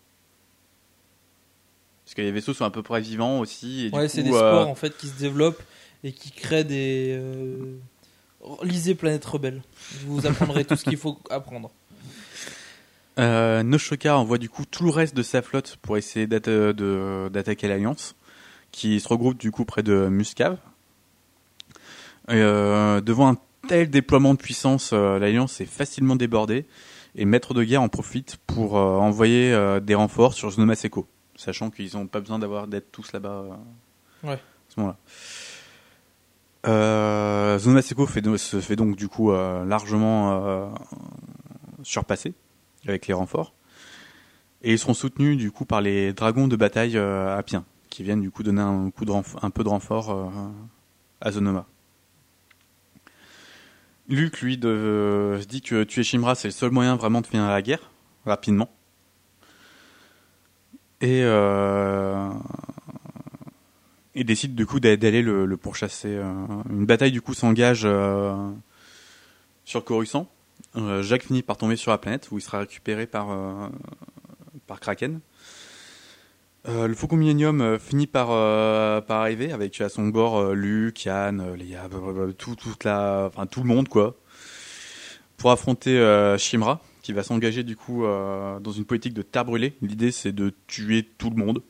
[2.04, 3.86] Parce que les vaisseaux sont à peu près vivants aussi.
[3.86, 5.62] Et Ouais, c'est des euh, sports en fait qui se développent
[6.04, 7.18] et qui créent des.
[7.20, 7.76] euh,
[8.62, 9.62] Lisez Planète Rebelle.
[10.06, 11.70] Vous apprendrai tout ce qu'il faut apprendre.
[13.18, 18.14] Euh, Noshoka envoie du coup tout le reste de sa flotte pour essayer d'attaquer l'Alliance,
[18.70, 20.56] qui se regroupe du coup près de Muscave.
[22.30, 23.36] Euh, devant un
[23.66, 26.66] tel déploiement de puissance, euh, l'Alliance est facilement débordée
[27.14, 31.08] et maître de guerre en profite pour euh, envoyer euh, des renforts sur Zonoma Seko,
[31.36, 33.44] sachant qu'ils n'ont pas besoin d'avoir d'être tous là-bas
[34.24, 34.34] Ouais.
[34.34, 34.96] à ce moment-là.
[36.66, 37.58] Euh,
[38.06, 40.66] fait, do- se fait donc du coup euh, largement euh,
[41.82, 42.34] surpasser
[42.86, 43.54] avec les renforts.
[44.62, 48.20] Et ils seront soutenus du coup par les dragons de bataille euh, appiens, qui viennent
[48.20, 50.30] du coup donner un, coup de un peu de renfort
[51.20, 51.66] à Zonoma.
[54.08, 57.46] Luke, lui, de, se dit que tuer Shimra, c'est le seul moyen vraiment de finir
[57.46, 57.90] la guerre,
[58.24, 58.70] rapidement.
[61.00, 62.30] Et, euh,
[64.14, 66.08] et décide du coup d'a- d'aller le, pourchasser.
[66.16, 66.32] euh.
[66.70, 68.34] Une bataille du coup s'engage euh,
[69.64, 70.28] sur Coruscant.
[70.76, 73.68] Euh, Jacques finit par tomber sur la planète où il sera récupéré par, euh,
[74.66, 75.20] par Kraken.
[76.68, 80.54] Euh, le Faucon Millennium euh, finit par, euh, par arriver avec à son bord euh,
[80.54, 84.16] Luke, Yann, blablabla, tout, toute la, enfin, tout le monde quoi,
[85.38, 85.96] pour affronter
[86.38, 89.74] Shimra qui va s'engager du coup dans une politique de terre brûlée.
[89.80, 91.62] L'idée c'est de tuer tout le monde,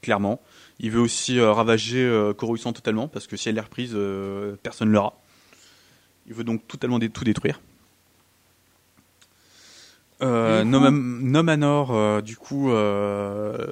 [0.00, 0.40] clairement.
[0.78, 3.94] Il veut aussi ravager Coruscant totalement parce que si elle est reprise,
[4.62, 5.20] personne ne l'aura.
[6.28, 7.60] Il veut donc totalement tout détruire.
[10.22, 13.66] Euh, Nom, Nomanor, euh, du coup, euh,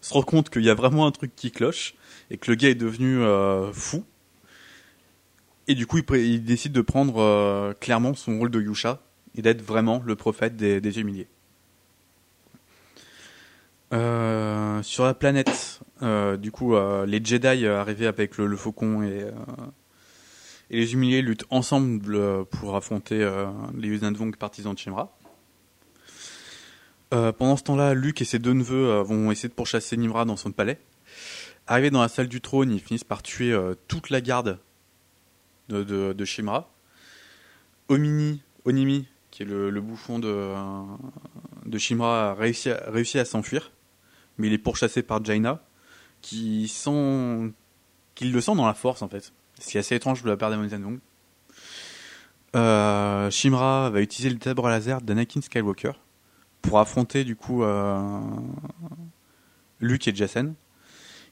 [0.00, 1.94] se rend compte qu'il y a vraiment un truc qui cloche
[2.30, 4.04] et que le gars est devenu euh, fou.
[5.66, 9.00] Et du coup, il, décide de prendre euh, clairement son rôle de Yusha
[9.34, 11.28] et d'être vraiment le prophète des, des humiliés.
[13.92, 19.02] Euh, sur la planète, euh, du coup, euh, les Jedi arrivés avec le, le faucon
[19.02, 19.30] et, euh,
[20.70, 23.46] et les humiliés luttent ensemble pour affronter euh,
[23.76, 25.16] les Yuzan-Vong partisans de Shimra.
[27.14, 30.24] Euh, pendant ce temps-là, Luke et ses deux neveux euh, vont essayer de pourchasser Nimra
[30.24, 30.80] dans son palais.
[31.66, 34.58] Arrivés dans la salle du trône, ils finissent par tuer euh, toute la garde
[35.68, 36.70] de, Shimra.
[37.88, 43.70] Omini, Onimi, qui est le, bouffon de, Shimra, a réussi à, s'enfuir,
[44.36, 45.62] mais il est pourchassé par Jaina,
[46.20, 49.32] qui le sent dans la force en fait.
[49.58, 50.98] C'est assez étrange de la part d'Amon Zandong.
[52.56, 55.92] Euh, Shimra va utiliser le sabre laser d'Anakin Skywalker
[56.68, 58.20] pour affronter du coup euh,
[59.80, 60.54] Luke et Jacen.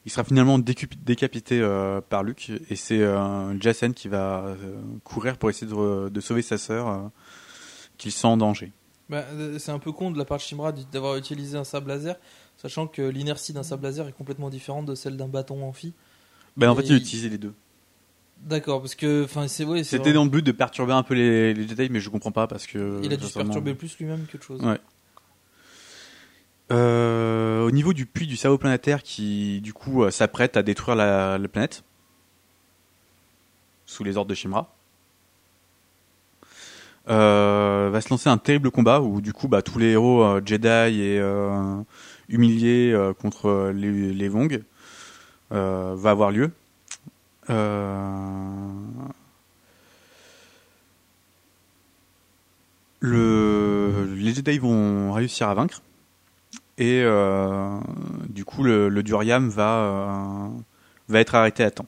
[0.05, 4.55] Il sera finalement décapité euh, par Luke et c'est euh, Jacen qui va euh,
[5.03, 6.97] courir pour essayer de, de sauver sa sœur euh,
[7.97, 8.73] qu'il sent en danger.
[9.09, 9.23] Bah,
[9.59, 12.15] c'est un peu con de la part de Shimra d'avoir utilisé un sabre laser,
[12.57, 15.93] sachant que l'inertie d'un sabre laser est complètement différente de celle d'un bâton amphi.
[16.57, 17.53] Ben, en fait, il a utilisé les deux.
[18.41, 21.13] D'accord, parce que enfin c'est ouais, C'était vraiment- dans le but de perturber un peu
[21.13, 22.99] les, les Jedi, mais je comprends pas parce que.
[23.03, 24.61] Il a dû se perturber plus lui-même qu'autre chose.
[24.61, 24.79] Ouais.
[26.73, 30.95] Euh, au niveau du puits du cerveau planétaire qui, du coup, euh, s'apprête à détruire
[30.95, 31.83] la, la planète
[33.85, 34.73] sous les ordres de Shimra,
[37.09, 40.41] euh, va se lancer un terrible combat où, du coup, bah, tous les héros euh,
[40.43, 40.67] Jedi
[41.01, 41.21] et
[42.29, 44.63] humiliés contre les, les Vong
[45.51, 46.51] va avoir lieu.
[53.01, 55.81] Le, les Jedi vont réussir à vaincre.
[56.77, 57.79] Et euh,
[58.29, 60.47] du coup, le, le Duriam va, euh,
[61.07, 61.85] va être arrêté à temps.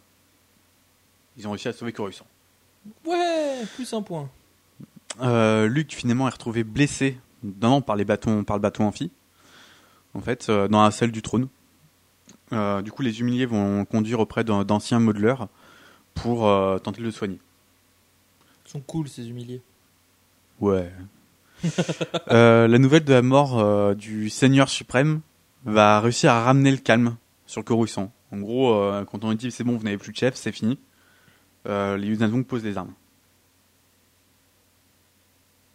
[1.38, 2.28] Ils ont réussi à sauver Coruscant.
[3.06, 4.30] Ouais, plus un point.
[5.22, 7.18] Euh, Luke finalement est retrouvé blessé
[7.62, 9.12] non, par, les bâtons, par le bâton amphi,
[10.14, 11.48] en fait, euh, dans la salle du trône.
[12.53, 15.48] Euh, du coup, les humiliés vont conduire auprès d'un- d'anciens modeleurs
[16.14, 17.40] pour euh, tenter de le soigner.
[18.66, 19.62] Ils sont cool ces humiliés.
[20.60, 20.91] Ouais.
[22.31, 25.21] Euh, la nouvelle de la mort euh, du Seigneur suprême
[25.63, 28.11] va réussir à ramener le calme sur Coruscant.
[28.31, 30.79] En gros, euh, quand on dit c'est bon, vous n'avez plus de chef, c'est fini.
[31.67, 32.93] Euh, les Yuzan posent les armes.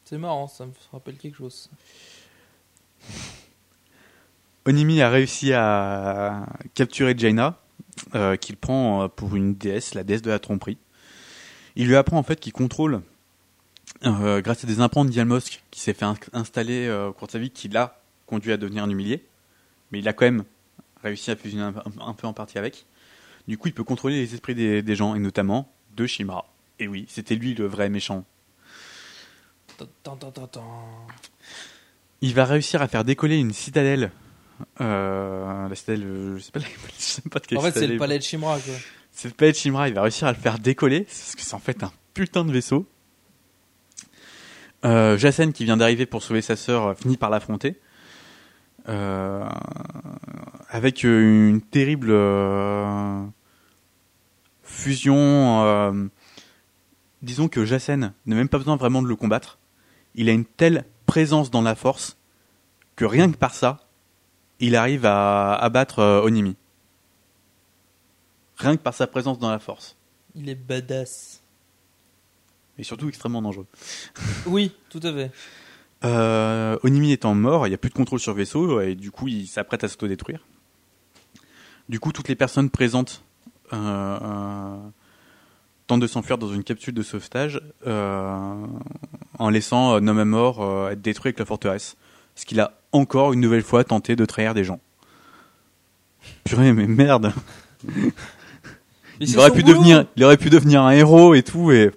[0.05, 1.71] C'est marrant, ça me rappelle quelque chose.
[4.67, 7.59] Onimi a réussi à capturer Jaina,
[8.15, 10.79] euh, qu'il prend pour une déesse, la déesse de la tromperie.
[11.77, 13.01] Il lui apprend en fait qu'il contrôle,
[14.05, 17.27] euh, grâce à des implants de Dialmosk qui s'est fait in- installer euh, au cours
[17.27, 19.25] de sa vie, qui l'a conduit à devenir un humilié.
[19.93, 20.45] Mais il a quand même
[21.03, 22.87] réussi à fusionner un, peu en partie avec.
[23.49, 26.47] Du coup, il peut contrôler les esprits des, des gens, et notamment de Shimra.
[26.79, 28.25] Et oui, c'était lui le vrai méchant.
[32.21, 34.11] Il va réussir à faire décoller une citadelle.
[34.81, 36.61] Euh, la citadelle, je sais pas,
[36.99, 38.75] je sais pas de quelle En fait, c'est le palais de Shimra, quoi.
[39.13, 41.55] C'est le palais de Shimra, il va réussir à le faire décoller, parce que c'est
[41.55, 42.87] en fait un putain de vaisseau.
[44.85, 45.19] Euh,
[45.53, 47.79] qui vient d'arriver pour sauver sa sœur, euh, finit par l'affronter.
[48.89, 49.47] Euh,
[50.71, 53.23] avec euh, une terrible euh,
[54.63, 55.65] fusion.
[55.65, 56.07] euh,
[57.23, 59.59] disons que Jacen n'a même pas besoin vraiment de le combattre.
[60.15, 62.17] Il a une telle présence dans la force
[62.97, 63.81] que rien que par ça,
[64.61, 66.57] il arrive à abattre Onimi.
[68.57, 69.97] Rien que par sa présence dans la force.
[70.35, 71.40] Il est badass.
[72.81, 73.67] Et surtout extrêmement dangereux.
[74.47, 75.31] Oui, tout à fait.
[76.03, 79.11] Euh, Onimi étant mort, il n'y a plus de contrôle sur le vaisseau et du
[79.11, 80.41] coup il s'apprête à s'autodétruire.
[81.91, 83.23] Du coup, toutes les personnes présentes
[83.73, 84.77] euh, euh,
[85.89, 88.55] tentent de s'enfuir dans une capsule de sauvetage euh,
[89.39, 91.97] en laissant euh, Nom mort être détruit avec la forteresse.
[92.35, 94.81] Ce qu'il a encore une nouvelle fois tenté de trahir des gens.
[96.45, 97.33] Purée, mais merde
[97.85, 98.13] Mais
[99.19, 99.75] il aurait, pu boulot.
[99.75, 101.91] devenir, il aurait pu devenir un héros et tout, et.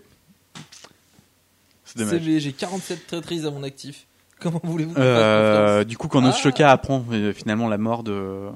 [1.95, 4.07] J'ai 47 traîtrises à mon actif.
[4.39, 8.49] Comment voulez-vous Euh, du coup, quand confiance Noshoka apprend euh, finalement la mort de,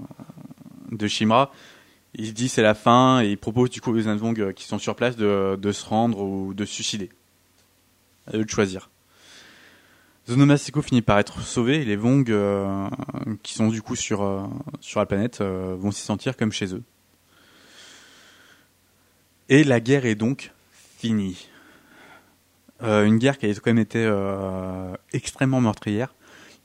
[0.92, 1.52] de Shimra,
[2.14, 4.80] il dit c'est la fin et il propose du coup aux Zanvong euh, qui sont
[4.80, 7.10] sur place de, de se rendre ou de se suicider.
[8.32, 8.90] À eux de choisir.
[10.30, 12.90] Zonoma Seko finit par être sauvé et les Vong euh,
[13.44, 14.44] qui sont du coup sur, euh,
[14.82, 16.84] sur la planète euh, vont s'y sentir comme chez eux.
[19.48, 20.52] Et la guerre est donc
[20.98, 21.48] finie.
[22.84, 26.14] Euh, une guerre qui a quand même été euh, extrêmement meurtrière.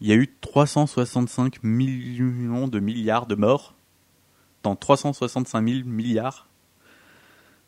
[0.00, 3.74] Il y a eu 365 millions de milliards de morts.
[4.62, 6.48] Dans 365 000 milliards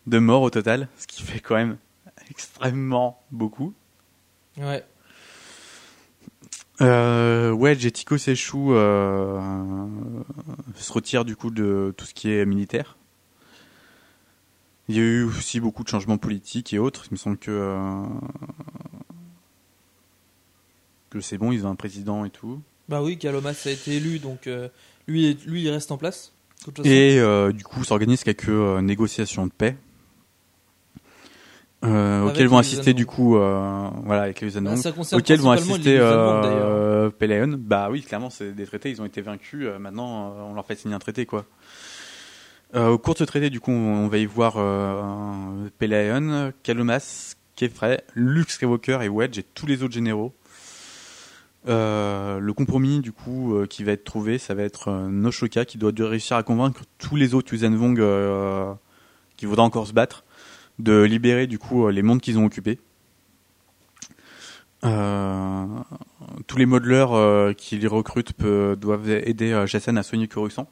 [0.06, 1.76] de morts au total, ce qui fait quand même
[2.30, 3.74] extrêmement beaucoup.
[4.58, 4.84] Ouais.
[6.80, 9.40] Euh, ouais, Jetiko Seishu euh,
[10.74, 12.96] se retire du coup de tout ce qui est militaire.
[14.88, 17.04] Il y a eu aussi beaucoup de changements politiques et autres.
[17.10, 18.04] Il me semble que euh,
[21.10, 22.60] que c'est bon, ils ont un président et tout.
[22.88, 24.68] Bah oui, Kalomas a été élu, donc euh,
[25.08, 26.32] lui, lui, il reste en place.
[26.84, 29.76] Et euh, du coup, s'organise quelques négociations de paix.
[31.82, 35.98] Auxquelles vont assister du coup voilà avec les concerne auxquels vont assister
[37.18, 40.76] Pelaeon bah oui clairement c'est des traités ils ont été vaincus maintenant on leur fait
[40.76, 41.44] signer un traité quoi
[42.74, 47.36] euh, au cours de ce traité du coup on, va y voir euh, Pelaeon Kalomas
[47.56, 50.34] Kefre Luke et Wedge et tous les autres généraux
[51.66, 55.78] euh, le compromis du coup euh, qui va être trouvé, ça va être Noshoka qui
[55.78, 58.74] doit réussir à convaincre tous les autres Yuuzhan euh,
[59.38, 60.24] qui voudraient encore se battre
[60.78, 62.78] de libérer du coup les mondes qu'ils ont occupés.
[64.82, 70.68] Tous les modeleurs qui les recrutent doivent aider Jason à soigner Coruscant,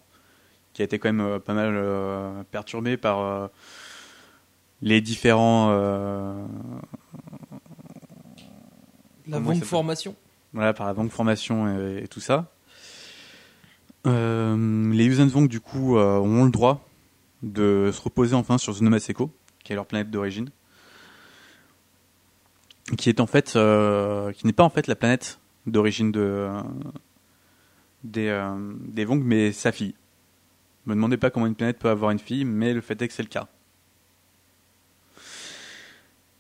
[0.73, 3.49] qui a été quand même euh, pas mal euh, perturbé par euh,
[4.81, 5.70] les différents
[9.27, 10.16] La s'appelle formation.
[10.53, 12.53] Voilà, par la longue formation et, et tout ça.
[14.07, 16.89] Euh, les Yuuzhan Vong, du coup, euh, ont le droit
[17.43, 19.31] de se reposer enfin sur Zonoma Seko,
[19.62, 20.51] qui est leur planète d'origine.
[22.99, 26.49] Qui est en fait, euh, qui n'est pas en fait la planète d'origine de,
[28.03, 28.53] des,
[28.89, 29.94] des Vong, mais sa fille.
[30.86, 33.14] Me demandez pas comment une planète peut avoir une fille, mais le fait est que
[33.14, 33.48] c'est le cas.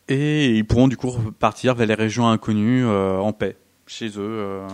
[0.08, 3.56] Et ils pourront du coup repartir vers les régions inconnues euh, en paix,
[3.86, 4.18] chez eux.
[4.18, 4.68] euh.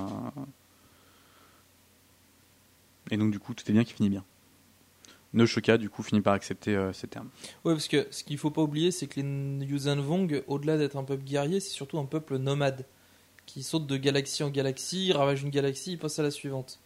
[3.10, 4.24] Et donc du coup, tout est bien qui finit bien.
[5.34, 7.28] Noshoka, du coup, finit par accepter euh, ces termes.
[7.64, 10.96] Ouais, parce que ce qu'il faut pas oublier, c'est que les Yuuzhan Vong, au-delà d'être
[10.96, 12.86] un peuple guerrier, c'est surtout un peuple nomade
[13.44, 16.80] qui saute de galaxie en galaxie, ravage une galaxie, passe à la suivante.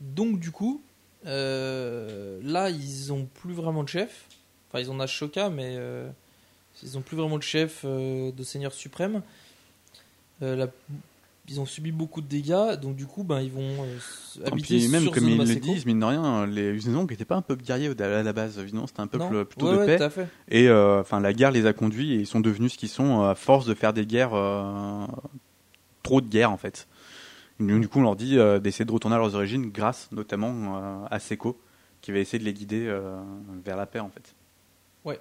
[0.00, 0.82] Donc du coup,
[1.26, 4.26] euh, là, ils ont plus vraiment de chef.
[4.70, 6.08] Enfin, ils ont Ashoka, mais euh,
[6.82, 9.22] ils ont plus vraiment de chef euh, de seigneur suprême.
[10.40, 10.66] La-
[11.48, 13.84] ils ont subi beaucoup de dégâts, donc du coup, ben, ils vont
[14.46, 17.36] habiter puis même sur comme ils le disent, mine de rien, les Uzanong n'étaient pas
[17.36, 18.58] un peuple guerrier à la base.
[18.58, 19.44] Évidemment, c'était un peuple Non.
[19.44, 20.08] plutôt Ouais, de ouais, paix.
[20.10, 20.26] fait.
[20.48, 23.34] Et enfin, la guerre les a conduits et ils sont devenus ce qu'ils sont à
[23.34, 24.30] force de faire des guerres,
[26.02, 26.86] trop de guerres en fait.
[27.60, 30.76] Donc, du coup, on leur dit euh, d'essayer de retourner à leurs origines grâce notamment
[30.76, 31.60] euh, à Seko,
[32.00, 33.20] qui va essayer de les guider euh,
[33.64, 34.34] vers la paix en fait.
[35.04, 35.20] Ouais.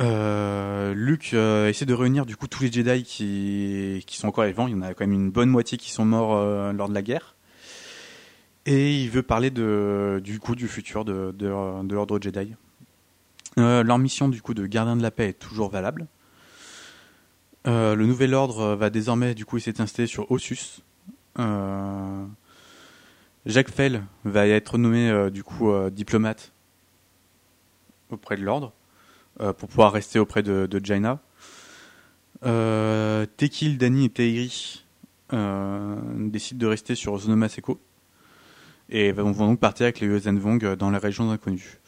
[0.00, 4.44] Euh, Luke euh, essaie de réunir du coup tous les Jedi qui, qui sont encore
[4.44, 4.66] vivants.
[4.66, 6.94] Il y en a quand même une bonne moitié qui sont morts euh, lors de
[6.94, 7.36] la guerre.
[8.64, 11.46] Et il veut parler de, du coup du futur de, de,
[11.84, 12.54] de l'ordre Jedi.
[13.56, 16.06] Leur mission du coup de gardien de la paix est toujours valable.
[17.66, 20.82] Euh, le nouvel ordre va désormais du coup essayer de sur Ossus.
[21.38, 22.24] Euh,
[23.46, 26.52] Jacques Fell va être nommé euh, du coup euh, diplomate
[28.10, 28.72] auprès de l'ordre
[29.40, 31.20] euh, pour pouvoir rester auprès de, Jaina.
[32.44, 34.84] Euh, Tekil, Dani et Teiri
[35.32, 37.78] euh, décident de rester sur Zonoma Seko
[38.88, 41.78] et vont, donc partir avec les Yuuzhan Vong euh, dans les régions inconnues.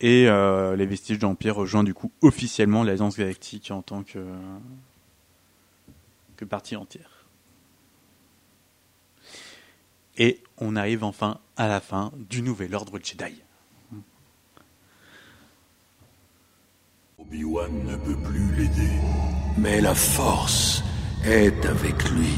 [0.00, 4.24] Et euh, les vestiges de l'Empire rejoignent du coup officiellement l'Alliance Galactique en tant que,
[6.36, 7.26] que partie entière.
[10.16, 13.42] Et on arrive enfin à la fin du nouvel ordre Jedi.
[17.18, 18.90] Obi-Wan ne peut plus l'aider.
[19.58, 20.82] Mais la force
[21.24, 22.32] est avec lui.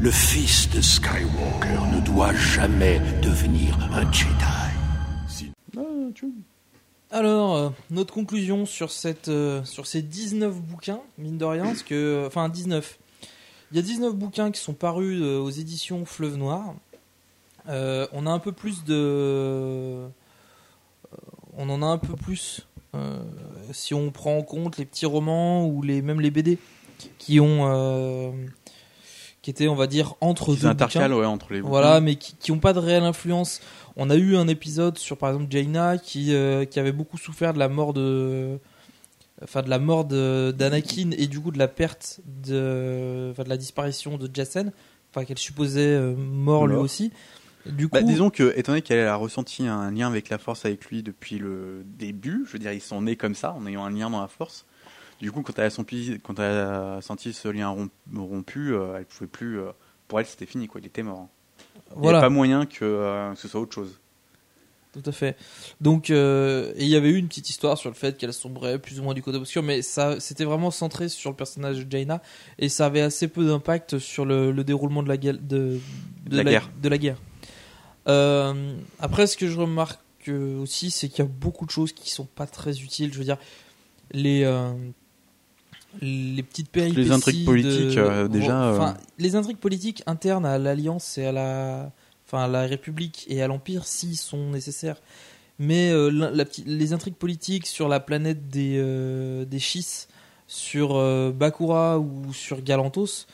[0.00, 4.73] Le fils de Skywalker ne doit jamais devenir un Jedi.
[7.10, 11.82] Alors, euh, notre conclusion sur, cette, euh, sur ces 19 bouquins, mine de rien, parce
[11.82, 12.24] que.
[12.26, 12.98] Enfin, 19.
[13.70, 16.74] Il y a 19 bouquins qui sont parus euh, aux éditions Fleuve Noir.
[17.68, 18.94] Euh, on a un peu plus de.
[18.94, 20.08] euh,
[21.56, 23.18] On en a un peu plus euh,
[23.72, 26.58] si on prend en compte les petits romans ou les, même les BD
[27.18, 27.60] qui ont.
[27.70, 28.30] euh,
[29.42, 31.20] qui étaient, on va dire, entre Qui deux s'intercalent, bouquins.
[31.20, 33.60] ouais, entre les Voilà, mais qui, qui ont pas de réelle influence.
[33.96, 37.54] On a eu un épisode sur, par exemple, Jaina qui, euh, qui avait beaucoup souffert
[37.54, 38.58] de la mort de,
[39.42, 43.56] enfin, de la mort d'Anakin et du coup de la perte de, enfin, de la
[43.56, 44.72] disparition de Jacen,
[45.10, 47.12] enfin qu'elle supposait euh, mort lui aussi.
[47.66, 50.64] Du coup, Bah, disons que, étant donné qu'elle a ressenti un lien avec la Force
[50.66, 53.84] avec lui depuis le début, je veux dire, ils sont nés comme ça, en ayant
[53.84, 54.66] un lien dans la Force.
[55.20, 58.96] Du coup, quand elle a, senti, quand elle a senti ce lien romp- rompu, euh,
[58.98, 59.60] elle pouvait plus.
[60.08, 60.80] pour elle, c'était fini, quoi.
[60.80, 61.28] Il était mort.
[61.96, 63.98] Il n'y a pas moyen que, euh, que ce soit autre chose.
[64.92, 65.36] Tout à fait.
[65.80, 68.78] Donc, euh, et il y avait eu une petite histoire sur le fait qu'elle sombrait
[68.78, 71.90] plus ou moins du côté obscur, mais ça, c'était vraiment centré sur le personnage de
[71.90, 72.22] Jaina
[72.60, 75.80] et ça avait assez peu d'impact sur le, le déroulement de la, guerre- de,
[76.26, 76.70] de La guerre.
[76.80, 77.16] De la guerre.
[78.06, 79.98] Euh, après, ce que je remarque
[80.28, 83.12] aussi, c'est qu'il y a beaucoup de choses qui sont pas très utiles.
[83.12, 83.38] Je veux dire,
[84.12, 84.44] les
[86.00, 90.58] les petites péripéties, intrigues politiques, de- euh, déjà, euh, Enfin, les intrigues politiques internes à
[90.58, 91.90] l'Alliance et à la,
[92.26, 94.96] enfin, à la République et à l'Empire, s'ils sont nécessaires.
[95.58, 100.08] Mais euh, la- la petite- les intrigues politiques sur la planète des, euh, des Chiss,
[100.46, 101.00] sur
[101.32, 103.26] Bakura ou sur Galantos,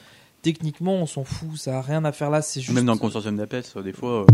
[0.42, 2.40] techniquement, on s'en fout, ça a rien à faire là.
[2.42, 2.72] C'est juste.
[2.74, 4.26] Même dans le consortium d'Apes, des fois.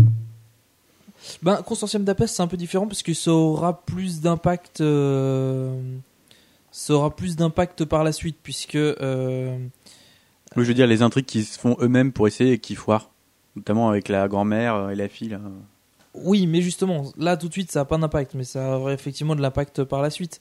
[1.41, 4.81] Ben, Consortium d'Apes, c'est un peu différent parce que ça aura plus d'impact.
[4.81, 5.73] euh,
[6.79, 8.75] Ça aura plus d'impact par la suite, puisque.
[8.75, 9.57] euh,
[10.55, 13.09] oui, je veux dire, les intrigues qui se font eux-mêmes pour essayer et qui foirent.
[13.55, 15.29] Notamment avec la grand-mère euh, et la fille.
[15.29, 15.41] Là.
[16.13, 19.35] Oui, mais justement, là tout de suite, ça n'a pas d'impact, mais ça aura effectivement
[19.35, 20.39] de l'impact par la suite.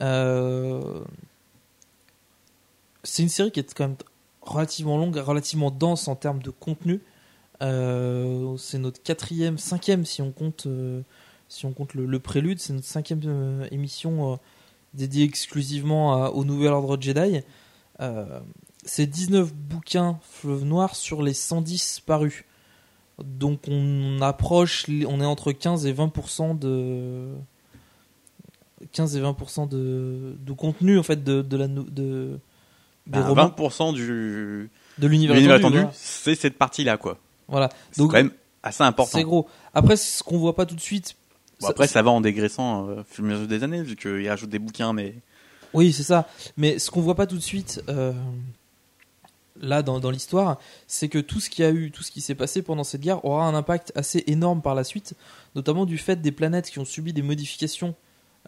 [0.00, 1.04] Euh,
[3.04, 3.96] C'est une série qui est quand même
[4.42, 7.00] relativement longue, relativement dense en termes de contenu.
[7.62, 11.02] Euh, C'est notre quatrième, cinquième si on compte, euh,
[11.48, 12.58] si on compte le, le prélude.
[12.58, 14.40] C'est notre cinquième émission
[14.94, 17.40] dédiée exclusivement à- au Nouvel Ordre Jedi.
[18.00, 18.40] Euh,
[18.84, 22.44] C'est 19 bouquins Fleuve Noir sur les 110 parus.
[23.22, 27.28] Donc on approche, on est entre 15 et 20% de
[28.92, 32.38] 15 et 20% de, de contenu en fait de, de la de
[33.06, 33.48] Ben, romans.
[33.56, 35.90] 20% du, De l'univers voilà.
[35.92, 37.18] c'est cette partie-là, quoi.
[37.48, 37.68] Voilà.
[37.92, 39.18] C'est quand même assez important.
[39.18, 39.46] C'est gros.
[39.74, 41.16] Après ce qu'on voit pas tout de suite.
[41.60, 43.96] Bon, après, ça va en dégraissant euh, au fur et à mesure des années, vu
[43.96, 45.14] qu'il rajoute des bouquins, mais.
[45.72, 46.28] Oui, c'est ça.
[46.56, 48.12] Mais ce qu'on voit pas tout de suite, euh,
[49.60, 52.34] là, dans, dans l'histoire, c'est que tout ce qui a eu, tout ce qui s'est
[52.34, 55.14] passé pendant cette guerre aura un impact assez énorme par la suite,
[55.54, 57.94] notamment du fait des planètes qui ont subi des modifications.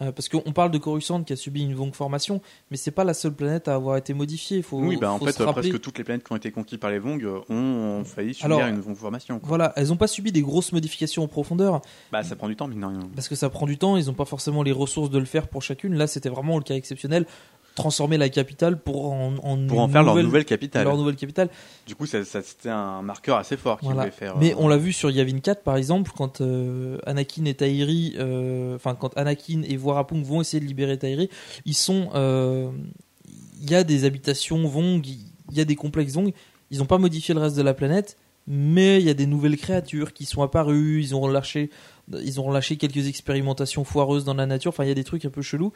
[0.00, 2.40] Euh, parce qu'on parle de Coruscant qui a subi une longue formation,
[2.70, 4.62] mais c'est pas la seule planète à avoir été modifiée.
[4.62, 5.68] Faut, oui, bah, en fait, rappeler.
[5.68, 8.32] presque toutes les planètes qui ont été conquises par les Vong euh, ont, ont failli
[8.32, 9.38] subir Alors, une Vong formation.
[9.38, 9.48] quoi.
[9.48, 11.82] Voilà, elles n'ont pas subi des grosses modifications en profondeur.
[12.10, 13.00] Bah, ça prend du temps, mine de rien.
[13.14, 15.46] Parce que ça prend du temps, ils n'ont pas forcément les ressources de le faire
[15.48, 15.94] pour chacune.
[15.94, 17.26] Là, c'était vraiment le cas exceptionnel.
[17.74, 20.84] Transformer la capitale pour en, en Pour en faire leur nouvelle capitale.
[20.84, 21.48] Leur nouvelle capitale.
[21.86, 24.02] Du coup, ça, ça- c'était un marqueur assez fort qu'ils Voilà.
[24.02, 24.36] voulaient faire.
[24.36, 28.14] Mais euh, on l'a vu sur Yavin 4 par exemple, quand euh, Anakin et Tahiri,
[28.18, 31.30] euh, enfin quand Anakin et Voirapung vont essayer de libérer Tahiri,
[31.64, 32.10] ils sont,
[33.60, 36.32] il y a des habitations Vong, il y a des complexes Vong,
[36.70, 38.16] ils n'ont pas modifié le reste de la planète,
[38.46, 41.70] mais il y a des nouvelles créatures qui sont apparues, ils ont relâché,
[42.12, 45.24] ils ont relâché quelques expérimentations foireuses dans la nature, enfin il y a des trucs
[45.24, 45.72] un peu chelous.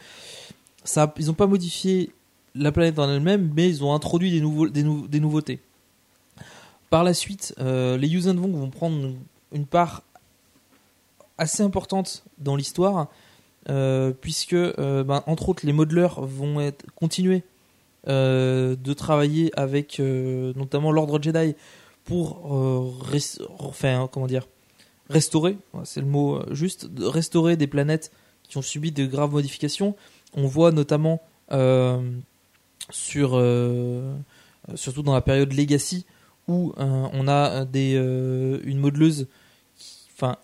[1.19, 2.11] Ils n'ont pas modifié
[2.55, 5.61] la planète en elle-même, mais ils ont introduit des, nouveautés.
[6.91, 9.13] Par la suite, euh, les Yuuzhan Vong vont prendre
[9.53, 10.03] une part
[11.39, 13.09] assez importante dans l'histoire,
[13.69, 17.43] euh, puisque, euh, ben, entre autres, les modeleurs vont continuer
[18.07, 21.57] de travailler avec notamment l'Ordre Jedi
[22.05, 22.43] pour
[24.13, 24.47] comment dire,
[25.11, 28.13] restaurer, c'est le mot juste, restaurer des planètes
[28.49, 29.97] qui ont subi de graves modifications.
[30.37, 31.21] On voit notamment
[31.53, 32.01] euh,
[33.17, 34.15] euh,
[34.75, 36.05] surtout dans la période Legacy,
[36.47, 39.27] où euh, on a des, une modeleuse,
[40.15, 40.37] enfin,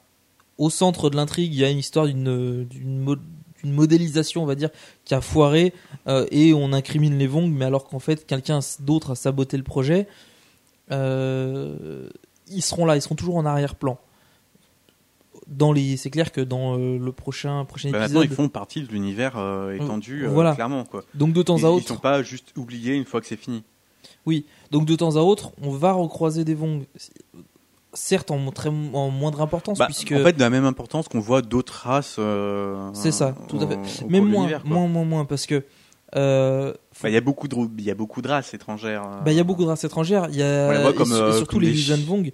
[0.59, 3.17] au centre de l'intrigue, il y a une histoire d'une d'une mo-
[3.63, 4.71] d'une modélisation, on va dire,
[5.05, 5.73] qui a foiré,
[6.31, 10.09] et on incrimine les Vong, mais alors qu'en fait, quelqu'un d'autre a saboté le projet.
[10.91, 13.99] Ils seront là, ils seront toujours en arrière-plan.
[15.53, 18.49] Dans les, c'est clair que dans euh, le prochain prochain Bah, épisode, maintenant, ils font
[18.49, 20.55] partie de l'univers euh, étendu, euh, Voilà.
[20.55, 20.85] clairement.
[20.85, 21.05] Quoi.
[21.15, 23.37] Donc, de temps Ils- à Ils autre- sont pas juste oubliés une fois que c'est
[23.37, 23.63] fini.
[24.27, 26.85] Oui, donc de temps à autre, on va recroiser des Vong.
[27.95, 30.13] Certes, en, très, en moindre importance, Bah, puisque.
[30.13, 32.19] En fait, de la même importance qu'on voit d'autres races.
[32.95, 33.77] c'est ça, tout à fait.
[34.07, 35.63] de moins, moins, moins, moins, parce que.
[36.17, 36.73] euh,
[37.03, 39.03] Bah, Il y a beaucoup de il y a beaucoup de races étrangères.
[39.25, 40.29] bah, il y a beaucoup de races étrangères.
[40.31, 42.05] Il y a, On les voit comme, et, su- et euh, surtout comme les chi-
[42.05, 42.31] Vong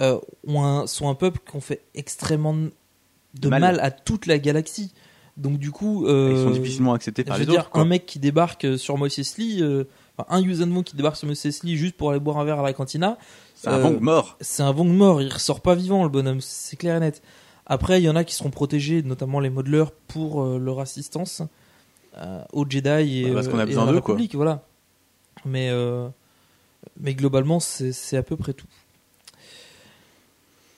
[0.00, 3.60] euh, ont un- sont un peuple qui ont fait extrêmement de Mal.
[3.60, 3.80] mal.
[3.80, 4.92] à toute la galaxie.
[5.36, 7.82] Donc du coup, euh, Ils sont difficilement acceptés par je les veux dire, autres, quoi.
[7.82, 9.84] Un mec qui débarque sur Mos Eisley, euh,
[10.18, 12.58] enfin, un Yuuzhan Vong qui débarque sur Mos Eisley juste pour aller boire un verre
[12.58, 13.16] à la cantina.
[13.54, 14.36] C'est un Vong mort.
[14.40, 15.22] C'est un Vong mort.
[15.22, 16.40] Il ressort pas vivant, le bonhomme.
[16.40, 17.22] C'est clair et net.
[17.66, 21.42] Après, il y en a qui seront protégés, notamment les modeleurs, pour euh, leur assistance
[22.18, 22.88] euh, aux Jedi
[23.20, 24.14] et, Bah, parce qu'on a euh, et besoin à la quoi.
[24.14, 24.64] République, Voilà.
[25.44, 26.08] Mais, euh,
[26.98, 28.66] mais globalement, c'est à peu près tout.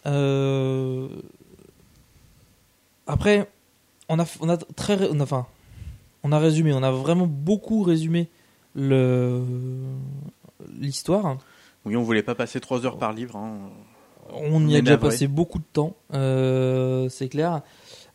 [0.06, 1.08] Euh,
[3.06, 3.50] Après,
[4.08, 5.46] on a, on a très, on a- enfin,
[6.22, 8.28] on a résumé, on a vraiment beaucoup résumé
[8.74, 9.42] le
[10.78, 11.38] l'histoire.
[11.84, 13.36] Oui, on voulait pas passer trois heures par livre.
[13.36, 13.58] hein.
[14.32, 17.60] On y a déjà passé beaucoup de temps, euh, c'est clair.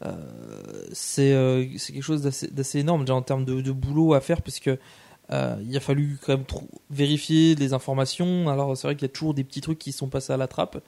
[0.05, 0.13] Euh,
[0.93, 4.59] c'est euh, quelque chose d'assez énorme déjà en termes de, de boulot à faire parce
[4.59, 4.79] que
[5.29, 6.45] il a fallu quand même
[6.89, 8.47] vérifier les informations.
[8.47, 10.47] Alors c'est vrai qu'il y a toujours des petits trucs qui sont passés à la
[10.47, 10.81] trappe.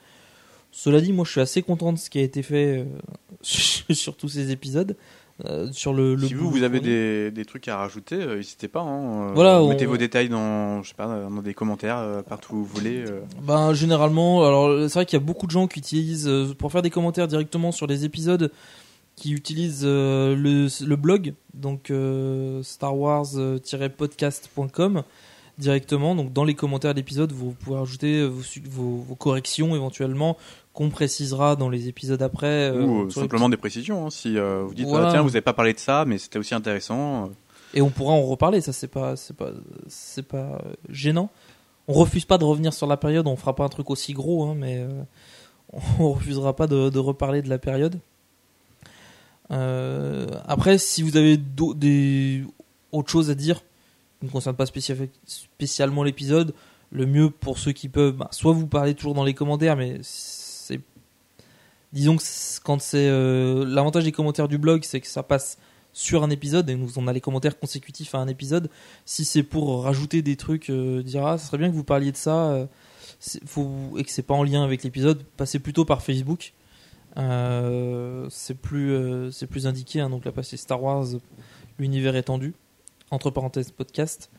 [0.72, 2.84] Cela dit, moi je suis assez content de ce qui a été fait euh,
[3.42, 4.96] sur tous ces épisodes.
[5.46, 8.68] euh, sur le, le si vous, vous avez des, des trucs à rajouter, euh, n'hésitez
[8.68, 8.80] pas.
[8.82, 12.54] hein, euh, Voilà, mettez on- vos détails dans, je sais pas, dans des commentaires, partout
[12.54, 13.04] où vous voulez.
[13.42, 16.82] Ben généralement, alors c'est vrai qu'il y a beaucoup de gens qui utilisent pour faire
[16.82, 18.52] des commentaires directement sur les épisodes,
[19.16, 21.90] qui utilisent le, le blog, donc
[22.62, 25.02] starwars-podcast.com
[25.60, 26.14] directement.
[26.14, 30.36] Donc dans les commentaires d'épisodes, vous pouvez rajouter vos, su- vos, vos corrections éventuellement
[30.72, 32.46] qu'on précisera dans les épisodes après.
[32.72, 34.06] euh, Ou euh, simplement des précisions.
[34.06, 35.08] hein, si euh, vous dites, Voilà.
[35.08, 37.24] ah, tiens, vous n'avez pas parlé de ça, mais c'était aussi intéressant.
[37.24, 37.28] euh.
[37.74, 38.60] et on pourra en reparler.
[38.60, 39.50] Ça c'est pas c'est pas
[39.88, 41.30] c'est pas euh, gênant.
[41.88, 43.26] On refuse pas de revenir sur la période.
[43.26, 45.02] On fera pas un truc aussi gros, hein, mais euh,
[45.98, 47.98] on refusera pas de, de reparler de la période.
[49.50, 52.44] Euh, après, si vous avez des
[52.92, 53.62] autres choses à dire
[54.22, 56.54] ne concernent pas spécial- spécialement l'épisode,
[56.92, 59.98] le mieux pour ceux qui peuvent, bah, soit vous parlez toujours dans les commentaires, mais
[60.02, 60.80] c'est
[61.92, 62.22] disons que
[62.62, 65.58] quand c'est euh, l'avantage des commentaires du blog, c'est que ça passe
[65.92, 68.70] sur un épisode et nous on a les commentaires consécutifs à un épisode.
[69.04, 72.16] Si c'est pour rajouter des trucs, euh, dire ah, serait bien que vous parliez de
[72.16, 72.66] ça, euh,
[73.96, 76.52] et que c'est pas en lien avec l'épisode, passez plutôt par Facebook.
[77.16, 80.00] Euh, c'est plus c'est plus indiqué.
[80.00, 80.10] hein.
[80.10, 81.06] donc là, c'est Star Wars,
[81.78, 82.54] l'univers étendu
[83.10, 84.30] entre parenthèses podcast.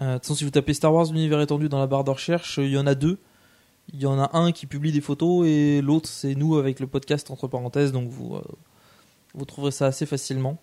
[0.00, 2.10] Euh, de toute façon, si vous tapez Star Wars l'univers étendu dans la barre de
[2.10, 3.18] recherche, il y en a deux.
[3.92, 6.86] Il y en a un qui publie des photos et l'autre c'est nous avec le
[6.86, 7.92] podcast entre parenthèses.
[7.92, 8.42] Donc vous euh,
[9.34, 10.60] vous trouverez ça assez facilement.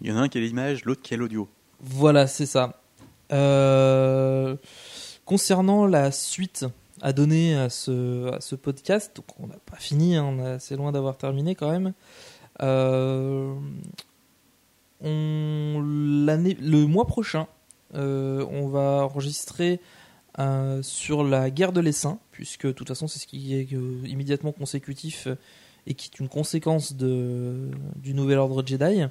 [0.00, 1.48] Il y en a un qui a l'image, l'autre qui a l'audio.
[1.80, 2.80] Voilà, c'est ça.
[3.32, 4.56] Euh,
[5.24, 6.66] concernant la suite
[7.00, 10.50] à donner à ce, à ce podcast, donc on n'a pas fini, hein, on est
[10.50, 11.92] assez loin d'avoir terminé quand même.
[12.62, 13.54] Euh,
[15.04, 15.80] on,
[16.26, 17.46] l'année, le mois prochain,
[17.94, 19.80] euh, on va enregistrer
[20.38, 24.00] euh, sur la guerre de l'essaim, puisque de toute façon c'est ce qui est euh,
[24.06, 25.28] immédiatement consécutif
[25.86, 29.02] et qui est une conséquence de, du nouvel ordre Jedi.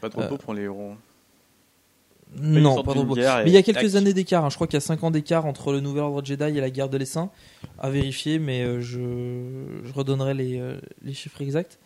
[0.00, 0.92] Pas de repos pour les héros.
[2.36, 3.14] non, sortent pas de repos.
[3.16, 3.94] Mais il y a quelques tac.
[3.96, 4.44] années d'écart.
[4.44, 4.50] hein.
[4.50, 6.70] Je crois qu'il y a 5 ans d'écart entre le Nouvel Ordre Jedi et la
[6.70, 7.30] guerre de l'Essaim.
[7.78, 11.78] À vérifier, mais je, je redonnerai les, les chiffres exacts.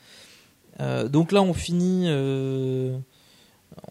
[0.80, 2.04] Euh, donc là, on finit.
[2.06, 2.96] euh,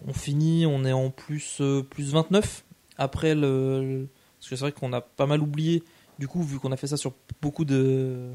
[0.07, 2.63] on finit, on est en plus, euh, plus 29.
[2.97, 4.07] Après le.
[4.39, 5.83] parce que c'est vrai qu'on a pas mal oublié.
[6.19, 8.29] Du coup, vu qu'on a fait ça sur beaucoup de.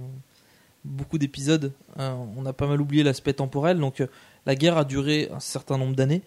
[0.83, 3.79] Beaucoup d'épisodes, hein, on a pas mal oublié l'aspect temporel.
[3.79, 4.07] Donc, euh,
[4.47, 6.23] la guerre a duré un certain nombre d'années.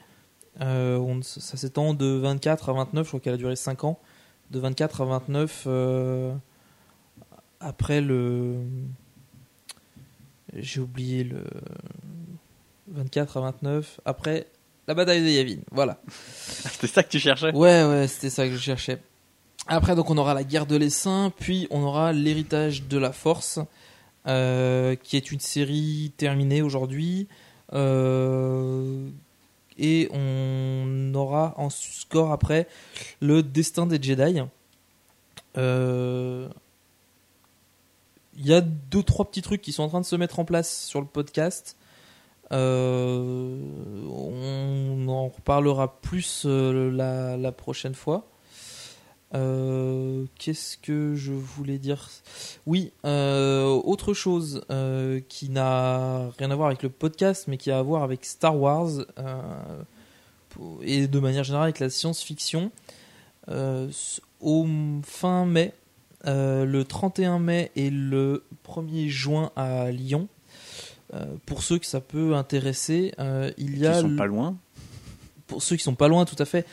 [0.62, 4.00] Euh, ça s'étend de 24 à 29, je crois qu'elle a duré 5 ans.
[4.52, 6.36] De 24 à 29, euh,
[7.60, 8.58] après le.
[10.56, 11.44] J'ai oublié le.
[12.88, 14.48] 24 à 29, après
[14.88, 15.62] la bataille de Yavin.
[15.72, 15.98] Voilà.
[16.38, 17.54] C'était ça que tu cherchais?
[17.54, 19.00] Ouais, ouais, c'était ça que je cherchais.
[19.68, 23.60] Après, donc, on aura la guerre de l'essaim, puis on aura l'héritage de la force,
[24.28, 27.28] euh, qui est une série terminée aujourd'hui.
[27.74, 29.08] Euh,
[29.78, 32.68] et on aura en score après
[33.22, 34.42] le destin des Jedi.
[35.58, 36.48] Euh,
[38.36, 40.46] Il y a deux, trois petits trucs qui sont en train de se mettre en
[40.46, 41.78] place sur le podcast.
[42.54, 43.58] Euh,
[44.08, 48.28] on en reparlera plus euh, la, prochaine fois.
[49.34, 52.10] Euh, Qu'est-ce que je voulais dire?
[52.68, 54.62] Oui, autre chose
[55.30, 58.56] qui n'a rien à voir avec le podcast, mais qui a à voir avec Star
[58.60, 58.90] Wars
[60.84, 62.72] et de manière générale avec la science-fiction.
[63.50, 64.68] Au
[65.04, 65.74] fin mai,
[66.26, 70.28] le 31 mai et le 1er juin à Lyon.
[71.14, 74.26] Euh, pour ceux que ça peut intéresser, euh, il y a Qui sont le- pas
[74.26, 74.58] loin.
[75.48, 76.66] pour ceux qui sont pas loin, tout à fait,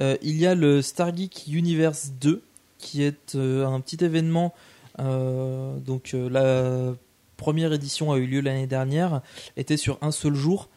[0.00, 2.42] euh, il y a le Stargeek Universe 2,
[2.78, 4.54] qui est un petit événement.
[4.98, 6.94] donc la
[7.36, 9.20] première édition a eu lieu l'année dernière,
[9.56, 10.68] était sur un seul jour.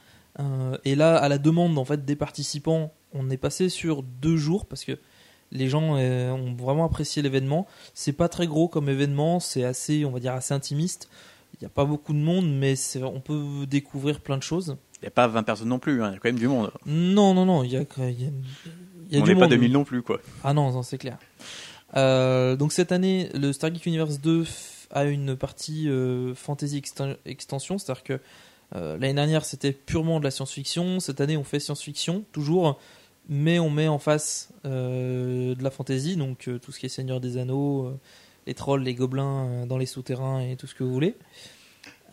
[0.84, 4.66] Et là, à la demande en fait des participants, on est passé sur deux jours
[4.66, 4.98] parce que
[5.52, 7.68] les gens ont vraiment apprécié l'événement.
[7.94, 11.08] C'est pas très gros comme événement, c'est assez, on va dire, assez intimiste.
[11.56, 14.76] Il n'y a pas beaucoup de monde, mais on peut découvrir plein de choses.
[15.02, 16.48] Il n'y a pas 20 personnes non plus, hein, il y a quand même du
[16.48, 16.72] monde.
[16.86, 18.22] Non, non, non, il y a, y a- il
[19.12, 19.50] y a On n'est pas monde.
[19.50, 20.20] 2000 non plus, quoi.
[20.44, 21.18] Ah non, non, c'est clair.
[21.96, 27.16] Euh, donc cette année, le Stargeek Universe 2 f- a une partie euh, fantasy exten-
[27.26, 28.20] extension, c'est-à-dire que
[28.76, 32.80] euh, l'année dernière c'était purement de la science-fiction, cette année on fait science-fiction toujours,
[33.30, 37.38] mais on met en face de la fantasy, donc tout ce qui est Seigneur des
[37.38, 37.94] Anneaux,
[38.48, 41.16] les trolls, les gobelins euh, dans les souterrains et tout ce que vous voulez.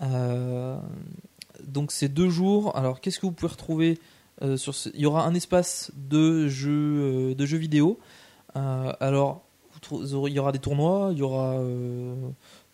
[0.02, 0.76] Euh,
[1.66, 2.76] donc c'est deux jours.
[2.76, 3.98] Alors qu'est-ce que vous pouvez retrouver
[4.42, 7.98] euh, sur ce- Il y aura un espace de jeux, de jeux vidéo.
[8.54, 9.42] Alors
[9.90, 11.58] il y aura des tournois, il y aura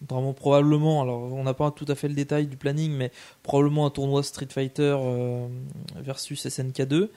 [0.08, 1.02] vraiment probablement.
[1.02, 3.12] Alors on n'a pas tout à fait le détail du planning, mais
[3.42, 4.96] probablement un tournoi Street Fighter
[5.96, 7.08] versus SNK2.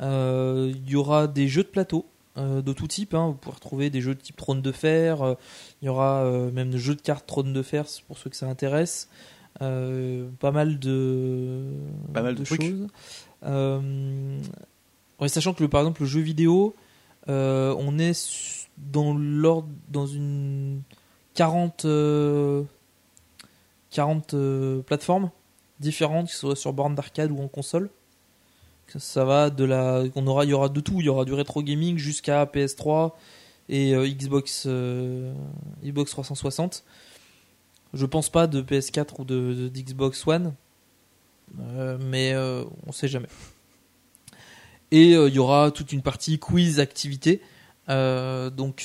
[0.00, 2.06] Euh, il y aura des jeux de plateau.
[2.38, 3.28] Euh, de tout type, hein.
[3.28, 5.34] vous pouvez retrouver des jeux de type Trône de Fer, euh,
[5.82, 8.36] il y aura euh, même des jeux de cartes Trône de Fer pour ceux que
[8.36, 9.08] ça intéresse,
[9.58, 11.64] pas mal de,
[12.12, 12.62] Pas mal de trucs.
[12.62, 12.88] choses.
[15.18, 16.74] Ouais, sachant que le, par exemple le jeu vidéo,
[17.26, 20.82] on est dans l'ordre dans une
[21.36, 22.64] 40 euh,
[23.90, 25.30] 40 euh, plateformes
[25.78, 27.90] différentes, que ce soit sur borne d'arcade ou en console.
[28.98, 31.00] Ça- va de la, on aura, il y aura de tout.
[31.00, 33.12] Il y aura du rétro gaming jusqu'à PS3
[33.68, 35.32] et euh, Xbox, euh,
[35.84, 36.84] Xbox 360.
[37.94, 40.54] Je pense pas de PS4 ou de, d'Xbox One,
[41.60, 42.34] Euh, mais
[42.86, 43.28] on sait jamais.
[44.90, 47.40] Et il y aura toute une partie quiz activité,
[47.88, 48.84] donc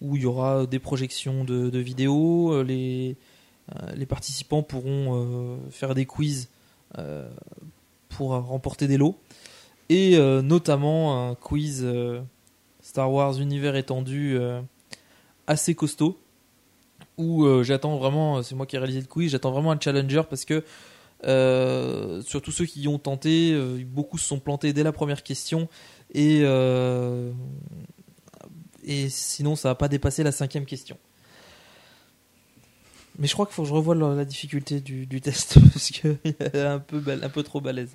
[0.00, 2.62] où il y aura des projections de, de vidéos.
[2.62, 3.16] Les,
[3.94, 6.48] les participants pourront faire des quiz
[8.16, 9.16] pour euh, remporter des lots.
[9.88, 12.20] Et euh, notamment un quiz euh,
[12.80, 14.38] Star Wars univers étendu
[15.46, 16.18] assez costaud.
[17.16, 20.44] Où j'attends vraiment, c'est moi qui ai réalisé le quiz, j'attends vraiment un challenger parce
[20.44, 20.64] que
[21.24, 25.22] euh, sur tous ceux qui y ont tenté, beaucoup se sont plantés dès la première
[25.22, 25.68] question
[26.12, 26.40] et,
[28.82, 30.98] et sinon ça va pas dépasser la cinquième question.
[33.18, 36.56] Mais je crois qu'il faut que je revoie la, difficulté du, test parce que est
[36.56, 37.94] un peu un peu trop balèze.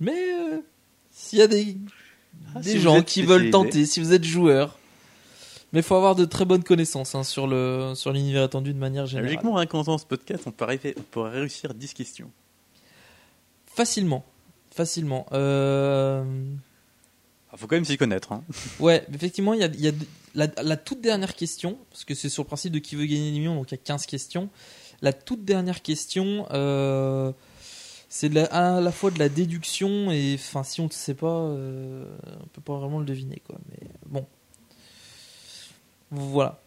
[0.00, 0.58] Mais euh,
[1.10, 1.76] s'il y a des,
[2.54, 4.78] Ah, des si gens qui veulent tenter, si vous êtes joueur,
[5.72, 8.78] mais il faut avoir de très bonnes connaissances hein, sur le sur l'univers étendu de
[8.78, 9.30] manière générale.
[9.30, 12.30] Logiquement, rien qu'en entendant ce podcast, on, peut arriver, on pourrait réussir 10 questions.
[13.66, 14.24] Facilement,
[14.70, 15.26] facilement.
[15.32, 16.24] Euh...
[17.54, 18.32] Il faut quand même s'y connaître.
[18.32, 18.44] Hein.
[18.80, 19.92] Ouais, effectivement, il y a, il y a
[20.34, 23.30] la, la toute dernière question, parce que c'est sur le principe de qui veut gagner
[23.30, 24.48] des millions, donc il y a 15 questions.
[25.02, 27.32] La toute dernière question, euh,
[28.14, 32.04] c'est à la fois de la déduction et, si on ne sait pas, euh,
[32.42, 33.56] on peut pas vraiment le deviner, quoi.
[33.70, 34.26] Mais bon,
[36.10, 36.60] voilà.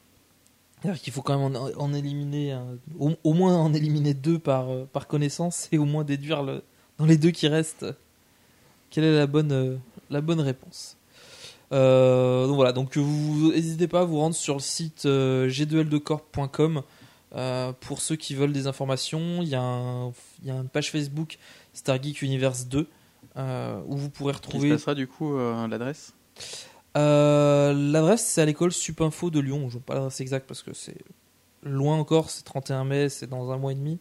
[0.81, 2.59] C'est-à-dire qu'il faut quand même en, éliminer,
[2.97, 6.63] au, moins en éliminer deux par, euh, par connaissance et au moins déduire le,
[6.97, 7.85] dans les deux qui restent
[8.89, 9.77] quelle est la bonne, euh,
[10.09, 10.97] la bonne réponse.
[11.73, 16.81] Euh, donc voilà, donc vous n'hésitez pas à vous rendre sur le site euh, g2l2corp.com
[17.35, 19.41] euh, pour ceux qui veulent des informations.
[19.41, 20.09] Il y, a
[20.43, 21.37] y une page Facebook
[21.73, 22.87] Stargeek Universe 2
[23.37, 24.69] euh, où vous pourrez Qui se retrouver.
[24.69, 26.13] passera du coup euh, l'adresse?
[26.97, 29.69] Euh, L'adresse c'est à l'école Supinfo de Lyon.
[29.69, 30.97] Je ne pas l'adresse exacte parce que c'est
[31.63, 32.29] loin encore.
[32.29, 33.99] C'est 31 mai, c'est dans un mois et demi.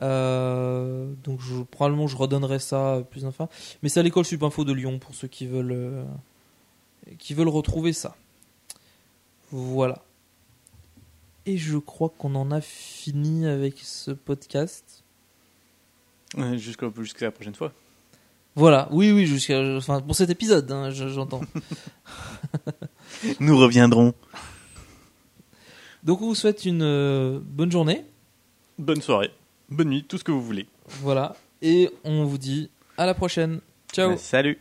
[0.00, 3.48] Donc je, probablement je redonnerai ça plus d'infos.
[3.82, 6.04] Mais c'est à l'école Supinfo de Lyon pour ceux qui veulent
[7.18, 8.16] qui veulent retrouver ça.
[9.52, 10.02] Voilà.
[11.46, 15.04] Et je crois qu'on en a fini avec ce podcast.
[16.36, 16.86] Ouais, Jusqu'à
[17.20, 17.72] la prochaine fois.
[18.56, 21.42] Voilà, oui, oui, jusqu'à, enfin, pour cet épisode, hein, je- j'entends.
[23.40, 24.14] Nous reviendrons.
[26.02, 28.04] Donc on vous souhaite une euh, bonne journée.
[28.78, 29.30] Bonne soirée,
[29.68, 30.66] bonne nuit, tout ce que vous voulez.
[31.00, 31.36] Voilà.
[31.62, 33.60] Et on vous dit à la prochaine.
[33.92, 34.10] Ciao.
[34.10, 34.58] Ouais, salut